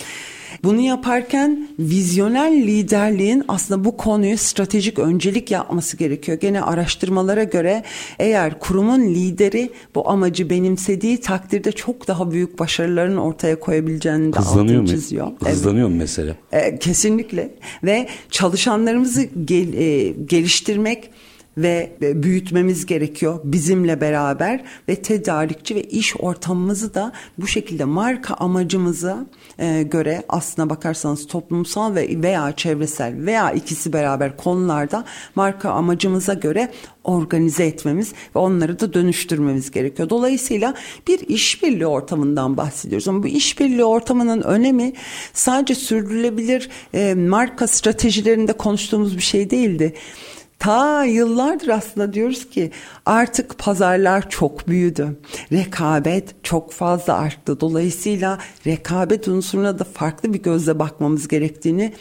Bunu 0.64 0.80
yaparken 0.80 1.68
vizyoner 1.78 2.52
liderliğin 2.52 3.44
aslında 3.48 3.84
bu 3.84 3.96
konuyu 3.96 4.38
stratejik 4.38 4.98
öncelik 4.98 5.50
yapması 5.50 5.96
gerekiyor. 5.96 6.38
Gene 6.40 6.62
araştırmalara 6.62 7.42
göre 7.44 7.82
eğer 8.18 8.58
kurumun 8.58 9.00
lideri 9.00 9.70
bu 9.94 10.10
amacı 10.10 10.50
benimsediği 10.50 11.20
takdirde 11.20 11.72
çok 11.72 12.08
daha 12.08 12.30
büyük 12.30 12.58
başarıların 12.58 13.16
ortaya 13.16 13.60
koyabileceğini 13.60 14.32
de 14.32 14.38
Hızlanıyor 14.38 14.80
altını 14.80 14.82
mu? 14.82 14.88
çiziyor. 14.88 15.28
Hızlanıyor 15.44 15.88
mu 15.88 15.96
mesele? 15.96 16.34
E, 16.52 16.78
kesinlikle 16.78 17.54
ve 17.84 18.08
çalışanlarımızı 18.30 19.22
gel, 19.44 19.72
e, 19.74 20.08
geliştirmek 20.08 21.10
ve 21.58 21.96
büyütmemiz 22.00 22.86
gerekiyor 22.86 23.40
bizimle 23.44 24.00
beraber 24.00 24.64
ve 24.88 24.96
tedarikçi 24.96 25.74
ve 25.74 25.82
iş 25.82 26.16
ortamımızı 26.18 26.94
da 26.94 27.12
bu 27.38 27.46
şekilde 27.46 27.84
marka 27.84 28.34
amacımıza 28.34 29.26
e, 29.58 29.82
göre 29.82 30.22
aslına 30.28 30.70
bakarsanız 30.70 31.26
toplumsal 31.26 31.94
ve 31.94 32.22
veya 32.22 32.52
çevresel 32.56 33.26
veya 33.26 33.52
ikisi 33.52 33.92
beraber 33.92 34.36
konularda 34.36 35.04
marka 35.34 35.70
amacımıza 35.70 36.34
göre 36.34 36.70
organize 37.04 37.64
etmemiz 37.66 38.12
ve 38.36 38.38
onları 38.38 38.80
da 38.80 38.94
dönüştürmemiz 38.94 39.70
gerekiyor. 39.70 40.10
Dolayısıyla 40.10 40.74
bir 41.08 41.20
işbirliği 41.28 41.86
ortamından 41.86 42.56
bahsediyoruz 42.56 43.08
ama 43.08 43.22
bu 43.22 43.26
işbirliği 43.26 43.84
ortamının 43.84 44.42
önemi 44.42 44.92
sadece 45.32 45.74
sürdürülebilir 45.74 46.68
e, 46.94 47.14
marka 47.14 47.66
stratejilerinde 47.66 48.52
konuştuğumuz 48.52 49.16
bir 49.16 49.22
şey 49.22 49.50
değildi. 49.50 49.94
Ta 50.58 51.04
yıllardır 51.04 51.68
aslında 51.68 52.12
diyoruz 52.12 52.50
ki 52.50 52.70
artık 53.06 53.58
pazarlar 53.58 54.30
çok 54.30 54.68
büyüdü. 54.68 55.16
Rekabet 55.52 56.34
çok 56.44 56.72
fazla 56.72 57.14
arttı. 57.14 57.60
Dolayısıyla 57.60 58.38
rekabet 58.66 59.28
unsuruna 59.28 59.78
da 59.78 59.84
farklı 59.84 60.34
bir 60.34 60.42
gözle 60.42 60.78
bakmamız 60.78 61.28
gerektiğini 61.28 61.92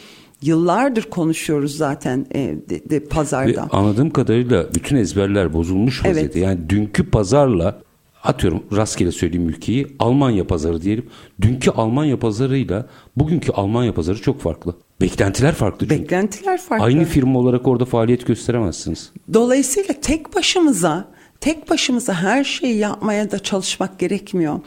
yıllardır 0.42 1.02
konuşuyoruz 1.02 1.76
zaten 1.76 2.26
e, 2.34 2.38
de, 2.70 2.90
de 2.90 3.04
pazarda. 3.04 3.62
Ve 3.62 3.70
anladığım 3.70 4.10
kadarıyla 4.10 4.74
bütün 4.74 4.96
ezberler 4.96 5.52
bozulmuş 5.52 6.00
Evet. 6.04 6.16
vaziyette. 6.16 6.40
Yani 6.40 6.70
dünkü 6.70 7.10
pazarla 7.10 7.80
atıyorum 8.24 8.62
rastgele 8.76 9.12
söyleyeyim 9.12 9.48
ülkeyi 9.48 9.86
Almanya 9.98 10.46
pazarı 10.46 10.82
diyelim. 10.82 11.06
Dünkü 11.40 11.70
Almanya 11.70 12.18
pazarıyla 12.18 12.86
bugünkü 13.16 13.52
Almanya 13.52 13.94
pazarı 13.94 14.22
çok 14.22 14.40
farklı. 14.40 14.74
Beklentiler 15.00 15.54
farklı 15.54 15.88
çünkü. 15.88 16.02
Beklentiler 16.02 16.60
farklı. 16.60 16.84
Aynı 16.84 17.04
firma 17.04 17.38
olarak 17.38 17.68
orada 17.68 17.84
faaliyet 17.84 18.26
gösteremezsiniz. 18.26 19.12
Dolayısıyla 19.32 19.94
tek 20.02 20.34
başımıza 20.34 21.08
tek 21.40 21.70
başımıza 21.70 22.14
her 22.14 22.44
şeyi 22.44 22.76
yapmaya 22.76 23.30
da 23.30 23.38
çalışmak 23.38 23.98
gerekmiyor. 23.98 24.60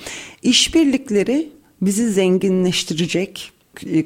İşbirlikleri 0.44 1.50
bizi 1.82 2.10
zenginleştirecek 2.10 3.52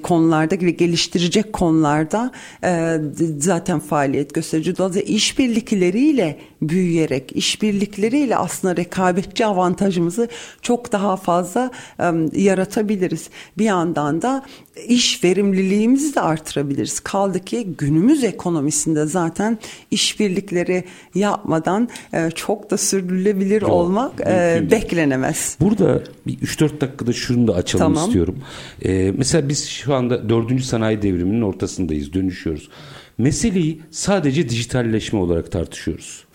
konularda 0.04 0.56
ve 0.62 0.72
geliştirecek 0.72 1.54
konularda 1.54 2.32
e, 2.64 2.98
zaten 3.38 3.80
faaliyet 3.80 4.34
gösterici. 4.34 4.78
Dolayısıyla 4.78 5.08
işbirlikleriyle 5.08 6.40
büyüyerek, 6.62 7.32
işbirlikleriyle 7.36 8.38
aslında 8.38 8.76
rekabetçi 8.76 9.46
avantajımızı 9.46 10.28
çok 10.62 10.92
daha 10.92 11.18
fazla 11.18 11.72
e, 12.00 12.04
yaratabiliriz. 12.42 13.30
Bir 13.58 13.66
yandan 13.66 14.22
da 14.22 14.46
iş 14.88 15.24
verimliliğimizi 15.24 16.16
de 16.16 16.22
artırabiliriz. 16.22 17.00
Kaldı 17.00 17.40
ki 17.40 17.68
günümüz 17.78 18.24
ekonomisinde 18.24 19.06
zaten 19.06 19.58
işbirlikleri 19.92 20.84
yapmadan 21.16 21.90
e, 22.14 22.32
çok 22.32 22.72
da 22.72 22.78
sürdürülebilir 22.78 23.62
Yok, 23.62 23.72
olmak 23.72 24.22
e, 24.22 24.68
beklenemez. 24.72 25.58
Burada 25.62 26.04
bir 26.28 26.38
3-4 26.38 26.82
dakikada 26.82 27.14
şunu 27.14 27.48
da 27.48 27.54
açalım 27.54 27.94
Tamam. 27.94 28.08
istiyorum. 28.08 28.40
Ee, 28.86 29.14
mesela 29.18 29.50
biz 29.50 29.68
şu 29.68 29.94
anda 29.94 30.30
4. 30.30 30.62
sanayi 30.62 31.02
devriminin 31.02 31.42
ortasındayız, 31.42 32.14
dönüşüyoruz. 32.14 32.70
Meseleyi 33.18 33.82
sadece 33.92 34.50
dijitalleşme 34.50 35.20
olarak 35.20 35.52
tartışıyoruz. 35.52 36.26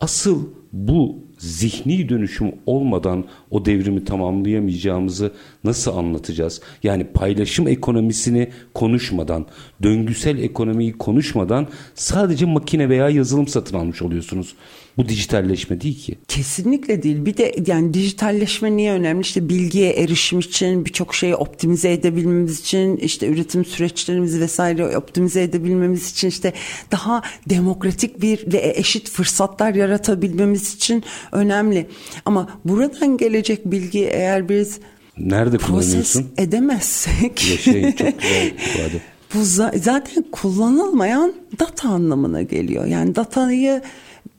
Asıl 0.00 0.48
bu 0.72 1.25
zihni 1.38 2.08
dönüşüm 2.08 2.52
olmadan 2.66 3.24
o 3.50 3.64
devrimi 3.64 4.04
tamamlayamayacağımızı 4.04 5.32
nasıl 5.64 5.96
anlatacağız? 5.96 6.60
Yani 6.82 7.04
paylaşım 7.04 7.68
ekonomisini 7.68 8.50
konuşmadan, 8.74 9.46
döngüsel 9.82 10.38
ekonomiyi 10.38 10.92
konuşmadan 10.92 11.66
sadece 11.94 12.46
makine 12.46 12.88
veya 12.88 13.08
yazılım 13.08 13.48
satın 13.48 13.78
almış 13.78 14.02
oluyorsunuz. 14.02 14.54
Bu 14.98 15.08
dijitalleşme 15.08 15.80
değil 15.80 15.98
ki. 16.04 16.18
Kesinlikle 16.28 17.02
değil. 17.02 17.24
Bir 17.26 17.36
de 17.36 17.54
yani 17.66 17.94
dijitalleşme 17.94 18.76
niye 18.76 18.92
önemli? 18.92 19.20
İşte 19.22 19.48
bilgiye 19.48 19.90
erişim 19.92 20.38
için, 20.38 20.84
birçok 20.84 21.14
şeyi 21.14 21.34
optimize 21.34 21.92
edebilmemiz 21.92 22.60
için, 22.60 22.96
işte 22.96 23.26
üretim 23.26 23.64
süreçlerimizi 23.64 24.40
vesaire 24.40 24.96
optimize 24.96 25.42
edebilmemiz 25.42 26.10
için, 26.10 26.28
işte 26.28 26.52
daha 26.92 27.22
demokratik 27.48 28.22
bir 28.22 28.52
ve 28.52 28.72
eşit 28.76 29.10
fırsatlar 29.10 29.74
yaratabilmemiz 29.74 30.74
için 30.74 31.04
önemli. 31.32 31.86
Ama 32.24 32.48
buradan 32.64 33.16
gelecek 33.16 33.64
bilgi 33.64 34.04
eğer 34.04 34.48
biz 34.48 34.78
Nerede 35.18 35.58
proses 35.58 35.86
kullanıyorsun? 35.86 36.26
edemezsek 36.38 37.50
Yaşayın 37.50 37.92
çok 37.92 38.20
güzel 38.22 38.46
ifade. 38.46 39.00
bu 39.34 39.38
za- 39.38 39.78
zaten 39.78 40.24
kullanılmayan 40.32 41.32
data 41.58 41.88
anlamına 41.88 42.42
geliyor. 42.42 42.84
Yani 42.86 43.14
datayı 43.16 43.82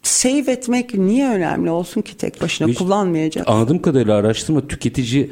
save 0.04 0.52
etmek 0.52 0.93
niye 0.93 1.30
önemli 1.30 1.70
olsun 1.70 2.02
ki 2.02 2.18
tek 2.18 2.41
başına 2.41 2.68
Hiç- 2.68 2.78
kullanmayacak? 2.78 3.50
Anladığım 3.50 3.82
kadarıyla 3.82 4.16
araştırma 4.16 4.68
tüketici 4.68 5.30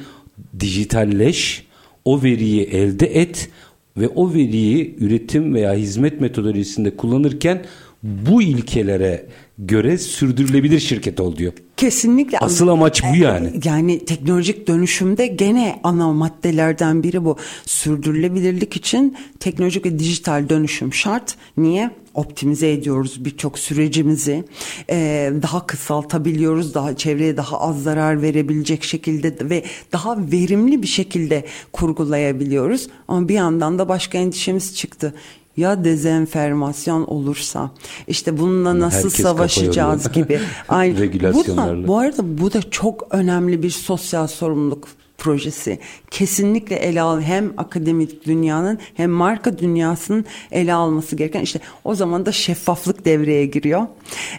dijitalleş, 0.59 1.65
o 2.05 2.23
veriyi 2.23 2.61
elde 2.63 3.05
et 3.19 3.49
ve 3.97 4.07
o 4.07 4.33
veriyi 4.33 4.95
üretim 4.99 5.53
veya 5.53 5.73
hizmet 5.73 6.21
metodolojisinde 6.21 6.97
kullanırken 6.97 7.65
bu 8.03 8.41
ilkelere 8.41 9.25
göre 9.59 9.97
sürdürülebilir 9.97 10.79
şirket 10.79 11.19
ol 11.19 11.35
diyor. 11.37 11.53
Kesinlikle. 11.77 12.37
Asıl 12.39 12.67
amaç 12.67 13.03
bu 13.03 13.15
yani. 13.15 13.51
Yani 13.65 14.05
teknolojik 14.05 14.67
dönüşümde 14.67 15.27
gene 15.27 15.79
ana 15.83 16.13
maddelerden 16.13 17.03
biri 17.03 17.25
bu. 17.25 17.37
Sürdürülebilirlik 17.65 18.75
için 18.75 19.17
teknolojik 19.39 19.85
ve 19.85 19.99
dijital 19.99 20.49
dönüşüm 20.49 20.93
şart. 20.93 21.35
Niye? 21.57 21.91
Optimize 22.13 22.71
ediyoruz 22.71 23.25
birçok 23.25 23.59
sürecimizi. 23.59 24.43
Ee, 24.89 25.33
daha 25.41 25.67
kısaltabiliyoruz. 25.67 26.73
Daha 26.73 26.97
çevreye 26.97 27.37
daha 27.37 27.61
az 27.61 27.83
zarar 27.83 28.21
verebilecek 28.21 28.83
şekilde 28.83 29.49
ve 29.49 29.63
daha 29.91 30.17
verimli 30.31 30.81
bir 30.81 30.87
şekilde 30.87 31.45
kurgulayabiliyoruz. 31.71 32.87
Ama 33.07 33.27
bir 33.27 33.33
yandan 33.33 33.79
da 33.79 33.89
başka 33.89 34.17
endişemiz 34.17 34.75
çıktı. 34.75 35.13
Ya 35.57 35.83
dezenformasyon 35.83 37.05
olursa 37.05 37.71
işte 38.07 38.37
bununla 38.37 38.79
nasıl 38.79 39.09
Herkes 39.09 39.21
savaşacağız 39.21 40.11
gibi. 40.11 40.39
Aynı. 40.69 41.13
Bu 41.33 41.47
da, 41.47 41.87
bu 41.87 41.97
arada 41.97 42.37
bu 42.37 42.53
da 42.53 42.61
çok 42.61 43.07
önemli 43.11 43.63
bir 43.63 43.69
sosyal 43.69 44.27
sorumluluk 44.27 44.87
projesi. 45.17 45.79
Kesinlikle 46.11 46.75
ele 46.75 47.01
al 47.01 47.21
hem 47.21 47.53
akademik 47.57 48.25
dünyanın 48.25 48.79
hem 48.93 49.09
marka 49.11 49.57
dünyasının 49.57 50.25
ele 50.51 50.73
alması 50.73 51.15
gereken 51.15 51.41
işte 51.41 51.59
o 51.83 51.95
zaman 51.95 52.25
da 52.25 52.31
şeffaflık 52.31 53.05
devreye 53.05 53.45
giriyor. 53.45 53.81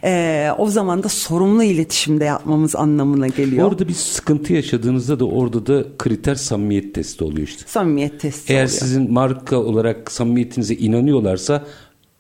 Ee, 0.05 0.51
o 0.59 0.71
zaman 0.71 1.03
da 1.03 1.09
sorumlu 1.09 1.63
iletişimde 1.63 2.25
yapmamız 2.25 2.77
anlamına 2.77 3.27
geliyor. 3.29 3.69
Orada 3.69 3.89
bir 3.89 3.95
sıkıntı 3.95 4.53
yaşadığınızda 4.53 5.21
da 5.21 5.25
orada 5.25 5.67
da 5.67 5.85
kriter 5.99 6.35
samimiyet 6.35 6.95
testi 6.95 7.25
oluyor 7.25 7.49
işte. 7.49 7.63
Samimiyet 7.67 8.21
testi 8.21 8.53
Eğer 8.53 8.65
oluyor. 8.65 8.79
sizin 8.81 9.13
marka 9.13 9.57
olarak 9.57 10.13
samimiyetinize 10.13 10.75
inanıyorlarsa 10.75 11.67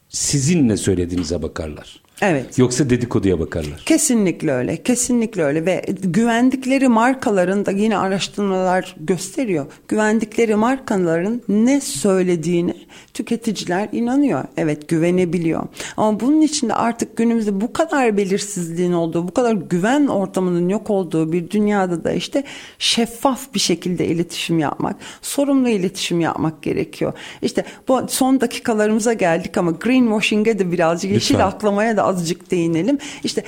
sizin 0.09 0.69
ne 0.69 0.77
söylediğinize 0.77 1.43
bakarlar. 1.43 2.06
Evet. 2.23 2.59
Yoksa 2.59 2.91
dedikoduya 2.91 3.41
bakarlar. 3.41 3.83
Kesinlikle 3.87 4.53
öyle. 4.53 4.83
Kesinlikle 4.83 5.43
öyle 5.43 5.67
ve 5.67 5.85
güvendikleri 6.03 6.89
markaların 6.89 7.67
da 7.67 7.71
yine 7.71 7.99
araştırmalar 7.99 8.97
gösteriyor. 9.01 9.67
Güvendikleri 9.89 10.55
markaların 10.55 11.43
ne 11.49 11.81
söylediğini 11.81 12.75
tüketiciler 13.14 13.89
inanıyor. 13.93 14.45
Evet 14.57 14.89
güvenebiliyor. 14.89 15.62
Ama 15.97 16.21
bunun 16.21 16.41
için 16.41 16.69
de 16.69 16.75
artık 16.75 17.17
günümüzde 17.17 17.61
bu 17.61 17.73
kadar 17.73 18.17
belirsizliğin 18.17 18.93
olduğu, 18.93 19.29
bu 19.29 19.35
kadar 19.35 19.53
güven 19.53 20.07
ortamının 20.07 20.69
yok 20.69 20.91
olduğu 20.91 21.33
bir 21.33 21.51
dünyada 21.51 22.05
da 22.05 22.12
işte 22.12 22.45
şeffaf 22.79 23.55
bir 23.55 23.61
şekilde 23.61 24.07
iletişim 24.07 24.59
yapmak, 24.59 24.97
sorumlu 25.23 25.69
iletişim 25.69 26.21
yapmak 26.21 26.62
gerekiyor. 26.62 27.12
İşte 27.43 27.64
bu 27.89 28.01
son 28.09 28.41
dakikalarımıza 28.41 29.12
geldik 29.12 29.59
ama 29.59 29.71
greenwashing'e 29.71 30.59
de 30.59 30.73
birazcık 30.73 31.11
yeşil 31.11 31.35
Lütfen. 31.35 31.49
aklamaya 31.49 31.97
da 31.97 32.06
azıcık 32.07 32.51
değinelim. 32.51 32.99
İşte 33.25 33.45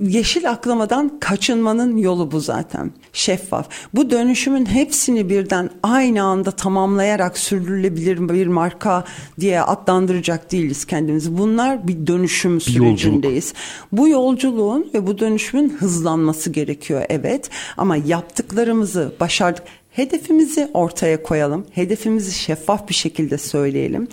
yeşil 0.00 0.50
aklamadan 0.50 1.20
kaçınmanın 1.20 1.96
yolu 1.96 2.30
bu 2.32 2.40
zaten. 2.40 2.90
Şeffaf. 3.12 3.68
Bu 3.94 4.10
dönüşümün 4.10 4.66
hepsini 4.66 5.28
birden 5.28 5.70
aynı 5.82 6.22
anda 6.22 6.50
tamamlayarak 6.50 7.38
sürdürülebilir 7.38 8.28
bir 8.28 8.46
marka 8.46 9.04
diye 9.40 9.62
adlandıracak 9.62 10.52
değiliz 10.52 10.84
kendimizi. 10.84 11.38
Bunlar 11.38 11.88
bir 11.88 12.06
dönüşüm 12.06 12.60
sürecindeyiz. 12.60 13.54
Bu 13.92 14.08
yolculuğun 14.08 14.90
ve 14.94 15.06
bu 15.06 15.18
dönüşümün 15.18 15.76
hızlanması 15.78 16.50
gerekiyor 16.50 17.02
evet. 17.08 17.50
Ama 17.76 17.96
yaptıklarımızı 17.96 19.12
başardık. 19.20 19.62
Hedefimizi 19.90 20.70
ortaya 20.74 21.22
koyalım. 21.22 21.66
Hedefimizi 21.72 22.32
şeffaf 22.32 22.88
bir 22.88 22.94
şekilde 22.94 23.38
söyleyelim 23.38 24.08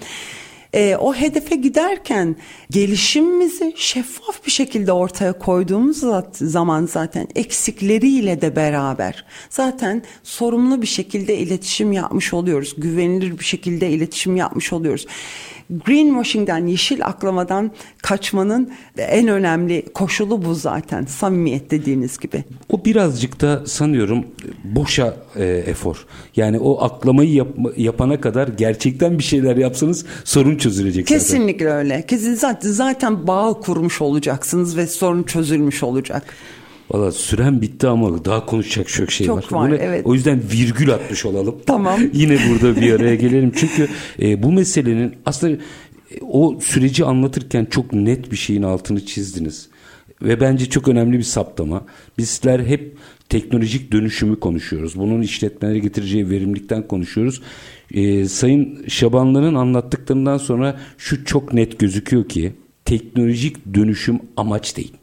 e, 0.74 0.95
o 0.95 1.13
hedefe 1.13 1.55
giderken 1.55 2.36
gelişimimizi 2.69 3.74
şeffaf 3.78 4.45
bir 4.45 4.51
şekilde 4.51 4.91
ortaya 4.91 5.34
koyduğumuz 5.34 6.03
zaman 6.34 6.86
zaten 6.86 7.28
eksikleriyle 7.36 8.41
de 8.41 8.55
beraber 8.55 9.26
zaten 9.49 10.03
sorumlu 10.24 10.82
bir 10.82 10.88
şekilde 10.88 11.38
iletişim 11.38 11.91
yapmış 11.91 12.34
oluyoruz. 12.34 12.74
Güvenilir 12.78 13.39
bir 13.39 13.45
şekilde 13.45 13.89
iletişim 13.89 14.36
yapmış 14.36 14.74
oluyoruz 14.74 15.07
greenwashing'den, 15.86 16.67
yeşil 16.67 17.05
aklamadan 17.05 17.71
kaçmanın 18.01 18.71
en 18.97 19.28
önemli 19.28 19.86
koşulu 19.93 20.45
bu 20.45 20.55
zaten. 20.55 21.05
Samimiyet 21.05 21.71
dediğiniz 21.71 22.17
gibi. 22.17 22.43
O 22.69 22.86
birazcık 22.86 23.41
da 23.41 23.65
sanıyorum 23.65 24.26
boşa 24.63 25.15
e, 25.36 25.45
efor. 25.45 26.05
Yani 26.36 26.59
o 26.59 26.84
aklamayı 26.84 27.34
yapma, 27.34 27.71
yapana 27.78 28.21
kadar 28.21 28.47
gerçekten 28.47 29.17
bir 29.17 29.24
şeyler 29.24 29.57
yapsanız 29.57 30.05
sorun 30.24 30.55
çözülecek. 30.55 31.07
Kesinlikle 31.07 31.65
zaten. 31.65 31.78
öyle. 31.78 32.05
Kesin 32.05 32.34
zaten, 32.34 32.69
zaten 32.69 33.28
bağ 33.28 33.53
kurmuş 33.53 34.01
olacaksınız 34.01 34.78
ve 34.78 34.88
sorun 34.88 35.24
çözülmüş 35.24 35.84
olacak. 35.84 36.24
Valla 36.91 37.11
süren 37.11 37.61
bitti 37.61 37.88
ama 37.88 38.25
daha 38.25 38.45
konuşacak 38.45 38.88
çok 38.88 39.11
şey 39.11 39.27
çok 39.27 39.38
var. 39.38 39.59
var 39.59 39.69
Bunu, 39.69 39.75
evet. 39.75 40.05
O 40.05 40.13
yüzden 40.13 40.41
virgül 40.51 40.93
atmış 40.93 41.25
olalım. 41.25 41.55
Tamam. 41.65 41.99
Yine 42.13 42.38
burada 42.49 42.81
bir 42.81 42.93
araya 42.93 43.15
gelelim. 43.15 43.51
Çünkü 43.55 43.88
e, 44.21 44.43
bu 44.43 44.51
meselenin 44.51 45.15
aslında 45.25 45.53
e, 45.53 45.59
o 46.21 46.59
süreci 46.59 47.05
anlatırken 47.05 47.65
çok 47.65 47.93
net 47.93 48.31
bir 48.31 48.38
şeyin 48.38 48.63
altını 48.63 49.05
çizdiniz. 49.05 49.69
Ve 50.21 50.41
bence 50.41 50.69
çok 50.69 50.88
önemli 50.88 51.17
bir 51.17 51.23
saptama. 51.23 51.86
Bizler 52.17 52.59
hep 52.59 52.97
teknolojik 53.29 53.91
dönüşümü 53.91 54.39
konuşuyoruz. 54.39 54.99
Bunun 54.99 55.21
işletmelere 55.21 55.79
getireceği 55.79 56.29
verimlilikten 56.29 56.88
konuşuyoruz. 56.88 57.41
Ee, 57.93 58.25
Sayın 58.25 58.86
Şabanlı'nın 58.88 59.55
anlattıklarından 59.55 60.38
sonra 60.38 60.79
şu 60.97 61.25
çok 61.25 61.53
net 61.53 61.79
gözüküyor 61.79 62.29
ki 62.29 62.53
teknolojik 62.86 63.73
dönüşüm 63.73 64.19
amaç 64.38 64.77
değil 64.77 64.93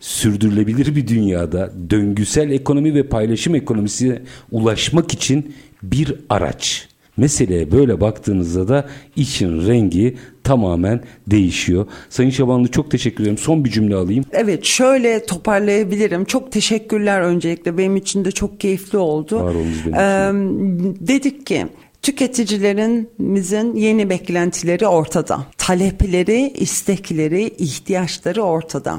sürdürülebilir 0.00 0.96
bir 0.96 1.08
dünyada 1.08 1.72
döngüsel 1.90 2.50
ekonomi 2.50 2.94
ve 2.94 3.02
paylaşım 3.02 3.54
ekonomisine 3.54 4.22
ulaşmak 4.52 5.12
için 5.14 5.54
bir 5.82 6.14
araç. 6.28 6.88
Meseleye 7.16 7.72
böyle 7.72 8.00
baktığınızda 8.00 8.68
da 8.68 8.88
için 9.16 9.66
rengi 9.66 10.16
tamamen 10.44 11.00
değişiyor. 11.26 11.86
Sayın 12.08 12.30
Şabanlı 12.30 12.68
çok 12.68 12.90
teşekkür 12.90 13.22
ederim. 13.22 13.38
Son 13.38 13.64
bir 13.64 13.70
cümle 13.70 13.94
alayım. 13.94 14.24
Evet 14.32 14.64
şöyle 14.64 15.26
toparlayabilirim. 15.26 16.24
Çok 16.24 16.52
teşekkürler 16.52 17.20
öncelikle. 17.20 17.78
Benim 17.78 17.96
için 17.96 18.24
de 18.24 18.30
çok 18.30 18.60
keyifli 18.60 18.98
oldu. 18.98 19.36
Var 19.36 19.54
olunuz 19.54 19.86
benim 19.86 19.94
ee, 19.94 20.96
dedik 21.08 21.46
ki 21.46 21.66
Tüketicilerimizin 22.02 23.76
yeni 23.76 24.10
beklentileri 24.10 24.86
ortada. 24.86 25.46
Talepleri, 25.58 26.52
istekleri, 26.56 27.48
ihtiyaçları 27.48 28.42
ortada. 28.42 28.98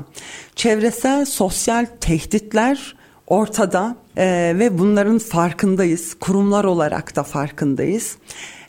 Çevresel, 0.55 1.25
sosyal 1.25 1.85
tehditler 2.01 2.95
ortada 3.27 3.95
ee, 4.17 4.53
ve 4.55 4.77
bunların 4.79 5.17
farkındayız. 5.17 6.13
Kurumlar 6.19 6.63
olarak 6.63 7.15
da 7.15 7.23
farkındayız. 7.23 8.17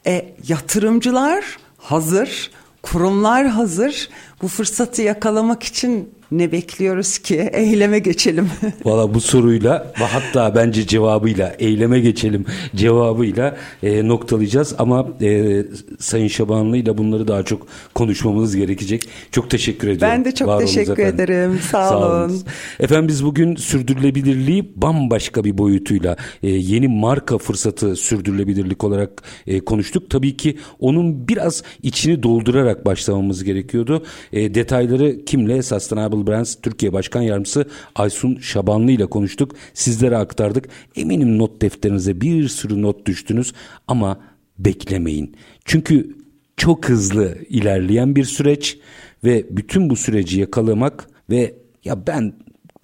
E, 0.06 0.34
yatırımcılar 0.48 1.44
hazır, 1.78 2.50
kurumlar 2.82 3.46
hazır. 3.46 4.08
Bu 4.42 4.48
fırsatı 4.48 5.02
yakalamak 5.02 5.62
için 5.62 6.14
ne 6.32 6.52
bekliyoruz 6.52 7.18
ki? 7.18 7.50
Eyleme 7.52 7.98
geçelim. 7.98 8.48
Valla 8.84 9.14
bu 9.14 9.20
soruyla 9.20 9.92
ve 10.00 10.04
hatta 10.04 10.54
bence 10.54 10.86
cevabıyla 10.86 11.54
eyleme 11.58 12.00
geçelim 12.00 12.44
cevabıyla 12.76 13.56
e, 13.82 14.08
noktalayacağız. 14.08 14.74
Ama 14.78 15.08
e, 15.22 15.62
Sayın 15.98 16.28
Şabanlı 16.28 16.76
ile 16.76 16.98
bunları 16.98 17.28
daha 17.28 17.42
çok 17.42 17.66
konuşmamız 17.94 18.56
gerekecek. 18.56 19.08
Çok 19.30 19.50
teşekkür 19.50 19.88
ediyorum. 19.88 20.16
Ben 20.16 20.24
de 20.24 20.34
çok 20.34 20.48
Var 20.48 20.60
teşekkür 20.60 20.98
ederim. 20.98 21.58
Sağ, 21.70 21.88
Sağ 21.88 21.98
olun. 21.98 22.30
olun. 22.30 22.42
Efendim 22.80 23.08
biz 23.08 23.24
bugün 23.24 23.56
sürdürülebilirliği 23.56 24.72
bambaşka 24.76 25.44
bir 25.44 25.58
boyutuyla 25.58 26.16
e, 26.42 26.48
yeni 26.50 26.88
marka 26.88 27.38
fırsatı 27.38 27.96
sürdürülebilirlik 27.96 28.84
olarak 28.84 29.22
e, 29.46 29.60
konuştuk. 29.60 30.10
Tabii 30.10 30.36
ki 30.36 30.58
onun 30.80 31.28
biraz 31.28 31.62
içini 31.82 32.22
doldurarak 32.22 32.86
başlamamız 32.86 33.44
gerekiyordu. 33.44 34.04
E, 34.32 34.54
detayları 34.54 35.24
kimle? 35.24 35.62
Sustainable 35.62 36.19
Global 36.20 36.32
Brands 36.32 36.56
Türkiye 36.62 36.92
Başkan 36.92 37.22
Yardımcısı 37.22 37.66
Aysun 37.94 38.36
Şabanlı 38.36 38.90
ile 38.90 39.06
konuştuk. 39.06 39.54
Sizlere 39.74 40.16
aktardık. 40.16 40.68
Eminim 40.96 41.38
not 41.38 41.62
defterinize 41.62 42.20
bir 42.20 42.48
sürü 42.48 42.82
not 42.82 43.06
düştünüz 43.06 43.52
ama 43.88 44.20
beklemeyin. 44.58 45.36
Çünkü 45.64 46.16
çok 46.56 46.88
hızlı 46.88 47.38
ilerleyen 47.48 48.16
bir 48.16 48.24
süreç 48.24 48.78
ve 49.24 49.46
bütün 49.50 49.90
bu 49.90 49.96
süreci 49.96 50.40
yakalamak 50.40 51.06
ve 51.30 51.54
ya 51.84 52.06
ben 52.06 52.32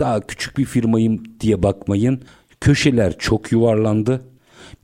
daha 0.01 0.21
küçük 0.21 0.59
bir 0.59 0.65
firmayım 0.65 1.23
diye 1.41 1.63
bakmayın. 1.63 2.23
Köşeler 2.61 3.19
çok 3.19 3.53
yuvarlandı 3.53 4.23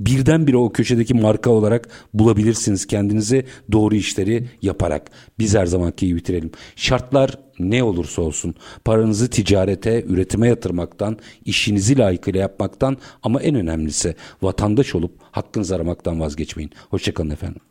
birdenbire 0.07 0.57
o 0.57 0.73
köşedeki 0.73 1.15
marka 1.15 1.51
olarak 1.51 1.89
bulabilirsiniz 2.15 2.87
kendinizi 2.87 3.47
doğru 3.73 3.95
işleri 3.95 4.49
yaparak. 4.63 5.11
Biz 5.39 5.55
her 5.55 5.67
zamanki 5.67 6.07
gibi 6.07 6.19
bitirelim. 6.19 6.51
Şartlar 6.77 7.39
ne 7.59 7.83
olursa 7.83 8.23
olsun 8.23 8.55
paranızı 8.85 9.31
ticarete, 9.31 10.05
üretime 10.05 10.49
yatırmaktan, 10.49 11.19
işinizi 11.45 11.99
layıkıyla 11.99 12.41
yapmaktan 12.41 12.97
ama 13.23 13.43
en 13.43 13.55
önemlisi 13.55 14.15
vatandaş 14.43 14.95
olup 14.95 15.13
hakkınızı 15.31 15.77
aramaktan 15.77 16.21
vazgeçmeyin. 16.21 16.71
Hoşçakalın 16.91 17.31
efendim. 17.31 17.63